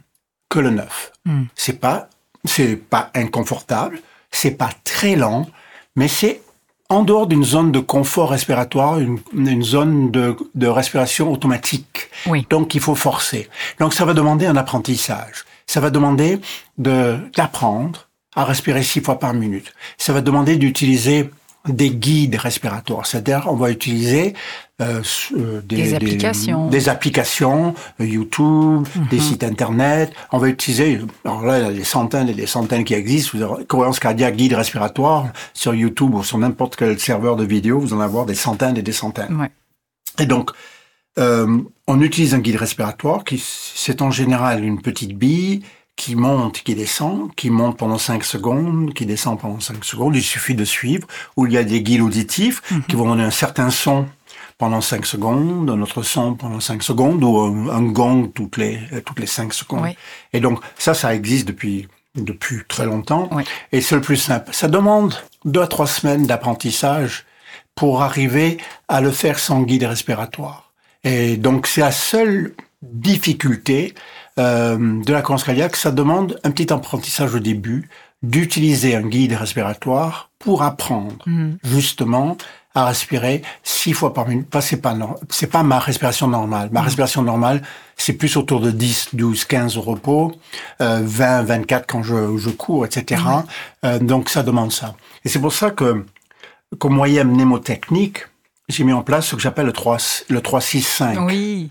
que 0.50 0.60
le 0.60 0.72
9. 0.72 1.12
Hmm. 1.26 1.44
C'est 1.54 1.80
pas, 1.80 2.10
c'est 2.44 2.76
pas 2.76 3.12
inconfortable, 3.14 4.00
c'est 4.32 4.52
pas 4.52 4.72
très 4.84 5.16
lent, 5.16 5.48
mais 5.96 6.08
c'est 6.08 6.42
en 6.90 7.04
dehors 7.04 7.28
d'une 7.28 7.44
zone 7.44 7.72
de 7.72 7.80
confort 7.80 8.32
respiratoire, 8.32 8.98
une, 8.98 9.20
une 9.34 9.62
zone 9.62 10.10
de, 10.10 10.36
de 10.56 10.68
respiration 10.68 11.32
automatique. 11.32 12.10
Oui. 12.26 12.48
Donc 12.50 12.74
il 12.74 12.82
faut 12.82 12.96
forcer. 12.96 13.48
Donc 13.80 13.94
ça 13.94 14.06
va 14.06 14.16
demander 14.16 14.48
un 14.48 14.56
apprentissage. 14.56 15.46
Ça 15.70 15.80
va 15.82 15.92
demander 15.92 16.40
de 16.80 17.18
d'apprendre 17.36 18.10
à 18.36 18.44
respirer 18.44 18.82
six 18.82 19.02
fois 19.02 19.20
par 19.20 19.36
minute. 19.36 19.72
Ça 20.00 20.14
va 20.14 20.22
demander 20.22 20.58
d'utiliser 20.58 21.30
des 21.68 21.92
guides 21.92 22.38
respiratoires. 22.38 23.06
C'est-à-dire, 23.06 23.44
on 23.46 23.56
va 23.56 23.70
utiliser 23.70 24.34
euh, 24.82 25.04
euh, 25.38 25.62
des, 25.62 25.76
Des 25.76 25.94
applications. 25.94 26.64
Mhm. 26.66 26.70
des 26.72 26.90
applications, 26.90 27.76
euh, 28.02 28.06
YouTube, 28.06 28.88
des 29.12 29.20
sites 29.20 29.44
internet. 29.44 30.12
On 30.32 30.40
va 30.40 30.48
utiliser, 30.48 31.02
alors 31.24 31.46
là, 31.46 31.60
il 31.60 31.66
y 31.66 31.70
a 31.70 31.74
des 31.74 31.84
centaines 31.84 32.30
et 32.30 32.34
des 32.34 32.48
centaines 32.48 32.84
qui 32.84 32.96
existent. 32.96 33.38
Vous 33.38 33.44
avez 33.44 33.66
cohérence 33.66 34.00
cardiaque, 34.00 34.38
guide 34.38 34.54
respiratoire 34.54 35.28
sur 35.54 35.76
YouTube 35.76 36.16
ou 36.16 36.24
sur 36.24 36.40
n'importe 36.40 36.78
quel 36.78 37.00
serveur 37.00 37.36
de 37.36 37.46
vidéo, 37.46 37.80
vous 37.80 37.94
en 37.94 38.00
avez 38.00 38.26
des 38.26 38.34
centaines 38.34 38.76
et 38.76 38.82
des 38.82 38.92
centaines. 39.04 39.40
Ouais. 39.40 39.52
Et 40.18 40.26
donc, 40.26 40.50
euh, 41.20 41.62
on 41.90 42.02
utilise 42.02 42.36
un 42.36 42.40
guide 42.40 42.58
respiratoire 42.58 43.24
qui, 43.24 43.44
c'est 43.44 44.04
en 44.04 44.12
général 44.12 44.64
une 44.64 44.80
petite 44.80 45.18
bille 45.18 45.64
qui 45.96 46.16
monte, 46.16 46.62
qui 46.62 46.76
descend, 46.76 47.34
qui 47.36 47.50
monte 47.50 47.78
pendant 47.78 47.98
5 47.98 48.24
secondes, 48.24 48.94
qui 48.94 49.08
descend 49.08 49.40
pendant 49.40 49.60
5 49.60 49.84
secondes. 49.84 50.16
Il 50.16 50.22
suffit 50.22 50.54
de 50.54 50.64
suivre. 50.64 51.08
Ou 51.36 51.48
il 51.48 51.54
y 51.54 51.58
a 51.58 51.64
des 51.64 51.82
guides 51.82 52.02
auditifs 52.02 52.62
qui 52.88 52.96
vont 52.96 53.08
donner 53.10 53.24
un 53.24 53.32
certain 53.32 53.72
son 53.72 54.06
pendant 54.60 54.82
5 54.82 55.06
secondes, 55.06 55.70
un 55.70 55.82
autre 55.82 56.04
son 56.04 56.36
pendant 56.36 56.60
5 56.60 56.84
secondes, 56.84 57.24
ou 57.24 57.40
un, 57.40 57.70
un 57.70 57.82
gong 57.82 58.28
toutes 58.28 58.58
les, 58.58 58.80
toutes 59.04 59.20
les 59.20 59.26
5 59.26 59.52
secondes. 59.52 59.82
Oui. 59.82 59.98
Et 60.32 60.40
donc, 60.40 60.60
ça, 60.78 60.94
ça 60.94 61.16
existe 61.16 61.48
depuis, 61.48 61.88
depuis 62.16 62.60
très 62.68 62.86
longtemps. 62.86 63.30
Oui. 63.32 63.44
Et 63.72 63.82
c'est 63.82 63.96
le 63.96 64.02
plus 64.02 64.18
simple. 64.18 64.54
Ça 64.54 64.68
demande 64.68 65.16
deux 65.44 65.62
à 65.62 65.68
trois 65.68 65.88
semaines 65.88 66.28
d'apprentissage 66.28 67.26
pour 67.74 68.04
arriver 68.04 68.58
à 68.88 69.02
le 69.02 69.10
faire 69.10 69.40
sans 69.40 69.64
guide 69.64 69.86
respiratoire. 69.86 70.69
Et 71.04 71.38
donc, 71.38 71.68
c'est 71.68 71.82
la 71.82 71.92
seule 71.92 72.54
difficulté 72.82 73.94
euh, 74.38 75.02
de 75.04 75.14
la 75.14 75.22
cohérence 75.22 75.44
cardiaque. 75.44 75.76
Ça 75.76 75.92
demande 75.92 76.40
un 76.44 76.52
petit 76.52 76.72
apprentissage 76.72 77.36
au 77.36 77.40
début 77.40 77.90
d'utiliser 78.22 78.96
un 78.96 79.08
guide 79.08 79.34
respiratoire 79.34 80.30
pour 80.40 80.64
apprendre 80.64 81.16
justement 81.64 82.38
à 82.76 82.86
respirer 82.86 83.42
six 83.64 83.94
fois 83.94 84.14
par 84.14 84.28
minute. 84.28 84.50
Pas, 84.50 84.62
c'est 84.62 84.78
pas, 84.78 84.96
c'est 85.30 85.48
pas 85.48 85.64
ma 85.64 85.80
respiration 85.80 86.28
normale. 86.28 86.70
Ma 86.72 86.82
respiration 86.82 87.22
normale, 87.22 87.62
c'est 87.98 88.14
plus 88.14 88.38
autour 88.38 88.60
de 88.60 88.72
10, 88.72 89.10
12, 89.14 89.46
15 89.46 89.78
au 89.78 89.82
repos, 89.82 90.34
euh, 90.82 91.02
20, 91.04 91.44
24 91.44 91.88
quand 91.88 92.04
je, 92.04 92.38
je 92.38 92.50
cours, 92.50 92.86
etc. 92.86 93.22
Euh, 93.86 94.00
donc, 94.00 94.30
ça 94.30 94.44
demande 94.44 94.72
ça. 94.72 94.96
Et 95.26 95.30
c'est 95.30 95.40
pour 95.40 95.54
ça 95.54 95.72
que, 95.72 96.06
comme 96.78 96.94
moyen 96.94 97.24
mnémotechnique, 97.24 98.26
j'ai 98.70 98.84
mis 98.84 98.94
en 98.94 99.02
place 99.02 99.28
ce 99.28 99.36
que 99.36 99.42
j'appelle 99.42 99.66
le 99.66 99.74
3, 99.74 99.98
le 100.30 100.40
3-6-5 100.42 101.26
Oui. 101.26 101.70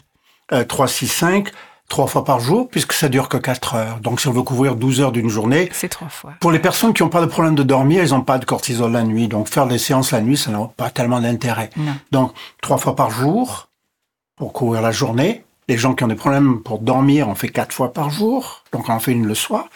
euh, 0.52 0.64
3, 0.64 0.88
6, 0.88 1.06
5, 1.08 1.48
trois 1.88 2.06
fois 2.06 2.24
par 2.24 2.40
jour, 2.40 2.68
puisque 2.68 2.92
ça 2.92 3.08
dure 3.08 3.28
que 3.28 3.36
4 3.38 3.74
heures. 3.74 3.98
Donc, 4.00 4.20
si 4.20 4.28
on 4.28 4.32
veut 4.32 4.42
couvrir 4.42 4.76
12 4.76 5.00
heures 5.00 5.12
d'une 5.12 5.28
journée, 5.30 5.70
C'est 5.72 5.88
trois 5.88 6.08
fois. 6.10 6.34
pour 6.40 6.50
les 6.52 6.58
personnes 6.58 6.92
qui 6.92 7.02
n'ont 7.02 7.08
pas 7.08 7.22
de 7.22 7.26
problème 7.26 7.54
de 7.54 7.62
dormir, 7.62 8.02
ils 8.04 8.10
n'ont 8.10 8.20
pas 8.22 8.38
de 8.38 8.44
cortisol 8.44 8.92
la 8.92 9.04
nuit. 9.04 9.28
Donc, 9.28 9.48
faire 9.48 9.66
des 9.66 9.78
séances 9.78 10.10
la 10.10 10.20
nuit, 10.20 10.36
ça 10.36 10.50
n'a 10.50 10.68
pas 10.76 10.90
tellement 10.90 11.20
d'intérêt. 11.20 11.70
Donc, 12.10 12.32
trois 12.60 12.76
fois 12.78 12.94
par 12.94 13.10
jour 13.10 13.68
pour 14.36 14.52
couvrir 14.52 14.82
la 14.82 14.92
journée. 14.92 15.44
Les 15.68 15.78
gens 15.78 15.94
qui 15.94 16.02
ont 16.04 16.08
des 16.08 16.14
problèmes 16.14 16.60
pour 16.62 16.78
dormir, 16.78 17.28
on 17.28 17.34
fait 17.34 17.48
quatre 17.48 17.72
fois 17.74 17.92
par 17.92 18.10
jour. 18.10 18.64
Donc, 18.72 18.88
on 18.88 18.92
en 18.92 19.00
fait 19.00 19.12
une 19.12 19.26
le 19.26 19.34
soir. 19.34 19.68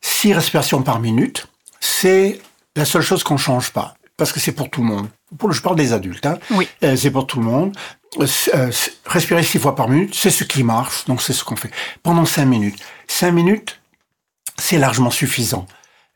Six 0.00 0.32
respirations 0.34 0.82
par 0.82 0.98
minute. 1.00 1.46
C'est 1.80 2.40
la 2.76 2.84
seule 2.84 3.02
chose 3.02 3.22
qu'on 3.22 3.36
change 3.36 3.70
pas. 3.72 3.94
Parce 4.16 4.32
que 4.32 4.40
c'est 4.40 4.52
pour 4.52 4.70
tout 4.70 4.80
le 4.80 4.86
monde. 4.88 5.08
Pour, 5.38 5.52
je 5.52 5.62
parle 5.62 5.76
des 5.76 5.92
adultes. 5.92 6.26
Hein. 6.26 6.38
Oui. 6.50 6.68
Euh, 6.82 6.96
c'est 6.96 7.10
pour 7.10 7.26
tout 7.26 7.40
le 7.40 7.46
monde. 7.46 7.76
Euh, 8.20 8.26
euh, 8.54 8.70
respirer 9.06 9.42
six 9.42 9.58
fois 9.58 9.74
par 9.74 9.88
minute, 9.88 10.14
c'est 10.14 10.30
ce 10.30 10.44
qui 10.44 10.62
marche. 10.62 11.04
Donc, 11.06 11.22
c'est 11.22 11.32
ce 11.32 11.44
qu'on 11.44 11.56
fait. 11.56 11.70
Pendant 12.02 12.24
cinq 12.24 12.46
minutes. 12.46 12.78
Cinq 13.08 13.32
minutes, 13.32 13.80
c'est 14.58 14.78
largement 14.78 15.10
suffisant. 15.10 15.66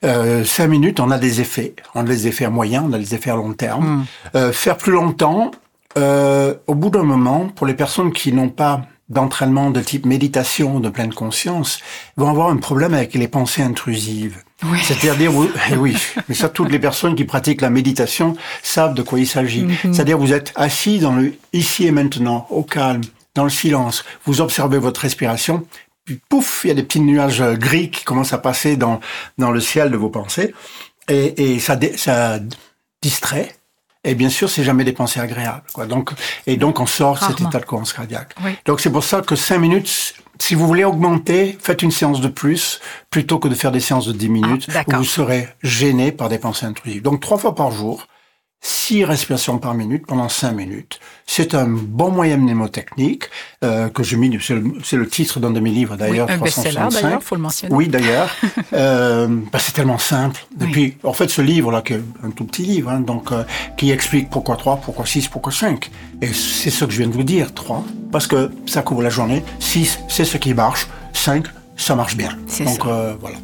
Euh, 0.04 0.44
cinq 0.44 0.68
minutes, 0.68 1.00
on 1.00 1.10
a 1.10 1.18
des 1.18 1.40
effets. 1.40 1.74
On 1.94 2.00
a 2.00 2.04
des 2.04 2.26
effets 2.26 2.44
à 2.44 2.50
moyen, 2.50 2.84
on 2.86 2.92
a 2.92 2.98
des 2.98 3.14
effets 3.14 3.30
à 3.30 3.36
long 3.36 3.54
terme. 3.54 4.04
Euh, 4.34 4.52
faire 4.52 4.76
plus 4.76 4.92
longtemps, 4.92 5.50
euh, 5.96 6.54
au 6.66 6.74
bout 6.74 6.90
d'un 6.90 7.02
moment, 7.02 7.48
pour 7.48 7.66
les 7.66 7.74
personnes 7.74 8.12
qui 8.12 8.32
n'ont 8.32 8.50
pas 8.50 8.82
d'entraînement 9.08 9.70
de 9.70 9.80
type 9.80 10.04
méditation, 10.06 10.80
de 10.80 10.88
pleine 10.88 11.14
conscience, 11.14 11.80
vont 12.16 12.28
avoir 12.28 12.48
un 12.48 12.56
problème 12.56 12.92
avec 12.94 13.14
les 13.14 13.28
pensées 13.28 13.62
intrusives. 13.62 14.42
Oui. 14.64 14.78
C'est-à-dire, 14.82 15.30
vous- 15.30 15.50
eh 15.70 15.76
oui, 15.76 15.96
mais 16.28 16.34
ça, 16.34 16.48
toutes 16.48 16.70
les 16.70 16.78
personnes 16.78 17.14
qui 17.14 17.24
pratiquent 17.24 17.60
la 17.60 17.70
méditation 17.70 18.36
savent 18.62 18.94
de 18.94 19.02
quoi 19.02 19.20
il 19.20 19.26
s'agit. 19.26 19.66
C'est-à-dire, 19.82 20.18
vous 20.18 20.32
êtes 20.32 20.52
assis 20.56 20.98
dans 20.98 21.14
le 21.14 21.34
ici 21.52 21.86
et 21.86 21.90
maintenant, 21.92 22.46
au 22.50 22.62
calme, 22.62 23.02
dans 23.34 23.44
le 23.44 23.50
silence. 23.50 24.04
Vous 24.24 24.40
observez 24.40 24.78
votre 24.78 25.02
respiration, 25.02 25.66
puis 26.04 26.18
pouf, 26.28 26.62
il 26.64 26.68
y 26.68 26.70
a 26.70 26.74
des 26.74 26.82
petits 26.82 27.00
nuages 27.00 27.40
euh, 27.40 27.54
gris 27.54 27.90
qui 27.90 28.02
commencent 28.04 28.32
à 28.32 28.38
passer 28.38 28.76
dans, 28.76 29.00
dans 29.38 29.50
le 29.50 29.60
ciel 29.60 29.90
de 29.90 29.96
vos 29.96 30.08
pensées. 30.08 30.54
Et, 31.08 31.54
et 31.54 31.58
ça, 31.60 31.76
dé- 31.76 31.96
ça 31.96 32.38
distrait. 33.02 33.54
Et 34.06 34.14
bien 34.14 34.28
sûr, 34.30 34.48
c'est 34.48 34.62
jamais 34.62 34.84
des 34.84 34.92
pensées 34.92 35.20
agréables. 35.20 35.64
Quoi. 35.72 35.86
Donc, 35.86 36.12
et 36.46 36.56
donc, 36.56 36.78
on 36.80 36.86
sort 36.86 37.18
cet 37.18 37.40
état 37.40 37.58
de 37.58 37.64
cohérence 37.64 37.92
cardiaque. 37.92 38.34
Oui. 38.44 38.52
Donc, 38.64 38.80
c'est 38.80 38.90
pour 38.90 39.02
ça 39.02 39.20
que 39.20 39.34
cinq 39.34 39.58
minutes, 39.58 40.14
si 40.38 40.54
vous 40.54 40.66
voulez 40.66 40.84
augmenter, 40.84 41.58
faites 41.60 41.82
une 41.82 41.90
séance 41.90 42.20
de 42.20 42.28
plus 42.28 42.80
plutôt 43.10 43.38
que 43.40 43.48
de 43.48 43.54
faire 43.54 43.72
des 43.72 43.80
séances 43.80 44.06
de 44.06 44.12
10 44.12 44.28
minutes 44.28 44.66
Ah, 44.74 44.84
où 44.86 44.96
vous 44.98 45.04
serez 45.04 45.48
gêné 45.62 46.12
par 46.12 46.28
des 46.28 46.38
pensées 46.38 46.66
intrusives. 46.66 47.02
Donc, 47.02 47.20
trois 47.20 47.36
fois 47.36 47.54
par 47.56 47.72
jour, 47.72 48.06
six 48.66 49.04
respirations 49.04 49.58
par 49.58 49.74
minute 49.74 50.06
pendant 50.06 50.28
cinq 50.28 50.52
minutes. 50.52 50.98
C'est 51.24 51.54
un 51.54 51.68
bon 51.68 52.10
moyen 52.10 52.36
mnémotechnique 52.36 53.24
euh, 53.62 53.88
que 53.88 54.02
j'ai 54.02 54.16
mis, 54.16 54.36
c'est 54.42 54.54
le, 54.54 54.98
le 55.02 55.08
titre 55.08 55.38
d'un 55.38 55.52
de 55.52 55.60
mes 55.60 55.70
livres 55.70 55.92
Oui, 55.94 55.98
d'ailleurs, 55.98 56.28
un 56.30 56.38
best-seller 56.38 56.70
365. 56.74 57.02
d'ailleurs, 57.02 57.22
faut 57.22 57.34
le 57.36 57.40
mentionner. 57.42 57.74
Oui, 57.74 57.86
d'ailleurs. 57.88 58.28
euh, 58.72 59.28
bah, 59.52 59.58
c'est 59.60 59.72
tellement 59.72 59.98
simple. 59.98 60.44
Et 60.60 60.64
Oui. 60.64 60.70
puis, 60.72 60.96
en 61.04 61.12
fait, 61.12 61.28
ce 61.28 61.42
livre-là, 61.42 61.82
qui 61.82 61.92
est 61.94 62.00
un 62.24 62.30
tout 62.30 62.44
petit 62.44 62.62
livre, 62.62 62.90
hein, 62.90 63.00
donc, 63.00 63.30
euh, 63.30 63.44
qui 63.76 63.90
explique 63.92 64.30
pourquoi 64.30 64.56
3, 64.56 64.76
pourquoi 64.78 65.06
6, 65.06 65.28
pourquoi 65.28 65.52
5. 65.52 65.88
Et 66.22 66.26
c'est 66.32 66.70
ce 66.70 66.84
que 66.84 66.90
je 66.90 66.98
viens 66.98 67.08
de 67.08 67.12
vous 67.14 67.22
dire, 67.22 67.54
3, 67.54 67.84
parce 68.10 68.26
que 68.26 68.50
ça 68.66 68.82
couvre 68.82 69.02
la 69.02 69.10
journée. 69.10 69.44
6, 69.60 70.00
c'est 70.08 70.24
ce 70.24 70.38
qui 70.38 70.54
marche. 70.54 70.88
5, 71.12 71.44
ça 71.76 71.94
marche 71.94 72.16
bien. 72.16 72.30
Donc, 72.64 72.84
euh, 72.86 73.14
voilà. 73.20 73.36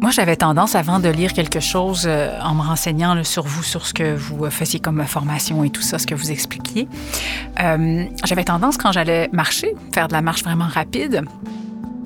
Moi, 0.00 0.10
j'avais 0.12 0.36
tendance, 0.36 0.76
avant 0.76 1.00
de 1.00 1.08
lire 1.08 1.32
quelque 1.32 1.58
chose, 1.58 2.04
euh, 2.06 2.38
en 2.40 2.54
me 2.54 2.62
renseignant 2.62 3.14
là, 3.14 3.24
sur 3.24 3.44
vous, 3.44 3.64
sur 3.64 3.84
ce 3.84 3.92
que 3.92 4.14
vous 4.14 4.44
euh, 4.44 4.50
faisiez 4.50 4.78
comme 4.78 5.04
formation 5.04 5.64
et 5.64 5.70
tout 5.70 5.82
ça, 5.82 5.98
ce 5.98 6.06
que 6.06 6.14
vous 6.14 6.30
expliquiez, 6.30 6.86
euh, 7.60 8.04
j'avais 8.24 8.44
tendance, 8.44 8.76
quand 8.76 8.92
j'allais 8.92 9.28
marcher, 9.32 9.74
faire 9.92 10.06
de 10.06 10.12
la 10.12 10.22
marche 10.22 10.44
vraiment 10.44 10.68
rapide, 10.68 11.24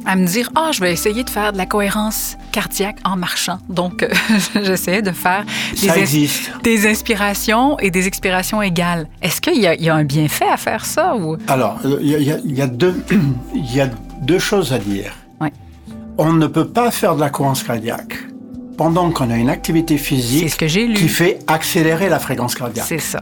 à 0.07 0.17
me 0.17 0.27
dire, 0.27 0.51
ah, 0.55 0.71
je 0.73 0.81
vais 0.81 0.91
essayer 0.91 1.23
de 1.23 1.29
faire 1.31 1.53
de 1.53 1.59
la 1.59 1.67
cohérence 1.67 2.37
cardiaque 2.51 2.97
en 3.05 3.17
marchant. 3.17 3.59
Donc, 3.69 4.09
j'essayais 4.55 5.03
de 5.03 5.13
faire 5.13 5.45
des, 6.65 6.87
inspirations 6.87 7.79
et 7.79 7.91
des 7.91 8.07
expirations 8.07 8.63
égales. 8.63 9.07
Est-ce 9.21 9.41
qu'il 9.43 9.61
y, 9.61 9.67
a- 9.67 9.75
il 9.75 9.83
y 9.85 9.91
a 9.91 9.95
un 9.95 10.05
bienfait 10.05 10.49
à 10.51 10.57
faire 10.57 10.87
ça 10.87 11.15
ou? 11.15 11.37
Alors, 11.47 11.79
euh, 11.85 11.99
il 12.01 12.09
y, 12.09 12.15
a- 12.15 12.19
il 12.19 12.25
y 12.27 12.33
a- 12.33 12.39
il 12.43 12.55
y 12.57 12.63
a 12.63 12.67
deux, 12.67 13.01
il 13.55 13.75
y 13.77 13.81
a 13.83 13.91
deux 14.23 14.39
choses 14.41 14.73
à 14.73 14.79
dire. 14.79 15.13
On 16.25 16.33
ne 16.33 16.47
peut 16.47 16.69
pas 16.69 16.91
faire 16.91 17.17
de 17.17 17.21
la 17.21 17.31
cohérence 17.31 17.63
cardiaque 17.65 18.17
pendant 18.77 19.11
qu'on 19.11 19.29
a 19.31 19.37
une 19.37 19.51
activité 19.51 19.99
physique 19.99 20.49
ce 20.51 20.57
que 20.57 20.69
j'ai 20.69 20.87
lu. 20.87 20.95
qui 20.95 21.09
fait 21.09 21.39
accélérer 21.47 22.09
la 22.09 22.19
fréquence 22.19 22.55
cardiaque. 22.55 22.87
C'est 22.89 23.01
ça. 23.01 23.21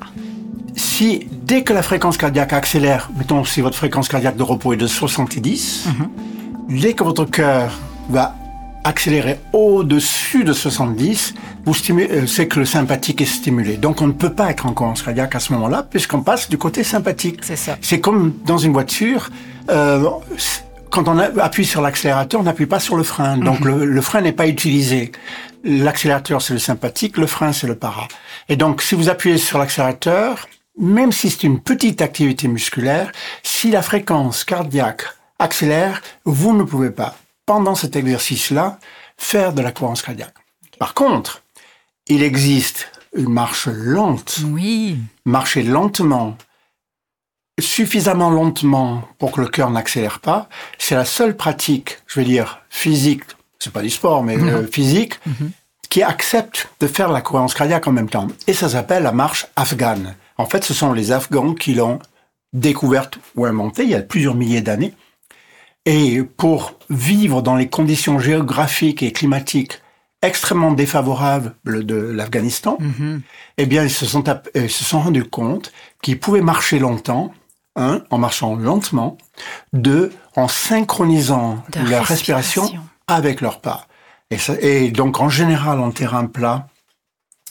Si 0.77 1.27
dès 1.45 1.63
que 1.63 1.73
la 1.73 1.83
fréquence 1.83 2.17
cardiaque 2.19 2.53
accélère, 2.53 3.11
mettons 3.17 3.43
si 3.45 3.61
votre 3.63 3.77
fréquence 3.77 4.09
cardiaque 4.09 4.37
de 4.37 4.43
repos 4.43 4.73
est 4.75 4.77
de 4.77 4.87
70, 4.87 5.89
dès 6.69 6.93
que 6.93 7.03
votre 7.03 7.25
cœur 7.25 7.79
va 8.11 8.35
accélérer 8.85 9.39
au-dessus 9.53 10.45
de 10.45 10.53
70, 10.53 11.35
vous 11.67 11.75
stimulez- 11.75 12.11
euh, 12.11 12.27
c'est 12.27 12.47
que 12.49 12.59
le 12.61 12.65
sympathique 12.65 13.21
est 13.21 13.27
stimulé. 13.27 13.77
Donc 13.77 14.01
on 14.03 14.07
ne 14.07 14.13
peut 14.13 14.33
pas 14.33 14.51
être 14.51 14.67
en 14.67 14.73
cohérence 14.73 15.03
cardiaque 15.03 15.35
à 15.35 15.41
ce 15.41 15.53
moment-là 15.55 15.87
puisqu'on 15.89 16.23
passe 16.23 16.49
du 16.49 16.57
côté 16.59 16.83
sympathique. 16.85 17.41
C'est 17.43 17.57
ça. 17.57 17.77
C'est 17.83 18.01
comme 18.01 18.33
dans 18.47 18.59
une 18.59 18.73
voiture, 18.73 19.29
euh, 19.71 20.03
quand 20.91 21.09
on 21.09 21.19
appuie 21.19 21.65
sur 21.67 21.81
l'accélérateur, 21.83 22.41
on 22.41 22.45
n'appuie 22.45 22.67
pas 22.67 22.81
sur 22.81 22.97
le 22.97 23.03
frein. 23.03 23.37
Donc 23.39 23.61
le, 23.61 23.85
le 23.85 24.01
frein 24.01 24.21
n'est 24.21 24.33
pas 24.33 24.47
utilisé. 24.49 25.13
L'accélérateur, 25.65 26.41
c'est 26.43 26.53
le 26.55 26.59
sympathique, 26.59 27.17
le 27.17 27.27
frein, 27.27 27.53
c'est 27.53 27.67
le 27.67 27.75
para. 27.77 28.09
Et 28.49 28.57
donc, 28.57 28.83
si 28.83 28.95
vous 28.95 29.09
appuyez 29.09 29.39
sur 29.39 29.59
l'accélérateur, 29.59 30.49
même 30.79 31.13
si 31.13 31.31
c'est 31.31 31.43
une 31.45 31.61
petite 31.61 32.01
activité 32.01 32.49
musculaire, 32.49 33.13
si 33.43 33.71
la 33.71 33.83
fréquence 33.83 34.45
cardiaque 34.45 35.05
accélère, 35.39 36.01
vous 36.25 36.57
ne 36.57 36.63
pouvez 36.63 36.91
pas, 36.91 37.17
pendant 37.47 37.75
cet 37.75 37.95
exercice-là, 37.97 38.79
faire 39.19 39.53
de 39.53 39.61
la 39.63 39.73
cohérence 39.73 40.03
cardiaque. 40.03 40.35
Par 40.79 40.95
contre, 40.95 41.43
il 42.07 42.23
existe 42.23 42.91
une 43.15 43.29
marche 43.33 43.67
lente 43.69 44.39
Oui. 44.47 44.97
marcher 45.27 45.63
lentement, 45.63 46.37
suffisamment 47.61 48.31
lentement 48.31 49.03
pour 49.19 49.33
que 49.33 49.41
le 49.41 49.49
cœur 49.49 49.71
n'accélère 49.71 50.21
pas, 50.21 50.49
c'est 50.79 50.95
la 50.95 51.05
seule 51.05 51.37
pratique, 51.37 51.99
je 52.07 52.21
veux 52.21 52.27
dire, 52.27 52.63
physique, 52.71 53.23
c'est 53.59 53.73
pas 53.73 53.83
du 53.83 53.91
sport, 53.91 54.23
mais 54.23 54.37
euh, 54.39 54.67
physique, 54.67 55.21
qui 55.91 56.03
accepte 56.03 56.71
de 56.81 56.87
faire 56.87 57.11
la 57.11 57.21
cohérence 57.21 57.55
cardiaque 57.55 57.87
en 57.87 57.93
même 57.93 58.09
temps. 58.09 58.29
Et 58.47 58.53
ça 58.53 58.69
s'appelle 58.69 59.03
la 59.03 59.13
marche 59.13 59.47
afghane. 59.57 60.15
En 60.39 60.47
fait, 60.47 60.65
ce 60.65 60.73
sont 60.73 60.93
les 60.93 61.13
Afghans 61.13 61.55
qui 61.55 61.75
l'ont 61.75 61.99
découverte 62.53 63.19
ou 63.37 63.45
inventée 63.45 63.83
il 63.85 63.91
y 63.91 63.95
a 63.95 64.01
plusieurs 64.01 64.35
milliers 64.35 64.63
d'années. 64.63 64.95
Et 65.87 66.23
pour 66.23 66.75
vivre 66.89 67.43
dans 67.43 67.57
les 67.57 67.69
conditions 67.69 68.19
géographiques 68.19 69.03
et 69.03 69.13
climatiques 69.13 69.81
extrêmement 70.23 70.73
défavorables 70.73 71.55
de 71.65 71.95
l'Afghanistan, 71.95 72.77
eh 73.57 73.67
bien, 73.67 73.85
ils 73.85 73.91
se 73.91 74.07
sont, 74.07 74.25
euh, 74.29 74.69
se 74.69 74.85
sont 74.85 75.01
rendus 75.01 75.25
compte 75.25 75.73
qu'ils 76.03 76.21
pouvaient 76.21 76.43
marcher 76.43 76.79
longtemps, 76.79 77.33
un, 77.77 78.03
en 78.11 78.19
marchant 78.19 78.55
lentement, 78.57 79.17
deux, 79.73 80.13
en 80.37 80.49
synchronisant 80.49 81.63
leur 81.89 82.05
respiration, 82.05 82.63
respiration. 82.63 82.89
avec 83.07 83.41
leur 83.41 83.61
pas. 83.61 83.87
Et, 84.31 84.39
ça- 84.39 84.61
et 84.61 84.91
donc, 84.91 85.21
en 85.21 85.29
général, 85.29 85.81
en 85.81 85.91
terrain 85.91 86.27
plat, 86.27 86.67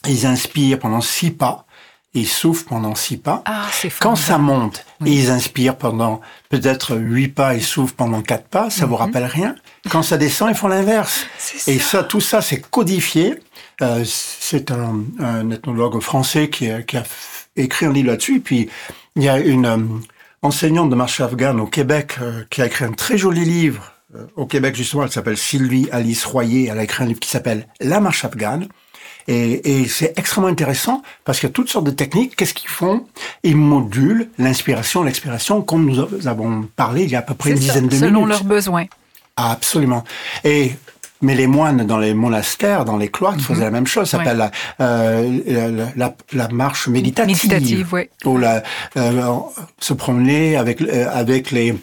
ils 0.08 0.26
inspirent 0.26 0.80
pendant 0.80 1.02
six 1.02 1.32
pas, 1.32 1.66
ils 2.14 2.28
soufflent 2.28 2.66
pendant 2.66 2.96
six 2.96 3.18
pas. 3.18 3.44
Ah, 3.46 3.66
c'est 3.72 3.94
Quand 4.00 4.16
ça 4.16 4.38
monte, 4.38 4.86
ils 5.06 5.30
inspirent 5.30 5.76
pendant 5.78 6.22
peut-être 6.50 6.96
huit 6.96 7.28
pas 7.30 7.56
et 7.56 7.60
soufflent 7.60 7.96
pendant 7.96 8.22
quatre 8.22 8.48
pas, 8.48 8.70
ça 8.70 8.86
vous 8.86 8.96
rappelle 8.96 9.26
rien? 9.26 9.56
Quand 9.92 10.04
ça 10.04 10.18
descend, 10.18 10.50
ils 10.50 10.56
font 10.56 10.68
l'inverse. 10.70 11.26
C'est 11.38 11.72
Et 11.74 11.80
ça. 11.80 12.00
ça, 12.00 12.04
tout 12.04 12.22
ça, 12.22 12.42
c'est 12.42 12.62
codifié. 12.70 13.40
Euh, 13.82 14.04
c'est 14.06 14.72
un, 14.72 15.04
un 15.20 15.52
ethnologue 15.52 16.00
français 16.02 16.50
qui 16.50 16.70
a, 16.70 16.82
qui 16.82 16.98
a 16.98 17.04
écrit 17.56 17.86
un 17.86 17.94
livre 17.94 18.08
là-dessus. 18.10 18.40
Puis, 18.42 18.70
il 19.16 19.24
y 19.24 19.30
a 19.30 19.40
une 19.40 19.66
euh, 19.66 19.78
enseignante 20.42 20.90
de 20.90 20.96
marche 20.96 21.20
afghane 21.22 21.60
au 21.60 21.66
Québec 21.68 22.16
euh, 22.22 22.44
qui 22.50 22.62
a 22.62 22.66
écrit 22.68 22.86
un 22.86 22.92
très 22.94 23.18
joli 23.18 23.44
livre. 23.46 23.92
euh, 24.16 24.26
au 24.36 24.46
Québec, 24.46 24.76
justement, 24.76 25.04
elle 25.04 25.12
s'appelle 25.12 25.38
Sylvie 25.38 25.88
Alice 25.92 26.26
Royer. 26.26 26.68
Elle 26.72 26.80
a 26.80 26.84
écrit 26.84 27.04
un 27.04 27.08
livre 27.08 27.20
qui 27.20 27.30
s'appelle 27.30 27.68
La 27.80 28.00
marche 28.00 28.24
afghane. 28.26 28.68
Et, 29.28 29.82
et 29.82 29.88
c'est 29.88 30.18
extrêmement 30.18 30.48
intéressant 30.50 31.04
parce 31.24 31.40
qu'il 31.40 31.50
y 31.50 31.52
a 31.52 31.54
toutes 31.54 31.70
sortes 31.70 31.86
de 31.86 31.92
techniques. 31.92 32.36
Qu'est-ce 32.36 32.56
qu'ils 32.56 32.70
font? 32.70 33.06
Ils 33.44 33.56
modulent 33.58 34.30
l'inspiration, 34.40 35.04
l'expiration, 35.04 35.62
comme 35.62 35.86
nous 35.86 36.28
avons 36.28 36.68
parlé 36.76 37.04
il 37.04 37.12
y 37.12 37.16
a 37.16 37.20
à 37.20 37.22
peu 37.22 37.36
près 37.36 37.52
une 37.52 37.58
ça, 37.58 37.64
dizaine 37.74 37.88
de 37.90 37.96
selon 37.96 38.22
minutes. 38.22 38.30
leurs 38.30 38.44
besoins. 38.46 38.86
Absolument. 39.36 40.04
Et 40.44 40.72
mais 41.22 41.36
les 41.36 41.48
moines 41.48 41.86
dans 41.86 41.98
les 41.98 42.14
monastères, 42.14 42.86
dans 42.86 42.98
les 42.98 43.10
cloîtres, 43.10 43.42
faisaient 43.42 43.64
la 43.66 43.72
même 43.72 43.88
chose. 43.88 44.10
Ça 44.10 44.18
Ouais. 44.18 44.24
s'appelle 44.26 44.38
la, 44.38 44.52
euh, 44.82 45.40
la, 45.46 45.86
la- 45.96 46.16
la 46.34 46.48
marche 46.50 46.88
méditative. 46.88 47.36
Méditative, 47.50 47.88
oui. 47.94 48.10
Ou 48.26 48.38
la, 48.38 48.64
euh, 48.98 49.22
se 49.80 49.94
promener 49.94 50.56
avec 50.58 50.82
euh, 50.82 51.08
avec 51.12 51.52
les 51.52 51.76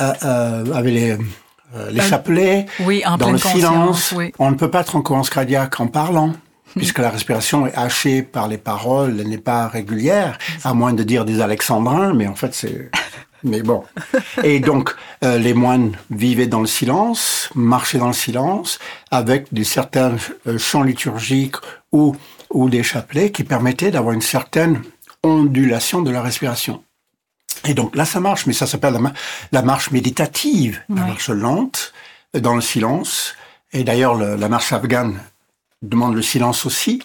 euh, 0.00 0.12
euh, 0.24 0.72
avec 0.74 0.92
les 0.94 1.10
euh, 1.12 1.90
les 1.90 2.00
chapelets 2.02 2.66
Oui, 2.80 3.02
en 3.06 3.16
dans 3.16 3.30
le 3.32 3.38
silence. 3.38 4.12
Oui. 4.16 4.32
On 4.38 4.50
ne 4.50 4.56
peut 4.56 4.70
pas 4.70 4.80
être 4.82 4.94
en 4.96 5.02
cohérence 5.02 5.30
cardiaque 5.30 5.80
en 5.80 5.86
parlant. 5.86 6.32
Puisque 6.74 7.00
la 7.00 7.10
respiration 7.10 7.66
est 7.66 7.74
hachée 7.76 8.22
par 8.22 8.48
les 8.48 8.56
paroles, 8.56 9.18
elle 9.20 9.28
n'est 9.28 9.36
pas 9.36 9.68
régulière, 9.68 10.38
à 10.64 10.72
moins 10.72 10.94
de 10.94 11.02
dire 11.02 11.26
des 11.26 11.42
alexandrins, 11.42 12.14
mais 12.14 12.26
en 12.26 12.34
fait 12.34 12.54
c'est... 12.54 12.90
Mais 13.44 13.62
bon. 13.62 13.82
Et 14.44 14.60
donc, 14.60 14.94
euh, 15.24 15.38
les 15.38 15.54
moines 15.54 15.96
vivaient 16.10 16.46
dans 16.46 16.60
le 16.60 16.66
silence, 16.66 17.50
marchaient 17.54 17.98
dans 17.98 18.06
le 18.08 18.12
silence, 18.12 18.78
avec 19.10 19.52
des 19.52 19.64
certains 19.64 20.16
euh, 20.46 20.58
chants 20.58 20.82
liturgiques 20.82 21.56
ou, 21.90 22.14
ou 22.50 22.70
des 22.70 22.82
chapelets 22.82 23.32
qui 23.32 23.44
permettaient 23.44 23.90
d'avoir 23.90 24.14
une 24.14 24.22
certaine 24.22 24.82
ondulation 25.24 26.02
de 26.02 26.10
la 26.10 26.22
respiration. 26.22 26.82
Et 27.64 27.74
donc 27.74 27.94
là, 27.96 28.04
ça 28.04 28.20
marche, 28.20 28.46
mais 28.46 28.52
ça 28.52 28.66
s'appelle 28.66 28.94
la, 28.94 29.12
la 29.52 29.62
marche 29.62 29.90
méditative, 29.90 30.80
la 30.88 31.02
marche 31.06 31.28
lente, 31.30 31.92
euh, 32.36 32.40
dans 32.40 32.54
le 32.54 32.60
silence. 32.62 33.34
Et 33.72 33.84
d'ailleurs, 33.84 34.14
le- 34.14 34.36
la 34.36 34.48
marche 34.48 34.72
afghane 34.72 35.18
demande 35.82 36.14
le 36.14 36.22
silence 36.22 36.64
aussi. 36.66 37.02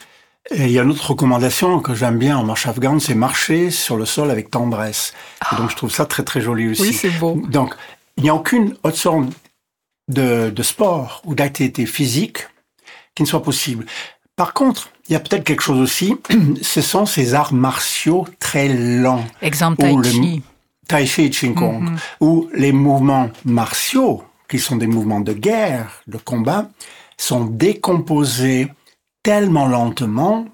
Et 0.52 0.66
il 0.66 0.72
y 0.72 0.80
a 0.80 0.84
une 0.84 0.92
autre 0.92 1.10
recommandation 1.12 1.80
que 1.80 1.94
j'aime 1.94 2.18
bien 2.18 2.38
en 2.38 2.44
marche 2.44 2.68
afghane, 2.68 3.00
c'est 3.00 3.16
marcher 3.16 3.70
sur 3.70 3.98
le 3.98 4.06
sol 4.06 4.32
avec 4.32 4.50
tendresse. 4.50 5.14
Et 5.52 5.56
donc 5.58 5.70
je 5.72 5.76
trouve 5.76 5.92
ça 5.92 6.06
très 6.06 6.24
très 6.24 6.40
joli 6.42 6.70
aussi. 6.70 6.82
Oui, 6.84 6.94
c'est 6.94 7.10
beau. 7.20 7.42
Donc, 7.50 7.76
il 8.16 8.24
n'y 8.24 8.30
a 8.30 8.36
aucune 8.36 8.76
autre 8.84 8.98
sorte 8.98 9.26
de, 10.08 10.50
de 10.50 10.64
sport 10.64 11.22
ou 11.26 11.36
d'activité 11.36 11.86
physique 11.86 12.48
qui 13.14 13.24
ne 13.24 13.28
soit 13.28 13.44
possible. 13.44 13.86
Par 14.38 14.54
contre, 14.54 14.90
il 15.10 15.14
y 15.14 15.16
a 15.16 15.20
peut-être 15.20 15.44
quelque 15.44 15.64
chose 15.64 15.80
aussi, 15.80 16.16
ce 16.62 16.82
sont 16.82 17.06
ces 17.06 17.34
arts 17.34 17.54
martiaux 17.54 18.26
très 18.40 18.70
lents. 18.70 19.26
Exemple 19.42 19.82
Tai 19.82 19.96
le- 19.96 20.04
Chi. 20.04 20.42
Tai 20.88 21.06
Chi 21.06 21.24
et 21.24 21.30
Qigong, 21.30 21.82
Mhm. 21.82 21.98
où 22.22 22.48
les 22.54 22.72
mouvements 22.72 23.30
martiaux, 23.44 24.24
qui 24.48 24.60
sont 24.60 24.78
des 24.78 24.88
mouvements 24.88 25.20
de 25.20 25.34
guerre, 25.34 26.02
de 26.08 26.18
combat, 26.18 26.70
sont 27.18 27.44
décomposés 27.46 28.70
tellement 29.28 29.68
lentement 29.68 30.46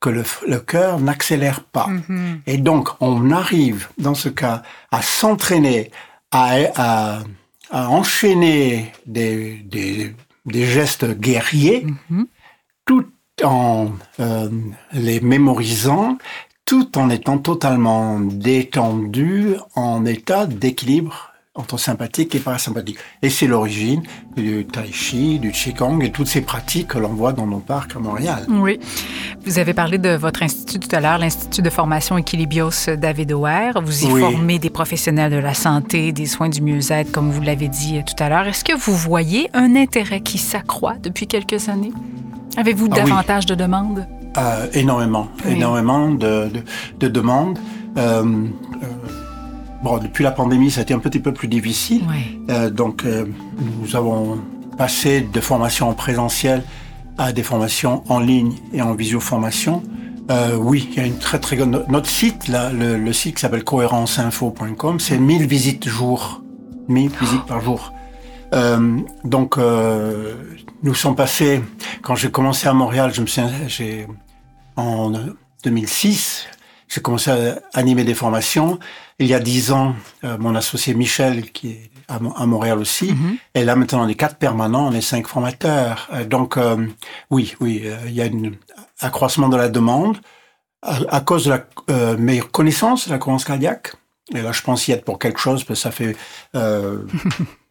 que 0.00 0.08
le, 0.08 0.58
cœur 0.58 0.98
n'accélère 1.00 1.60
pas. 1.64 1.88
Mhm. 1.88 2.40
Et 2.46 2.56
donc, 2.56 2.88
on 3.00 3.30
arrive, 3.30 3.88
dans 3.98 4.14
ce 4.14 4.30
cas, 4.30 4.62
à 4.90 5.02
s'entraîner, 5.02 5.90
à, 6.30 6.54
à, 6.76 7.18
à 7.70 7.88
enchaîner 7.90 8.90
des, 9.04 9.58
des, 9.74 10.14
des 10.46 10.64
gestes 10.64 11.08
guerriers, 11.26 11.84
Mhm. 12.08 12.26
tout 12.86 13.06
en 13.44 13.90
euh, 14.18 14.48
les 14.94 15.20
mémorisant, 15.20 16.16
tout 16.64 16.96
en 16.96 17.10
étant 17.10 17.36
totalement 17.36 18.18
détendu, 18.18 19.56
en 19.74 20.06
état 20.06 20.46
d'équilibre 20.46 21.31
entre 21.54 21.76
sympathique 21.78 22.34
et 22.34 22.38
parasympathique. 22.38 22.96
Et 23.20 23.28
c'est 23.28 23.46
l'origine 23.46 24.02
du 24.36 24.64
tai 24.64 24.90
chi, 24.90 25.38
du 25.38 25.50
qigong 25.52 26.00
et 26.02 26.10
toutes 26.10 26.26
ces 26.28 26.40
pratiques 26.40 26.88
que 26.88 26.98
l'on 26.98 27.10
voit 27.12 27.34
dans 27.34 27.46
nos 27.46 27.58
parcs 27.58 27.94
à 27.94 27.98
Montréal. 27.98 28.46
Oui. 28.48 28.80
Vous 29.44 29.58
avez 29.58 29.74
parlé 29.74 29.98
de 29.98 30.10
votre 30.16 30.42
institut 30.42 30.78
tout 30.78 30.96
à 30.96 31.00
l'heure, 31.00 31.18
l'Institut 31.18 31.60
de 31.60 31.68
formation 31.68 32.16
Equilibios 32.16 32.86
David 32.96 33.32
O'Hare. 33.32 33.82
Vous 33.84 34.04
y 34.04 34.10
Oui. 34.10 34.20
formez 34.22 34.58
des 34.58 34.70
professionnels 34.70 35.30
de 35.30 35.36
la 35.36 35.52
santé, 35.52 36.12
des 36.12 36.24
soins 36.24 36.48
du 36.48 36.62
mieux-être, 36.62 37.12
comme 37.12 37.30
vous 37.30 37.42
l'avez 37.42 37.68
dit 37.68 37.98
euh, 37.98 38.02
tout 38.06 38.20
à 38.22 38.30
l'heure. 38.30 38.46
Est-ce 38.46 38.64
que 38.64 38.74
vous 38.74 38.96
voyez 38.96 39.50
un 39.52 39.76
intérêt 39.76 40.20
qui 40.22 40.38
s'accroît 40.38 40.94
depuis 41.02 41.26
quelques 41.26 41.68
années? 41.68 41.92
Avez-vous 42.56 42.88
Ah 42.92 42.94
oui. 43.04 43.10
davantage 43.10 43.44
de 43.44 43.54
demandes? 43.54 44.06
Euh, 44.38 44.68
énormément, 44.72 45.28
Oui. 45.44 45.52
énormément 45.52 46.10
de, 46.12 46.48
de, 46.48 46.62
de 46.98 47.08
demandes. 47.08 47.58
Euh, 47.98 48.46
bon, 49.82 49.98
depuis 49.98 50.24
la 50.24 50.30
pandémie, 50.30 50.70
ça 50.70 50.80
a 50.80 50.82
été 50.82 50.94
un 50.94 50.98
petit 50.98 51.20
peu 51.20 51.32
plus 51.32 51.48
difficile. 51.48 52.02
Euh, 52.50 52.70
donc, 52.70 53.04
euh, 53.04 53.26
nous 53.80 53.96
avons 53.96 54.40
passé 54.78 55.20
de 55.20 55.40
formations 55.40 55.88
en 55.88 55.94
présentiel 55.94 56.62
à 57.18 57.32
des 57.32 57.42
formations 57.42 58.02
en 58.08 58.20
ligne 58.20 58.54
et 58.72 58.82
en 58.82 58.94
visioformation. 58.94 59.82
Euh, 60.30 60.56
oui, 60.56 60.88
il 60.92 60.96
y 60.96 61.00
a 61.00 61.06
une 61.06 61.18
très 61.18 61.38
très 61.38 61.56
grande... 61.56 61.84
Notre 61.88 62.08
site, 62.08 62.48
là, 62.48 62.72
le, 62.72 62.96
le 62.96 63.12
site 63.12 63.36
qui 63.36 63.40
s'appelle 63.42 63.64
cohérenceinfo.com, 63.64 65.00
c'est 65.00 65.18
1000 65.18 65.46
visites 65.46 65.88
jour. 65.88 66.42
1000 66.88 67.10
visites 67.20 67.46
par 67.46 67.60
jour. 67.60 67.92
Euh, 68.54 68.98
donc, 69.24 69.58
euh, 69.58 70.34
nous 70.82 70.94
sommes 70.94 71.16
passés, 71.16 71.62
quand 72.02 72.14
j'ai 72.14 72.30
commencé 72.30 72.68
à 72.68 72.72
Montréal, 72.72 73.12
je 73.14 73.20
me 73.20 73.26
suis, 73.26 73.42
j'ai, 73.68 74.06
en 74.76 75.12
2006, 75.64 76.46
j'ai 76.88 77.00
commencé 77.00 77.30
à 77.30 77.58
animer 77.72 78.04
des 78.04 78.14
formations. 78.14 78.78
Il 79.22 79.28
y 79.28 79.34
a 79.34 79.40
dix 79.40 79.70
ans, 79.72 79.94
euh, 80.24 80.36
mon 80.38 80.54
associé 80.56 80.94
Michel, 80.94 81.52
qui 81.52 81.70
est 81.70 81.90
à, 82.08 82.16
à 82.36 82.46
Montréal 82.46 82.78
aussi, 82.78 83.12
Mhm. 83.12 83.36
et 83.54 83.64
là 83.64 83.76
maintenant 83.76 84.04
on 84.04 84.08
est 84.08 84.14
quatre 84.24 84.36
permanents, 84.36 84.88
on 84.88 84.92
est 84.92 85.00
cinq 85.00 85.26
formateurs. 85.28 86.08
Euh, 86.12 86.24
donc 86.24 86.56
euh, 86.56 86.86
oui, 87.30 87.54
oui, 87.60 87.84
il 88.06 88.12
y 88.12 88.20
a 88.20 88.24
un 88.24 88.52
accroissement 89.00 89.48
de 89.48 89.56
la 89.56 89.68
demande 89.68 90.16
à, 90.82 90.98
à 91.16 91.20
cause 91.20 91.44
de 91.46 91.50
la 91.52 92.16
meilleure 92.16 92.50
connaissance 92.50 93.06
de 93.06 93.12
la 93.12 93.18
cohérence 93.18 93.44
cardiaque. 93.44 93.94
Et 94.34 94.42
là, 94.42 94.50
je 94.52 94.62
pense 94.62 94.88
y 94.88 94.92
être 94.92 95.04
pour 95.04 95.18
quelque 95.18 95.38
chose, 95.40 95.62
parce 95.64 95.78
que 95.80 95.82
ça 95.82 95.90
fait 95.92 96.16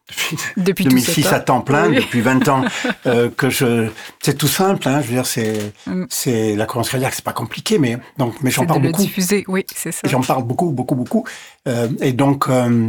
Depuis 0.58 0.84
tout 0.84 0.90
2006 0.90 1.24
ce 1.24 1.34
à 1.34 1.40
temps. 1.40 1.62
plein, 1.62 1.88
Oui. 1.90 1.96
depuis 1.96 2.22
20 2.22 2.48
ans 2.50 2.64
euh, 3.06 3.30
que 3.30 3.50
je. 3.50 3.88
C'est 4.22 4.38
tout 4.38 4.48
simple, 4.48 4.88
hein, 4.90 5.02
je 5.02 5.08
veux 5.08 5.14
dire, 5.14 5.26
c'est 5.26 5.74
Mm. 5.88 6.06
c'est 6.10 6.56
la 6.56 6.66
cohérence 6.66 6.90
cardiaque, 6.90 7.14
c'est 7.14 7.24
pas 7.24 7.34
compliqué, 7.34 7.78
mais 7.80 7.98
donc, 8.18 8.36
mais 8.42 8.52
j'en 8.52 8.66
parle 8.66 8.82
de 8.82 8.86
le 8.88 8.92
beaucoup. 8.92 9.04
diffuser, 9.04 9.46
oui, 9.48 9.66
c'est 9.74 9.92
ça. 9.92 10.02
J'en 10.08 10.22
parle 10.22 10.44
beaucoup, 10.44 10.72
beaucoup, 10.72 10.96
beaucoup. 10.96 11.26
Euh, 11.68 11.88
et 12.02 12.12
donc, 12.14 12.50
euh, 12.50 12.88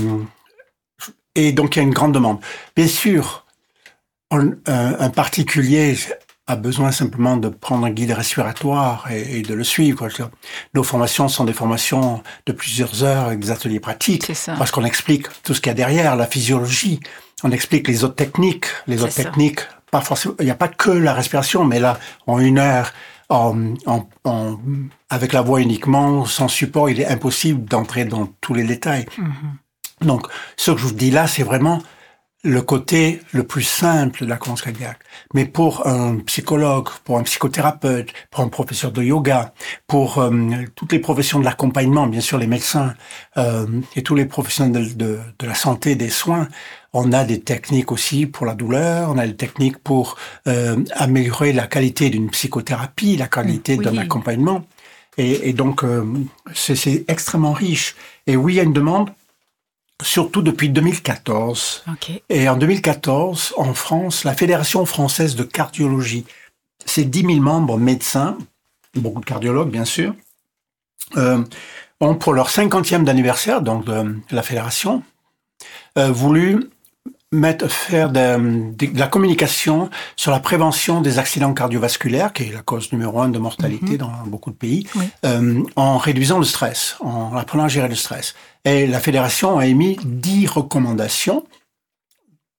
et 1.34 1.52
donc, 1.52 1.76
il 1.76 1.78
y 1.78 1.82
a 1.82 1.84
une 1.84 1.94
grande 1.94 2.12
demande. 2.12 2.38
Bien 2.76 2.88
sûr, 2.88 3.46
on- 4.30 4.54
un 4.66 5.10
particulier 5.10 5.96
a 6.49 6.57
besoin 6.57 6.90
simplement 6.90 7.36
de 7.36 7.49
prendre 7.49 7.86
un 7.86 7.90
guide 7.90 8.11
respiratoire 8.12 9.07
et, 9.11 9.38
et 9.38 9.43
de 9.43 9.55
le 9.55 9.62
suivre. 9.64 10.09
Nos 10.74 10.82
formations 10.82 11.28
sont 11.28 11.45
des 11.45 11.53
formations 11.53 12.22
de 12.47 12.53
plusieurs 12.53 13.05
heures 13.05 13.26
avec 13.26 13.38
des 13.40 13.51
ateliers 13.51 13.80
pratiques. 13.80 14.24
C'est 14.26 14.34
ça. 14.34 14.55
Parce 14.59 14.70
qu'on 14.72 14.84
explique 14.84 15.26
tout 15.45 15.55
ce 15.55 15.61
qu'il 15.61 15.70
y 15.70 15.72
a 15.72 15.74
derrière, 15.74 16.16
la 16.16 16.26
physiologie. 16.26 16.99
On 17.45 17.51
explique 17.53 17.86
les 17.88 18.03
autres 18.05 18.16
techniques. 18.16 18.66
Les 18.88 19.03
autres 19.03 19.12
ça. 19.12 19.22
techniques, 19.24 19.61
pas 19.90 20.01
forcément. 20.01 20.34
Il 20.40 20.45
n'y 20.47 20.51
a 20.51 20.57
pas 20.57 20.68
que 20.68 20.90
la 20.90 21.14
respiration, 21.14 21.64
mais 21.64 21.78
là, 21.80 21.99
en 22.26 22.38
une 22.40 22.59
heure, 22.59 22.93
en, 23.28 23.74
en- 23.86 24.09
en- 24.24 24.59
avec 25.11 25.32
la 25.32 25.43
voix 25.43 25.61
uniquement, 25.61 26.24
sans 26.26 26.49
support, 26.49 26.90
il 26.90 27.01
est 27.01 27.07
impossible 27.07 27.64
d'entrer 27.64 28.05
dans 28.05 28.26
tous 28.40 28.53
les 28.55 28.64
détails. 28.64 29.07
Mhm. 29.16 29.32
Donc, 30.09 30.26
ce 30.57 30.72
que 30.72 30.78
je 30.78 30.86
vous 30.86 30.93
dis 30.93 31.12
là, 31.12 31.28
c'est 31.28 31.45
vraiment 31.45 31.80
le 32.45 32.61
côté 32.61 33.20
le 33.32 33.45
plus 33.45 33.62
simple 33.62 34.24
de 34.24 34.28
la 34.28 34.36
cohérence 34.36 34.62
cardiaque. 34.62 34.99
Mais 35.32 35.45
pour 35.45 35.86
un 35.86 36.16
psychologue, 36.26 36.88
pour 37.05 37.18
un 37.18 37.22
psychothérapeute, 37.22 38.12
pour 38.30 38.43
un 38.43 38.49
professeur 38.49 38.90
de 38.90 39.03
yoga, 39.03 39.55
pour 39.86 40.18
euh, 40.18 40.30
toutes 40.74 40.93
les 40.93 40.99
professions 40.99 41.38
de 41.38 41.45
l'accompagnement, 41.45 42.07
bien 42.09 42.20
sûr 42.20 42.38
les 42.38 42.49
médecins 42.49 42.95
euh, 43.36 43.66
et 43.95 44.03
tous 44.03 44.16
les 44.16 44.26
professionnels 44.26 44.97
de, 44.97 45.05
de, 45.05 45.18
de 45.38 45.47
la 45.47 45.55
santé, 45.55 45.95
des 45.95 46.11
soins, 46.11 46.49
on 46.93 47.12
a 47.12 47.24
des 47.24 47.40
techniques 47.40 47.93
aussi 47.93 48.26
pour 48.26 48.45
la 48.45 48.55
douleur, 48.55 49.11
on 49.11 49.18
a 49.18 49.26
des 49.26 49.36
techniques 49.36 49.78
pour 49.78 50.16
euh, 50.49 50.76
améliorer 50.97 51.53
la 51.53 51.66
qualité 51.68 52.11
d'une 52.11 52.28
psychothérapie, 52.30 53.16
la 53.16 53.28
qualité 53.28 53.76
Oui. 53.78 53.84
d'un 53.84 53.97
accompagnement. 53.99 54.64
Et, 55.16 55.49
et 55.49 55.53
donc, 55.53 55.84
euh, 55.84 56.05
c'est 56.55 56.74
c'est 56.74 57.05
extrêmement 57.07 57.53
riche. 57.53 57.95
Et 58.26 58.34
oui, 58.36 58.55
il 58.55 58.57
y 58.57 58.61
a 58.61 58.62
une 58.62 58.72
demande, 58.72 59.11
surtout 60.03 60.43
depuis 60.43 60.68
2014. 60.68 61.84
OK. 61.88 62.22
Et 62.28 62.49
en 62.49 62.57
2014, 62.57 63.55
en 63.57 63.74
France, 63.74 64.24
la 64.24 64.34
Fédération 64.34 64.84
française 64.86 65.36
de 65.36 65.45
cardiologie, 65.45 66.24
ses 66.84 67.05
10 67.05 67.20
000 67.22 67.34
membres 67.36 67.78
médecins, 67.78 68.36
beaucoup 68.95 69.20
de 69.20 69.24
cardiologues 69.24 69.70
bien 69.70 69.84
sûr, 69.84 70.14
euh, 71.16 71.45
ont 72.01 72.14
pour 72.14 72.32
leur 72.32 72.49
50e 72.49 73.05
d'anniversaire, 73.05 73.62
donc 73.62 73.84
de 73.84 74.14
la 74.30 74.43
fédération, 74.43 75.03
euh, 75.99 76.11
voulu 76.11 76.70
mettre, 77.32 77.68
faire 77.68 78.10
de, 78.10 78.72
de- 78.76 78.92
de 78.92 78.98
la 78.98 79.06
communication 79.08 79.88
sur 80.16 80.30
la 80.30 80.38
prévention 80.40 81.00
des 81.00 81.18
accidents 81.18 81.54
cardiovasculaires, 81.54 82.32
qui 82.32 82.44
est 82.44 82.52
la 82.52 82.62
cause 82.62 82.92
numéro 82.92 83.20
un 83.20 83.28
de 83.30 83.38
mortalité 83.38 83.96
dans 83.98 84.12
beaucoup 84.26 84.50
de 84.50 84.56
pays, 84.56 84.86
Oui. 84.94 85.08
euh, 85.24 85.62
en 85.76 85.96
réduisant 85.98 86.38
le 86.38 86.44
stress, 86.44 86.96
en 87.00 87.34
apprenant 87.36 87.64
à 87.64 87.68
gérer 87.68 87.88
le 87.88 87.94
stress. 87.94 88.34
Et 88.64 88.86
la 88.86 89.00
fédération 89.00 89.58
a 89.58 89.66
émis 89.66 89.98
10 90.04 90.46
recommandations 90.46 91.44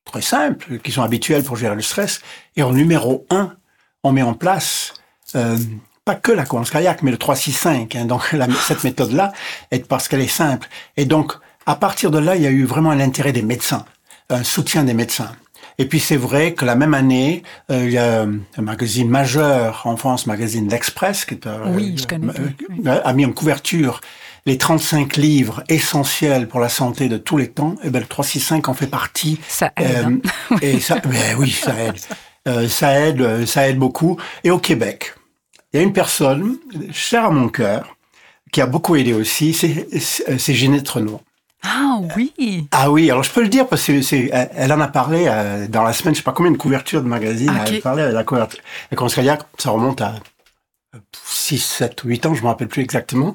très 0.05 0.21
simples, 0.21 0.79
qui 0.79 0.91
sont 0.91 1.01
habituelles 1.03 1.43
pour 1.43 1.55
gérer 1.55 1.75
le 1.75 1.81
stress. 1.81 2.21
Et 2.55 2.63
en 2.63 2.73
numéro 2.73 3.25
un, 3.29 3.55
on 4.03 4.11
met 4.11 4.21
en 4.21 4.33
place 4.33 4.93
euh, 5.35 5.57
pas 6.05 6.15
que 6.15 6.31
la 6.31 6.45
cohérence 6.45 6.71
cardiaque, 6.71 7.01
mais 7.03 7.11
le 7.11 7.17
3-6-5. 7.17 7.95
Hein, 7.97 8.05
donc 8.05 8.31
la- 8.33 8.47
cette 8.67 8.83
méthode-là, 8.83 9.31
est 9.71 9.87
parce 9.87 10.07
qu'elle 10.07 10.19
est 10.21 10.27
simple. 10.27 10.67
Et 10.97 11.05
donc, 11.05 11.33
à 11.65 11.75
partir 11.75 12.11
de 12.11 12.17
là, 12.17 12.35
il 12.35 12.41
y 12.41 12.47
a 12.47 12.51
eu 12.51 12.65
vraiment 12.65 12.93
l'intérêt 12.93 13.31
des 13.31 13.41
médecins, 13.41 13.85
un 14.33 14.43
soutien 14.43 14.83
des 14.83 14.93
médecins. 14.93 15.31
Et 15.79 15.85
puis 15.87 15.99
c'est 15.99 16.17
vrai 16.17 16.53
que 16.53 16.65
la 16.65 16.75
même 16.75 16.93
année, 16.93 17.41
euh, 17.71 17.85
il 17.85 17.91
y 17.91 17.97
a 17.97 18.21
un 18.23 18.61
magazine 18.61 19.09
majeur 19.09 19.81
en 19.85 19.97
France, 19.97 20.27
magazine 20.27 20.69
L'Express, 20.69 21.25
qui 21.25 21.33
est, 21.33 21.47
euh, 21.47 21.63
Oui, 21.67 21.95
je 21.97 22.05
connais 22.05 22.27
euh, 22.27 22.31
bien, 22.33 22.53
oui. 22.69 22.75
euh, 22.87 23.01
a 23.03 23.13
mis 23.13 23.25
en 23.25 23.31
couverture 23.31 23.99
les 24.45 24.57
35 24.57 25.15
livres 25.17 25.63
essentiels 25.69 26.47
pour 26.47 26.59
la 26.59 26.69
santé 26.69 27.09
de 27.09 27.17
tous 27.17 27.37
les 27.37 27.47
temps. 27.49 27.75
Et 27.83 27.89
ben 27.89 27.99
le 28.01 28.05
365 28.05 28.69
en 28.69 28.73
fait 28.75 28.87
partie. 28.87 29.39
Ça 29.47 29.71
aide. 29.77 30.05
hein. 30.05 30.19
Euh, 30.51 30.57
et 30.61 30.79
ça, 30.81 30.99
ben 30.99 31.35
oui, 31.39 31.49
ça 31.49 31.73
aide. 31.79 31.95
Euh, 32.47 32.67
ça 32.67 32.99
aide, 32.99 33.21
euh, 33.21 33.45
ça 33.47 33.67
aide 33.67 33.79
beaucoup. 33.79 34.17
Et 34.43 34.51
au 34.51 34.59
Québec, 34.59 35.15
il 35.73 35.77
y 35.77 35.79
a 35.79 35.83
une 35.83 35.93
personne 35.93 36.57
chère 36.91 37.25
à 37.25 37.29
mon 37.31 37.47
cœur 37.49 37.95
qui 38.51 38.61
a 38.61 38.67
beaucoup 38.67 38.95
aidé 38.95 39.13
aussi, 39.13 39.53
c'est 39.55 40.53
Ginette 40.53 40.87
Renaud. 40.87 41.21
Ah 41.63 41.99
oui. 42.17 42.67
Ah 42.71 42.91
oui, 42.91 43.09
alors 43.09 43.23
je 43.23 43.31
peux 43.31 43.41
le 43.41 43.47
dire 43.49 43.67
parce 43.67 43.85
que 43.85 44.01
c'est, 44.01 44.29
elle- 44.33 44.49
elle 44.55 44.73
en 44.73 44.79
a 44.81 44.87
parlé 44.87 45.25
euh, 45.27 45.67
dans 45.67 45.83
la 45.83 45.93
semaine, 45.93 46.13
je 46.13 46.19
sais 46.19 46.23
pas 46.23 46.33
combien 46.33 46.51
de 46.51 46.57
couvertures 46.57 47.01
de 47.01 47.07
magazines, 47.07 47.49
Ok. 47.49 47.67
elle 47.69 47.77
a 47.77 47.81
parlé 47.81 48.03
de 48.03 48.09
la 48.09 48.23
couverture. 48.23 48.59
La 48.91 48.97
cardiaque, 48.97 49.43
ça 49.57 49.71
remonte 49.71 50.01
à 50.01 50.15
6, 51.25 51.57
7, 51.63 52.01
8 52.03 52.25
ans, 52.25 52.33
je 52.33 52.41
me 52.41 52.47
rappelle 52.47 52.67
plus 52.67 52.81
exactement. 52.81 53.33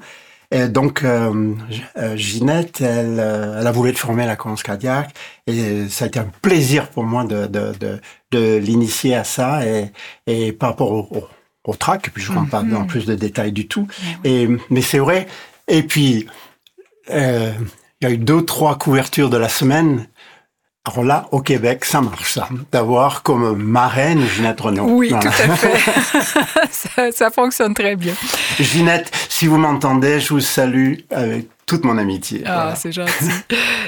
Et 0.50 0.68
donc, 0.68 1.02
euh, 1.04 1.54
euh, 1.98 2.16
Ginette, 2.16 2.80
elle, 2.80 3.18
elle 3.60 3.66
a 3.66 3.70
voulu 3.72 3.90
être 3.90 3.98
formée 3.98 4.22
à 4.22 4.26
la 4.26 4.36
cohérence 4.36 4.62
cardiaque 4.62 5.10
et 5.46 5.88
ça 5.88 6.04
a 6.06 6.08
été 6.08 6.18
un 6.18 6.30
plaisir 6.40 6.88
pour 6.88 7.04
moi 7.04 7.24
de, 7.24 7.46
de, 7.46 7.72
de, 7.78 8.00
de 8.30 8.56
l'initier 8.56 9.14
à 9.14 9.24
ça 9.24 9.66
et, 9.66 9.92
et 10.26 10.52
par 10.52 10.70
rapport 10.70 10.90
au, 10.92 11.00
au, 11.16 11.28
au 11.64 11.74
track, 11.76 12.08
et 12.08 12.10
puis 12.10 12.22
je 12.22 12.32
ne 12.32 12.38
rentre 12.38 12.50
pas 12.50 12.62
dans 12.62 12.86
plus 12.86 13.04
de 13.04 13.14
détails 13.14 13.52
du 13.52 13.68
tout. 13.68 13.86
Et, 14.24 14.48
mais 14.70 14.80
c'est 14.80 15.00
vrai. 15.00 15.26
Et 15.66 15.82
puis, 15.82 16.26
euh, 17.10 17.52
il 18.00 18.08
y 18.08 18.10
a 18.10 18.14
eu 18.14 18.18
deux, 18.18 18.44
trois 18.44 18.76
couvertures 18.78 19.30
de 19.30 19.36
la 19.36 19.48
semaine. 19.48 20.06
Alors 20.86 21.04
là, 21.04 21.26
au 21.32 21.42
Québec, 21.42 21.84
ça 21.84 22.00
marche, 22.00 22.32
ça. 22.34 22.48
D'avoir 22.72 23.22
comme 23.22 23.56
marraine 23.60 24.24
Ginette 24.26 24.60
Renaud. 24.60 24.86
Oui, 24.88 25.08
Voilà. 25.10 25.30
tout 25.30 25.42
à 25.50 25.56
fait. 25.56 26.22
ça, 26.70 27.12
ça 27.12 27.30
fonctionne 27.30 27.74
très 27.74 27.94
bien. 27.96 28.14
Ginette, 28.58 29.10
si 29.28 29.46
vous 29.48 29.58
m'entendez, 29.58 30.18
je 30.20 30.30
vous 30.30 30.40
salue 30.40 30.94
avec 31.10 31.48
toute 31.66 31.84
mon 31.84 31.98
amitié. 31.98 32.42
Ah, 32.46 32.54
Voilà. 32.54 32.76
c'est 32.76 32.92
gentil. 32.92 33.12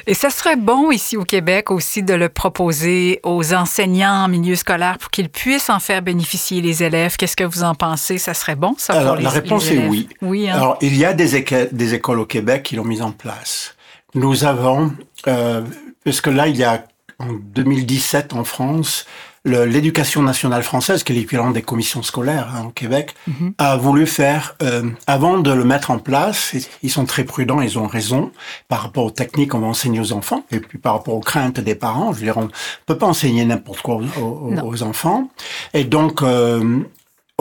Et 0.06 0.12
ça 0.12 0.28
serait 0.28 0.56
bon 0.56 0.90
ici 0.90 1.16
au 1.16 1.24
Québec 1.24 1.70
aussi 1.70 2.02
de 2.02 2.12
le 2.12 2.28
proposer 2.28 3.20
aux 3.22 3.54
enseignants 3.54 4.24
en 4.24 4.28
milieu 4.28 4.56
scolaire 4.56 4.98
pour 4.98 5.10
qu'ils 5.10 5.30
puissent 5.30 5.70
en 5.70 5.78
faire 5.80 6.02
bénéficier 6.02 6.60
les 6.60 6.82
élèves. 6.82 7.16
Qu'est-ce 7.16 7.36
que 7.36 7.44
vous 7.44 7.62
en 7.62 7.74
pensez? 7.74 8.18
Ça 8.18 8.34
serait 8.34 8.56
bon, 8.56 8.74
ça, 8.76 8.92
pour 8.92 9.00
Alors, 9.02 9.16
les 9.16 9.22
la 9.22 9.30
réponse 9.30 9.70
les 9.70 9.76
est 9.78 9.88
oui. 9.88 10.08
Oui, 10.20 10.50
hein? 10.50 10.56
Alors, 10.56 10.76
il 10.82 10.94
y 10.96 11.06
a 11.06 11.14
des, 11.14 11.36
éco- 11.36 11.68
des 11.72 11.94
écoles 11.94 12.18
au 12.18 12.26
Québec 12.26 12.64
qui 12.64 12.76
l'ont 12.76 12.84
mise 12.84 13.00
en 13.00 13.12
place. 13.12 13.74
Nous 14.14 14.44
avons, 14.44 14.92
euh, 15.28 15.62
parce 16.04 16.20
que 16.20 16.30
là, 16.30 16.48
il 16.48 16.56
y 16.56 16.64
a 16.64 16.84
en 17.18 17.32
2017 17.32 18.32
en 18.32 18.44
France, 18.44 19.04
l'éducation 19.44 20.22
nationale 20.22 20.62
française, 20.62 21.02
qui 21.02 21.12
est 21.12 21.14
l'équivalent 21.14 21.50
des 21.50 21.62
commissions 21.62 22.02
scolaires 22.02 22.48
hein, 22.54 22.64
au 22.66 22.70
Québec, 22.70 23.14
Mhm. 23.26 23.54
a 23.58 23.76
voulu 23.76 24.06
faire, 24.06 24.54
euh, 24.62 24.90
avant 25.06 25.38
de 25.38 25.50
le 25.50 25.64
mettre 25.64 25.90
en 25.90 25.98
place, 25.98 26.54
ils 26.82 26.90
sont 26.90 27.06
très 27.06 27.24
prudents, 27.24 27.60
ils 27.62 27.78
ont 27.78 27.86
raison, 27.86 28.32
par 28.68 28.82
rapport 28.82 29.04
aux 29.04 29.10
techniques 29.10 29.50
qu'on 29.52 29.60
va 29.60 29.66
enseigner 29.68 30.00
aux 30.00 30.12
enfants, 30.12 30.44
et 30.50 30.60
puis 30.60 30.78
par 30.78 30.92
rapport 30.94 31.14
aux 31.14 31.20
craintes 31.20 31.58
des 31.60 31.74
parents. 31.74 32.12
Je 32.12 32.18
veux 32.18 32.24
dire, 32.24 32.36
on 32.36 32.48
peut 32.86 32.98
pas 32.98 33.06
enseigner 33.06 33.44
n'importe 33.46 33.80
quoi 33.80 34.00
aux, 34.20 34.52
aux 34.62 34.82
enfants. 34.82 35.30
Et 35.72 35.84
donc, 35.84 36.22
euh, 36.22 36.80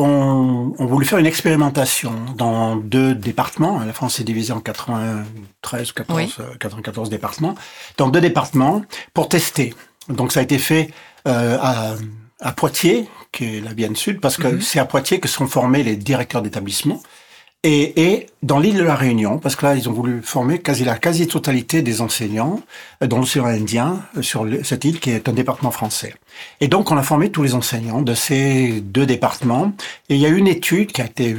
on, 0.01 0.73
on 0.77 0.85
voulu 0.85 1.05
faire 1.05 1.19
une 1.19 1.25
expérimentation 1.25 2.13
dans 2.35 2.75
deux 2.75 3.13
départements. 3.15 3.79
La 3.79 3.93
France 3.93 4.19
est 4.19 4.23
divisée 4.23 4.53
en 4.53 4.59
93, 4.61 5.91
14, 5.91 6.17
Oui. 6.19 6.33
euh, 6.39 6.55
94 6.59 7.09
départements. 7.09 7.55
Dans 7.97 8.09
deux 8.09 8.21
départements 8.21 8.81
pour 9.13 9.29
tester. 9.29 9.73
Donc 10.07 10.31
ça 10.31 10.39
a 10.39 10.43
été 10.43 10.57
fait 10.57 10.91
euh, 11.27 11.57
à, 11.61 11.95
à 12.39 12.51
Poitiers, 12.53 13.07
qui 13.31 13.57
est 13.57 13.61
la 13.61 13.73
Vienne 13.73 13.95
Sud, 13.95 14.19
parce 14.21 14.37
que 14.37 14.47
Mhm. 14.47 14.61
c'est 14.61 14.79
à 14.79 14.85
Poitiers 14.85 15.19
que 15.19 15.27
sont 15.27 15.47
formés 15.47 15.83
les 15.83 15.95
directeurs 15.95 16.41
d'établissement. 16.41 17.01
Et, 17.63 18.13
et 18.13 18.27
dans 18.41 18.57
l'île 18.57 18.77
de 18.77 18.83
la 18.83 18.95
Réunion, 18.95 19.37
parce 19.37 19.57
que 19.57 19.65
là, 19.65 19.75
ils 19.75 19.89
ont 19.89 19.91
voulu 19.91 20.21
former 20.21 20.59
quasi 20.59 20.85
la 20.85 20.97
quasi-totalité 20.97 21.81
des 21.81 21.99
enseignants 21.99 22.61
euh, 23.03 23.07
dans 23.07 23.17
l'océan 23.17 23.45
Indien, 23.45 24.01
euh, 24.15 24.21
sur 24.21 24.47
cette 24.63 24.85
île 24.85 24.99
qui 25.01 25.11
est 25.11 25.27
un 25.27 25.33
département 25.33 25.71
français. 25.71 26.15
Et 26.61 26.69
donc, 26.69 26.89
on 26.89 26.97
a 26.97 27.03
formé 27.03 27.31
tous 27.31 27.43
les 27.43 27.55
enseignants 27.55 28.01
de 28.01 28.13
ces 28.13 28.79
deux 28.79 29.05
départements. 29.05 29.73
Et 30.07 30.15
il 30.15 30.21
y 30.21 30.25
a 30.25 30.29
eu 30.29 30.37
une 30.37 30.47
étude 30.47 30.93
qui 30.93 31.01
a 31.01 31.05
été 31.05 31.35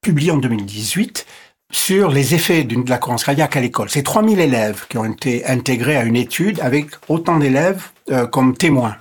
publiée 0.00 0.30
en 0.30 0.38
2018 0.38 1.26
sur 1.70 2.10
les 2.10 2.34
effets 2.34 2.64
de 2.64 2.88
la 2.88 2.98
cohérence 2.98 3.24
cardiaque 3.24 3.56
à 3.56 3.60
l'école. 3.60 3.88
C'est 3.90 4.02
3000 4.02 4.40
élèves 4.40 4.86
qui 4.88 4.98
ont 4.98 5.04
été 5.04 5.44
intégrés 5.46 5.96
à 5.96 6.04
une 6.04 6.16
étude 6.16 6.60
avec 6.60 6.86
autant 7.08 7.38
d'élèves 7.38 7.88
euh, 8.10 8.26
comme 8.26 8.56
témoins. 8.56 8.96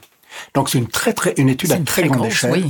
Donc 0.54 0.70
c'est 0.70 0.78
une 0.78 0.88
très 0.88 1.14
très 1.14 1.34
une 1.38 1.50
étude 1.50 1.72
à 1.74 1.78
très, 1.78 2.04
grande 2.04 2.26
échelle 2.26 2.66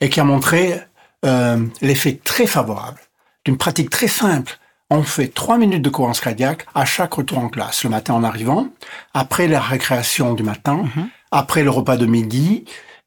et 0.00 0.10
qui 0.10 0.20
a 0.20 0.24
montré 0.24 0.78
euh, 1.24 1.64
l'effet 1.80 2.20
très 2.22 2.46
favorable 2.46 3.00
d'une 3.46 3.56
pratique 3.56 3.90
très 3.90 4.08
simple. 4.08 4.58
On 4.90 5.02
fait 5.02 5.28
trois 5.28 5.56
minutes 5.56 5.82
de 5.82 5.88
cohérence 5.88 6.20
cardiaque 6.20 6.66
à 6.74 6.84
chaque 6.84 7.14
retour 7.14 7.38
en 7.38 7.48
classe, 7.48 7.84
le 7.84 7.90
matin 7.90 8.14
en 8.14 8.24
arrivant, 8.24 8.68
après 9.14 9.48
la 9.48 9.60
récréation 9.60 10.34
du 10.34 10.42
matin, 10.42 10.84
mhm. 10.94 11.08
après 11.30 11.62
le 11.62 11.70
repas 11.70 11.96
de 11.96 12.06
midi 12.06 12.64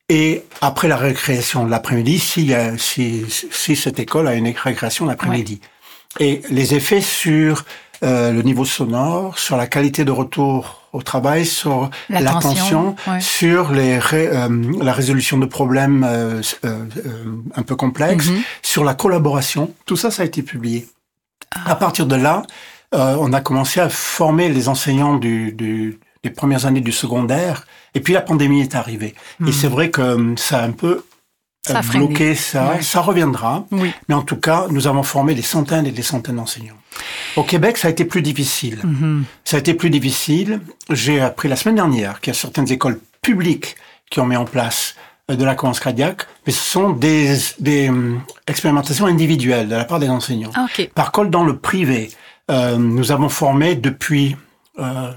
et 0.07 0.43
après 0.61 0.87
la 0.87 0.97
récréation 0.97 1.65
de 1.65 1.69
l'après-midi, 1.69 2.19
si, 2.19 2.53
si, 2.77 3.25
si 3.29 3.75
cette 3.75 3.99
école 3.99 4.27
a 4.27 4.33
une 4.33 4.47
récréation 4.47 5.05
l'après-midi. 5.05 5.61
Et 6.19 6.41
les 6.49 6.73
effets 6.73 7.01
sur 7.01 7.65
euh, 8.03 8.31
le 8.31 8.41
niveau 8.41 8.65
sonore, 8.65 9.37
sur 9.37 9.57
la 9.57 9.67
qualité 9.67 10.05
de 10.05 10.11
retour 10.11 10.79
au 10.93 11.01
travail, 11.01 11.45
sur 11.45 11.89
l'attention, 12.09 12.95
sur 13.19 13.71
les 13.71 13.99
euh, 14.13 14.73
la 14.81 14.93
résolution 14.93 15.37
de 15.37 15.45
problèmes 15.45 16.03
euh, 16.07 16.41
euh, 16.65 16.85
un 17.55 17.63
peu 17.63 17.75
complexes, 17.75 18.29
mhm. 18.29 18.41
sur 18.61 18.83
la 18.83 18.93
collaboration. 18.93 19.73
Tout 19.85 19.95
ça, 19.95 20.11
ça 20.11 20.23
a 20.23 20.25
été 20.25 20.41
publié. 20.41 20.87
Ah. 21.53 21.71
À 21.71 21.75
partir 21.75 22.05
de 22.05 22.15
là, 22.15 22.43
on 22.91 23.33
a 23.33 23.41
commencé 23.41 23.79
à 23.79 23.89
former 23.89 24.49
les 24.49 24.67
enseignants 24.67 25.17
du, 25.17 25.51
du, 25.51 25.99
des 26.23 26.29
premières 26.31 26.65
années 26.65 26.81
du 26.81 26.91
secondaire. 26.91 27.67
Et 27.93 27.99
puis 27.99 28.13
la 28.13 28.21
pandémie 28.21 28.61
est 28.61 28.75
arrivée. 28.75 29.13
Et 29.41 29.43
mhm. 29.43 29.51
c'est 29.51 29.67
vrai 29.67 29.91
que 29.91 30.33
ça 30.37 30.59
a 30.59 30.63
un 30.63 30.71
peu 30.71 31.03
ça 31.65 31.81
bloqué 31.81 32.33
ça. 32.33 32.81
Ça 32.81 33.01
reviendra. 33.01 33.65
Oui. 33.71 33.91
Mais 34.07 34.15
en 34.15 34.23
tout 34.23 34.37
cas, 34.37 34.65
nous 34.71 34.87
avons 34.87 35.03
formé 35.03 35.35
des 35.35 35.43
centaines 35.43 35.85
et 35.85 35.91
des 35.91 36.01
centaines 36.01 36.37
d'enseignants. 36.37 36.78
Au 37.35 37.43
Québec, 37.43 37.77
ça 37.77 37.87
a 37.87 37.91
été 37.91 38.05
plus 38.05 38.21
difficile. 38.21 38.79
Mhm. 38.83 39.25
Ça 39.43 39.57
a 39.57 39.59
été 39.59 39.73
plus 39.73 39.89
difficile. 39.89 40.61
J'ai 40.89 41.19
appris 41.19 41.47
la 41.47 41.55
semaine 41.55 41.75
dernière 41.75 42.19
qu'il 42.19 42.33
y 42.33 42.35
a 42.35 42.39
certaines 42.39 42.71
écoles 42.71 42.99
publiques 43.21 43.75
qui 44.09 44.19
ont 44.19 44.25
mis 44.25 44.35
en 44.35 44.45
place 44.45 44.95
euh, 45.29 45.35
de 45.35 45.45
la 45.45 45.55
cohérence 45.55 45.79
cardiaque, 45.79 46.25
mais 46.45 46.53
ce 46.53 46.63
sont 46.63 46.89
des, 46.89 47.37
des 47.59 47.89
euh, 47.89 48.17
expérimentations 48.47 49.05
individuelles 49.05 49.69
de 49.69 49.75
la 49.75 49.85
part 49.85 49.99
des 49.99 50.09
enseignants. 50.09 50.51
Ah, 50.55 50.67
Par 50.95 51.11
contre, 51.11 51.29
dans 51.29 51.43
le 51.43 51.57
privé, 51.57 52.11
euh, 52.49 52.77
nous 52.77 53.11
avons 53.11 53.29
formé 53.29 53.75
depuis 53.75 54.35
euh, 54.79 55.11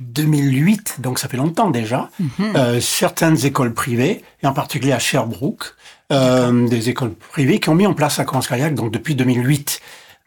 2008, 0.00 0.96
donc 1.00 1.18
ça 1.18 1.28
fait 1.28 1.36
longtemps 1.36 1.70
déjà, 1.70 2.10
mhm. 2.18 2.28
euh, 2.56 2.80
certaines 2.80 3.44
écoles 3.44 3.74
privées, 3.74 4.22
et 4.42 4.46
en 4.46 4.52
particulier 4.52 4.92
à 4.92 4.98
Sherbrooke, 4.98 5.74
euh, 6.12 6.68
des 6.68 6.90
écoles 6.90 7.14
privées 7.14 7.58
qui 7.58 7.68
ont 7.68 7.74
mis 7.74 7.86
en 7.86 7.94
place 7.94 8.18
la 8.18 8.24
cohérence 8.24 8.48
cardiaque, 8.48 8.74
donc 8.74 8.92
depuis 8.92 9.14
2008. 9.14 9.80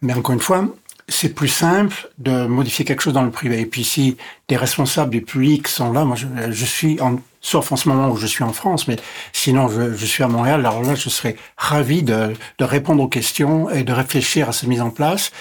Mais 0.05 0.13
encore 0.13 0.33
une 0.33 0.39
fois, 0.39 0.67
c'est 1.07 1.33
plus 1.33 1.47
simple 1.47 2.09
de 2.19 2.45
modifier 2.45 2.85
quelque 2.85 3.01
chose 3.01 3.13
dans 3.13 3.23
le 3.23 3.31
privé. 3.31 3.59
Et 3.59 3.65
puis 3.65 3.83
si 3.83 4.17
des 4.47 4.55
responsables 4.55 5.09
du 5.09 5.21
public 5.21 5.67
sont 5.67 5.91
là, 5.91 6.05
moi 6.05 6.15
je, 6.15 6.27
je 6.51 6.65
suis, 6.65 7.01
en, 7.01 7.17
sauf 7.41 7.71
en 7.71 7.75
ce 7.75 7.89
moment 7.89 8.09
où 8.09 8.17
je 8.17 8.27
suis 8.27 8.43
en 8.43 8.53
France, 8.53 8.87
mais 8.87 8.97
sinon 9.33 9.67
je, 9.67 9.95
je 9.95 10.05
suis 10.05 10.23
à 10.23 10.27
Montréal, 10.27 10.59
alors 10.65 10.83
là 10.83 10.93
je 10.95 11.09
serais 11.09 11.35
ravi 11.57 12.03
de, 12.03 12.33
de, 12.59 12.63
répondre 12.63 13.01
aux 13.01 13.07
questions 13.07 13.69
et 13.69 13.83
de 13.83 13.93
réfléchir 13.93 14.49
à 14.49 14.51
cette 14.51 14.69
mise 14.69 14.81
en 14.81 14.91
place, 14.91 15.31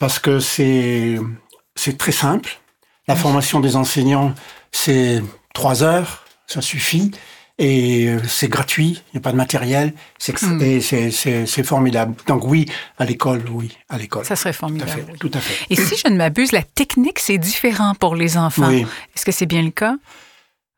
parce 0.00 0.18
que 0.18 0.40
c'est 0.40 1.18
c'est 1.76 1.98
très 1.98 2.12
simple. 2.12 2.60
La 3.06 3.16
formation 3.16 3.60
des 3.60 3.76
enseignants, 3.76 4.34
c'est 4.72 5.22
trois 5.52 5.82
heures, 5.82 6.24
ça 6.46 6.62
suffit 6.62 7.10
et 7.58 8.08
euh, 8.08 8.18
c'est 8.26 8.48
gratuit, 8.48 9.02
il 9.12 9.16
n'y 9.16 9.18
a 9.18 9.20
pas 9.20 9.30
de 9.30 9.36
matériel, 9.36 9.92
c'est 10.18 10.34
hmm. 10.42 10.80
c'est 10.80 11.62
formidable. 11.62 12.14
Donc 12.26 12.44
oui, 12.44 12.66
à 12.98 13.04
l'école, 13.04 13.44
oui, 13.50 13.76
à 13.88 13.96
l'école. 13.96 14.24
Ça 14.24 14.34
serait 14.34 14.52
formidable. 14.52 15.14
Tout 15.20 15.30
à 15.32 15.38
fait. 15.38 15.66
Et 15.70 15.76
si 15.76 15.96
je 15.96 16.08
ne 16.10 16.16
m'abuse, 16.16 16.50
la 16.52 16.62
technique, 16.62 17.20
c'est 17.20 17.38
différent 17.38 17.94
pour 17.94 18.16
les 18.16 18.36
enfants. 18.36 18.68
Oui. 18.68 18.86
Est-ce 19.14 19.24
que 19.24 19.32
c'est 19.32 19.46
bien 19.46 19.62
le 19.62 19.70
cas? 19.70 19.94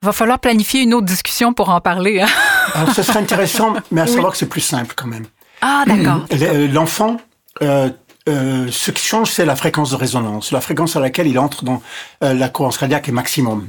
Va 0.02 0.12
falloir 0.12 0.38
planifier 0.38 0.82
une 0.82 0.92
autre 0.92 1.06
discussion 1.06 1.54
pour 1.54 1.70
en 1.70 1.80
parler. 1.80 2.20
Hein? 2.20 2.28
Alors, 2.74 2.94
ce 2.94 3.02
serait 3.02 3.20
intéressant, 3.20 3.74
mais 3.90 4.02
à 4.02 4.06
savoir 4.06 4.32
que 4.32 4.38
c'est 4.38 4.46
plus 4.46 4.60
simple 4.60 4.94
quand 4.94 5.06
même. 5.06 5.24
Ah, 5.62 5.84
d'accord. 5.86 6.26
Euh, 6.32 6.68
l'enfant, 6.68 7.16
euh, 7.62 7.88
euh, 8.28 8.66
ce 8.70 8.90
qui 8.90 9.04
change, 9.04 9.30
c'est 9.30 9.44
la 9.44 9.54
fréquence 9.54 9.90
de 9.90 9.96
résonance, 9.96 10.50
la 10.50 10.60
fréquence 10.60 10.96
à 10.96 11.00
laquelle 11.00 11.28
il 11.28 11.38
entre 11.38 11.64
dans 11.64 11.80
euh, 12.24 12.34
la 12.34 12.48
cohérence 12.48 12.78
cardiaque 12.78 13.08
est 13.08 13.12
maximum. 13.12 13.68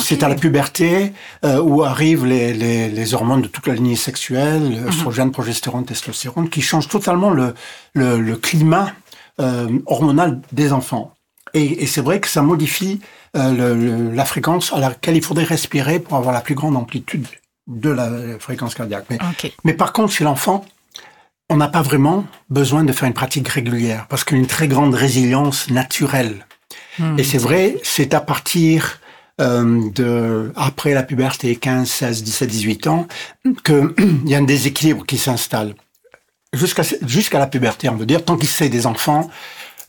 C'est 0.00 0.22
à 0.22 0.28
la 0.28 0.34
puberté 0.34 1.12
euh, 1.44 1.60
où 1.60 1.82
arrivent 1.82 2.26
les, 2.26 2.52
les, 2.52 2.88
les, 2.88 3.14
hormones 3.14 3.42
de 3.42 3.48
toute 3.48 3.66
la 3.66 3.74
lignée 3.74 3.96
sexuelle, 3.96 4.84
mmh. 4.86 5.30
progestérone, 5.30 5.84
testostérone, 5.84 6.48
qui 6.50 6.60
changent 6.60 6.88
totalement 6.88 7.30
le, 7.30 7.54
le, 7.94 8.20
le 8.20 8.36
climat 8.36 8.92
euh, 9.40 9.68
hormonal 9.86 10.40
des 10.52 10.72
enfants. 10.72 11.14
Et, 11.54 11.82
et 11.82 11.86
c'est 11.86 12.02
vrai 12.02 12.20
que 12.20 12.28
ça 12.28 12.42
modifie 12.42 13.00
euh, 13.36 14.12
la 14.14 14.24
fréquence 14.24 14.72
à 14.72 14.78
laquelle 14.78 15.16
il 15.16 15.22
faudrait 15.22 15.44
respirer 15.44 16.00
pour 16.00 16.16
avoir 16.16 16.34
la 16.34 16.40
plus 16.40 16.54
grande 16.54 16.76
amplitude 16.76 17.26
de 17.66 17.90
la 17.90 18.10
fréquence 18.38 18.74
cardiaque. 18.74 19.04
Mais, 19.10 19.18
mais 19.64 19.74
par 19.74 19.92
contre, 19.92 20.12
chez 20.12 20.24
l'enfant, 20.24 20.64
on 21.50 21.56
n'a 21.56 21.68
pas 21.68 21.82
vraiment 21.82 22.24
besoin 22.50 22.84
de 22.84 22.92
faire 22.92 23.08
une 23.08 23.14
pratique 23.14 23.48
régulière 23.48 24.06
parce 24.08 24.24
qu'il 24.24 24.36
y 24.36 24.40
a 24.40 24.42
une 24.42 24.48
très 24.48 24.68
grande 24.68 24.94
résilience 24.94 25.70
naturelle. 25.70 26.46
Hmm. 26.98 27.18
Et 27.18 27.24
c'est 27.24 27.38
vrai, 27.38 27.76
c'est 27.82 28.14
à 28.14 28.20
partir 28.20 28.97
euh, 29.40 29.90
de 29.94 30.52
après 30.56 30.94
la 30.94 31.02
puberté, 31.02 31.54
15, 31.56 31.88
16, 31.88 32.22
17, 32.24 32.48
18 32.48 32.86
ans, 32.86 33.06
qu'il 33.64 33.94
y 34.26 34.34
a 34.34 34.38
un 34.38 34.42
déséquilibre 34.42 35.06
qui 35.06 35.18
s'installe. 35.18 35.74
Jusqu'à 36.52 36.82
jusqu'à 37.06 37.38
la 37.38 37.46
puberté, 37.46 37.88
on 37.88 37.96
veut 37.96 38.06
dire, 38.06 38.24
tant 38.24 38.36
qu'il 38.36 38.48
s'agit 38.48 38.70
des 38.70 38.86
enfants, 38.86 39.28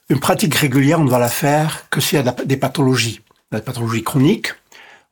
une 0.09 0.19
pratique 0.19 0.55
régulière, 0.55 0.99
on 0.99 1.05
ne 1.05 1.09
va 1.09 1.19
la 1.19 1.29
faire 1.29 1.89
que 1.89 2.01
s'il 2.01 2.23
y 2.23 2.27
a 2.27 2.31
des 2.31 2.57
pathologies, 2.57 3.21
des 3.51 3.61
pathologies 3.61 4.03
chroniques, 4.03 4.53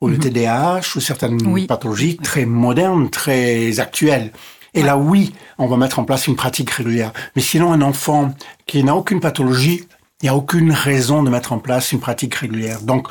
ou 0.01 0.07
le 0.07 0.17
TDAH, 0.17 0.79
hmm. 0.79 0.97
ou 0.97 0.99
certaines 0.99 1.67
pathologies 1.67 2.17
très 2.17 2.45
modernes, 2.45 3.09
très 3.09 3.79
actuelles. 3.79 4.31
Et 4.73 4.83
là, 4.83 4.97
oui, 4.97 5.33
on 5.57 5.67
va 5.67 5.77
mettre 5.77 5.99
en 5.99 6.03
place 6.03 6.27
une 6.27 6.35
pratique 6.35 6.69
régulière. 6.69 7.11
Mais 7.35 7.41
sinon, 7.41 7.71
un 7.71 7.81
enfant 7.81 8.33
qui 8.65 8.83
n'a 8.83 8.95
aucune 8.95 9.19
pathologie, 9.19 9.85
il 10.21 10.25
n'y 10.25 10.29
a 10.29 10.35
aucune 10.35 10.71
raison 10.71 11.21
de 11.21 11.29
mettre 11.29 11.53
en 11.53 11.59
place 11.59 11.91
une 11.91 11.99
pratique 11.99 12.33
régulière. 12.35 12.81
Donc, 12.81 13.07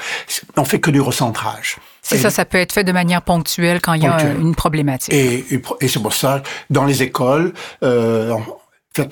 on 0.56 0.64
fait 0.64 0.80
que 0.80 0.90
du 0.90 1.00
recentrage. 1.00 1.76
C'est 2.02 2.18
ça, 2.18 2.30
ça 2.30 2.44
peut 2.44 2.58
être 2.58 2.72
fait 2.72 2.84
de 2.84 2.92
manière 2.92 3.22
ponctuelle 3.22 3.80
quand 3.80 3.92
il 3.94 4.02
y 4.02 4.06
a 4.06 4.32
une 4.32 4.54
problématique. 4.54 5.12
Et, 5.12 5.44
et 5.80 5.88
c'est 5.88 6.02
pour 6.02 6.14
ça, 6.14 6.42
dans 6.70 6.84
les 6.84 7.02
écoles, 7.02 7.52
euh, 7.82 8.34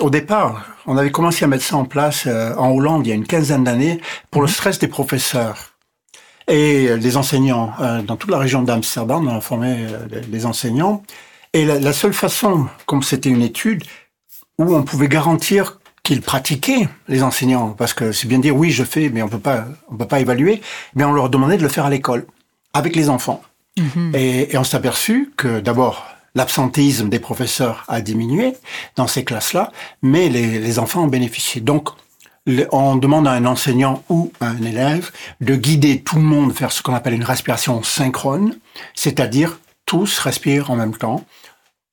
au 0.01 0.11
départ, 0.11 0.65
on 0.87 0.97
avait 0.97 1.11
commencé 1.11 1.45
à 1.45 1.49
mettre 1.49 1.65
ça 1.65 1.77
en 1.77 1.85
place 1.85 2.25
euh, 2.27 2.55
en 2.57 2.71
Hollande 2.71 3.07
il 3.07 3.11
y 3.11 3.13
a 3.13 3.15
une 3.15 3.27
quinzaine 3.27 3.65
d'années 3.65 4.01
pour 4.31 4.43
le 4.43 4.49
mhm. 4.49 4.55
stress 4.55 4.79
des 4.79 4.89
professeurs. 4.89 5.75
Et 6.47 6.95
les 6.97 7.17
enseignants, 7.17 7.73
euh, 7.81 8.03
dans 8.03 8.17
toute 8.17 8.31
la 8.31 8.39
région 8.39 8.63
d'Amsterdam, 8.63 9.27
on 9.27 9.37
a 9.37 9.41
formé 9.41 9.77
euh, 9.79 10.21
des 10.29 10.47
enseignants. 10.47 11.03
Et 11.55 11.65
la, 11.65 11.93
seule 11.93 12.13
façon, 12.13 12.67
comme 12.85 13.03
c'était 13.03 13.31
une 13.31 13.41
étude, 13.41 13.85
où 14.59 14.75
on 14.75 14.83
pouvait 14.83 15.09
garantir 15.09 15.79
qu'ils 16.05 16.23
pratiquaient 16.23 16.89
les 17.09 17.25
enseignants, 17.25 17.71
parce 17.71 17.95
que 17.95 18.13
c'est 18.13 18.29
bien 18.29 18.39
dire 18.39 18.55
oui 18.55 18.71
je 18.71 18.85
fais, 18.85 19.09
mais 19.09 19.23
on 19.23 19.29
peut 19.29 19.41
pas, 19.41 19.65
on 19.91 19.97
peut 19.97 20.07
pas 20.07 20.21
évaluer, 20.21 20.61
mais 20.95 21.03
on 21.03 21.13
leur 21.13 21.31
demandait 21.31 21.57
de 21.57 21.63
le 21.63 21.69
faire 21.69 21.87
à 21.87 21.91
l'école 21.91 22.27
avec 22.73 22.95
les 22.95 23.09
enfants. 23.09 23.43
Mhm. 23.77 24.13
Et, 24.15 24.55
et, 24.55 24.59
on 24.59 24.63
s'est 24.63 24.77
aperçu 24.77 25.33
que 25.37 25.59
d'abord 25.59 26.07
l'absentéisme 26.37 27.09
des 27.09 27.19
professeurs 27.19 27.85
a 27.89 28.01
diminué 28.01 28.55
dans 28.95 29.09
ces 29.09 29.25
classes-là, 29.25 29.73
mais 30.03 30.29
les, 30.29 30.61
les, 30.61 30.79
enfants 30.79 31.05
ont 31.05 31.09
bénéficié. 31.09 31.61
Donc 31.61 31.89
on 32.71 32.97
demande 32.97 33.27
à 33.27 33.33
un 33.33 33.47
enseignant 33.47 34.05
ou 34.09 34.31
à 34.41 34.49
un 34.49 34.63
élève 34.63 35.11
de 35.41 35.57
guider 35.57 36.03
tout 36.03 36.17
le 36.17 36.23
monde 36.23 36.53
vers 36.53 36.71
ce 36.71 36.83
qu'on 36.83 36.95
appelle 36.95 37.15
une 37.15 37.25
respiration 37.25 37.83
synchrone, 37.83 38.57
c'est-à-dire 38.95 39.59
tous 39.87 40.19
respirent 40.19 40.71
en 40.71 40.77
même 40.77 40.97
temps 40.97 41.25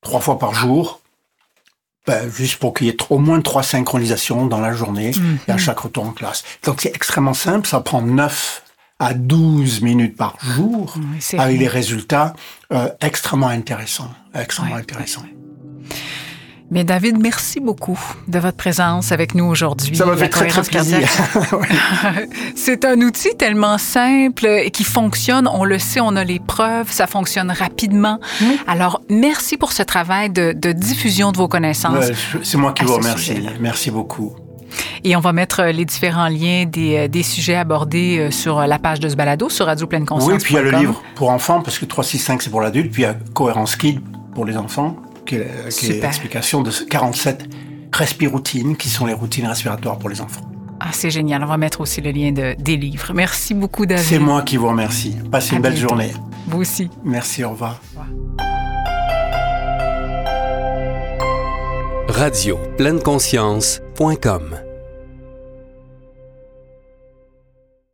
trois 0.01 0.19
fois 0.19 0.37
par 0.37 0.53
jour, 0.53 1.00
ben, 2.07 2.29
juste 2.31 2.57
pour 2.57 2.73
qu'il 2.73 2.87
y 2.87 2.89
ait 2.89 2.97
au 3.09 3.19
moins 3.19 3.41
trois 3.41 3.63
synchronisations 3.63 4.47
dans 4.47 4.59
la 4.59 4.73
journée 4.73 5.11
et 5.47 5.51
à 5.51 5.53
mhm. 5.53 5.59
chaque 5.59 5.79
retour 5.79 6.05
en 6.05 6.11
classe. 6.11 6.43
Donc 6.63 6.81
c'est 6.81 6.95
extrêmement 6.95 7.33
simple, 7.33 7.67
ça 7.67 7.79
prend 7.81 8.01
9 8.01 8.63
à 8.99 9.13
12 9.13 9.81
minutes 9.81 10.15
par 10.15 10.37
jour 10.41 10.95
avec 11.37 11.57
des 11.57 11.67
résultats 11.67 12.33
euh, 12.71 12.89
extrêmement 13.01 13.47
intéressants. 13.47 14.11
Extrêmement 14.33 14.75
intéressants. 14.75 15.25
Mais 16.73 16.85
David, 16.85 17.17
merci 17.19 17.59
beaucoup 17.59 17.99
de 18.29 18.39
votre 18.39 18.55
présence 18.55 19.11
avec 19.11 19.35
nous 19.35 19.43
aujourd'hui. 19.43 19.93
Ça 19.93 20.05
m'a 20.05 20.15
fait 20.15 20.29
très, 20.29 20.47
très 20.47 20.63
plaisir. 20.63 21.05
C'est 22.55 22.85
un 22.85 23.01
outil 23.01 23.35
tellement 23.37 23.77
simple 23.77 24.45
et 24.47 24.71
qui 24.71 24.85
fonctionne. 24.85 25.49
On 25.49 25.65
le 25.65 25.79
sait, 25.79 25.99
on 25.99 26.15
a 26.15 26.23
les 26.23 26.39
preuves, 26.39 26.89
ça 26.89 27.07
fonctionne 27.07 27.51
rapidement. 27.51 28.21
Alors, 28.67 29.01
merci 29.09 29.57
pour 29.57 29.73
ce 29.73 29.83
travail 29.83 30.29
de, 30.29 30.71
diffusion 30.71 31.33
de 31.33 31.37
vos 31.37 31.49
connaissances. 31.49 32.05
C'est 32.41 32.57
moi 32.57 32.71
qui 32.71 32.85
vous 32.85 32.95
remercie. 32.95 33.45
Merci 33.59 33.91
beaucoup. 33.91 34.33
Et 35.03 35.17
on 35.17 35.19
va 35.19 35.33
mettre 35.33 35.63
les 35.63 35.83
différents 35.83 36.29
liens 36.29 36.63
des, 36.65 36.95
euh, 36.95 37.07
des, 37.09 37.23
sujets 37.23 37.55
abordés 37.55 38.19
euh, 38.19 38.31
sur 38.31 38.61
la 38.61 38.79
page 38.79 39.01
de 39.01 39.09
ce 39.09 39.17
balado 39.17 39.49
sur 39.49 39.65
Radio 39.65 39.85
Pleine 39.85 40.05
Conscience. 40.05 40.31
Oui, 40.31 40.39
puis 40.41 40.53
il 40.53 40.55
y 40.55 40.59
a 40.59 40.61
le 40.61 40.71
livre 40.71 41.03
pour 41.15 41.29
enfants, 41.29 41.61
parce 41.61 41.77
que 41.77 41.83
365 41.83 42.41
c'est 42.41 42.49
pour 42.49 42.61
l'adulte, 42.61 42.89
puis 42.89 43.01
il 43.01 43.05
y 43.05 43.09
a 43.09 43.15
Cohérence 43.33 43.75
Kid 43.75 43.99
pour 44.33 44.45
les 44.45 44.55
enfants 44.55 44.95
qui 45.77 45.87
est, 45.87 46.01
l'explication 46.01 46.61
de 46.61 46.71
47 46.71 47.45
respiroutines, 47.93 48.75
qui 48.75 48.89
sont 48.89 49.05
les 49.05 49.13
routines 49.13 49.47
respiratoires 49.47 49.97
pour 49.97 50.09
les 50.09 50.21
enfants. 50.21 50.41
Ah, 50.79 50.89
c'est 50.91 51.11
génial. 51.11 51.43
On 51.43 51.47
va 51.47 51.57
mettre 51.57 51.81
aussi 51.81 52.01
le 52.01 52.11
lien 52.11 52.31
de, 52.31 52.55
des 52.59 52.75
livres. 52.75 53.11
Merci 53.13 53.53
beaucoup, 53.53 53.85
David. 53.85 54.03
C'est 54.03 54.19
moi 54.19 54.41
qui 54.41 54.57
vous 54.57 54.67
remercie. 54.67 55.15
Passez 55.31 55.53
À 55.53 55.55
une 55.57 55.61
belle 55.61 55.73
bientôt. 55.73 55.89
journée. 55.89 56.11
Vous 56.47 56.59
aussi. 56.61 56.89
Merci, 57.03 57.43
au 57.43 57.51
revoir. 57.51 57.79
Radio 62.07 62.57
pleine 62.77 62.99
conscience.com 63.01 64.70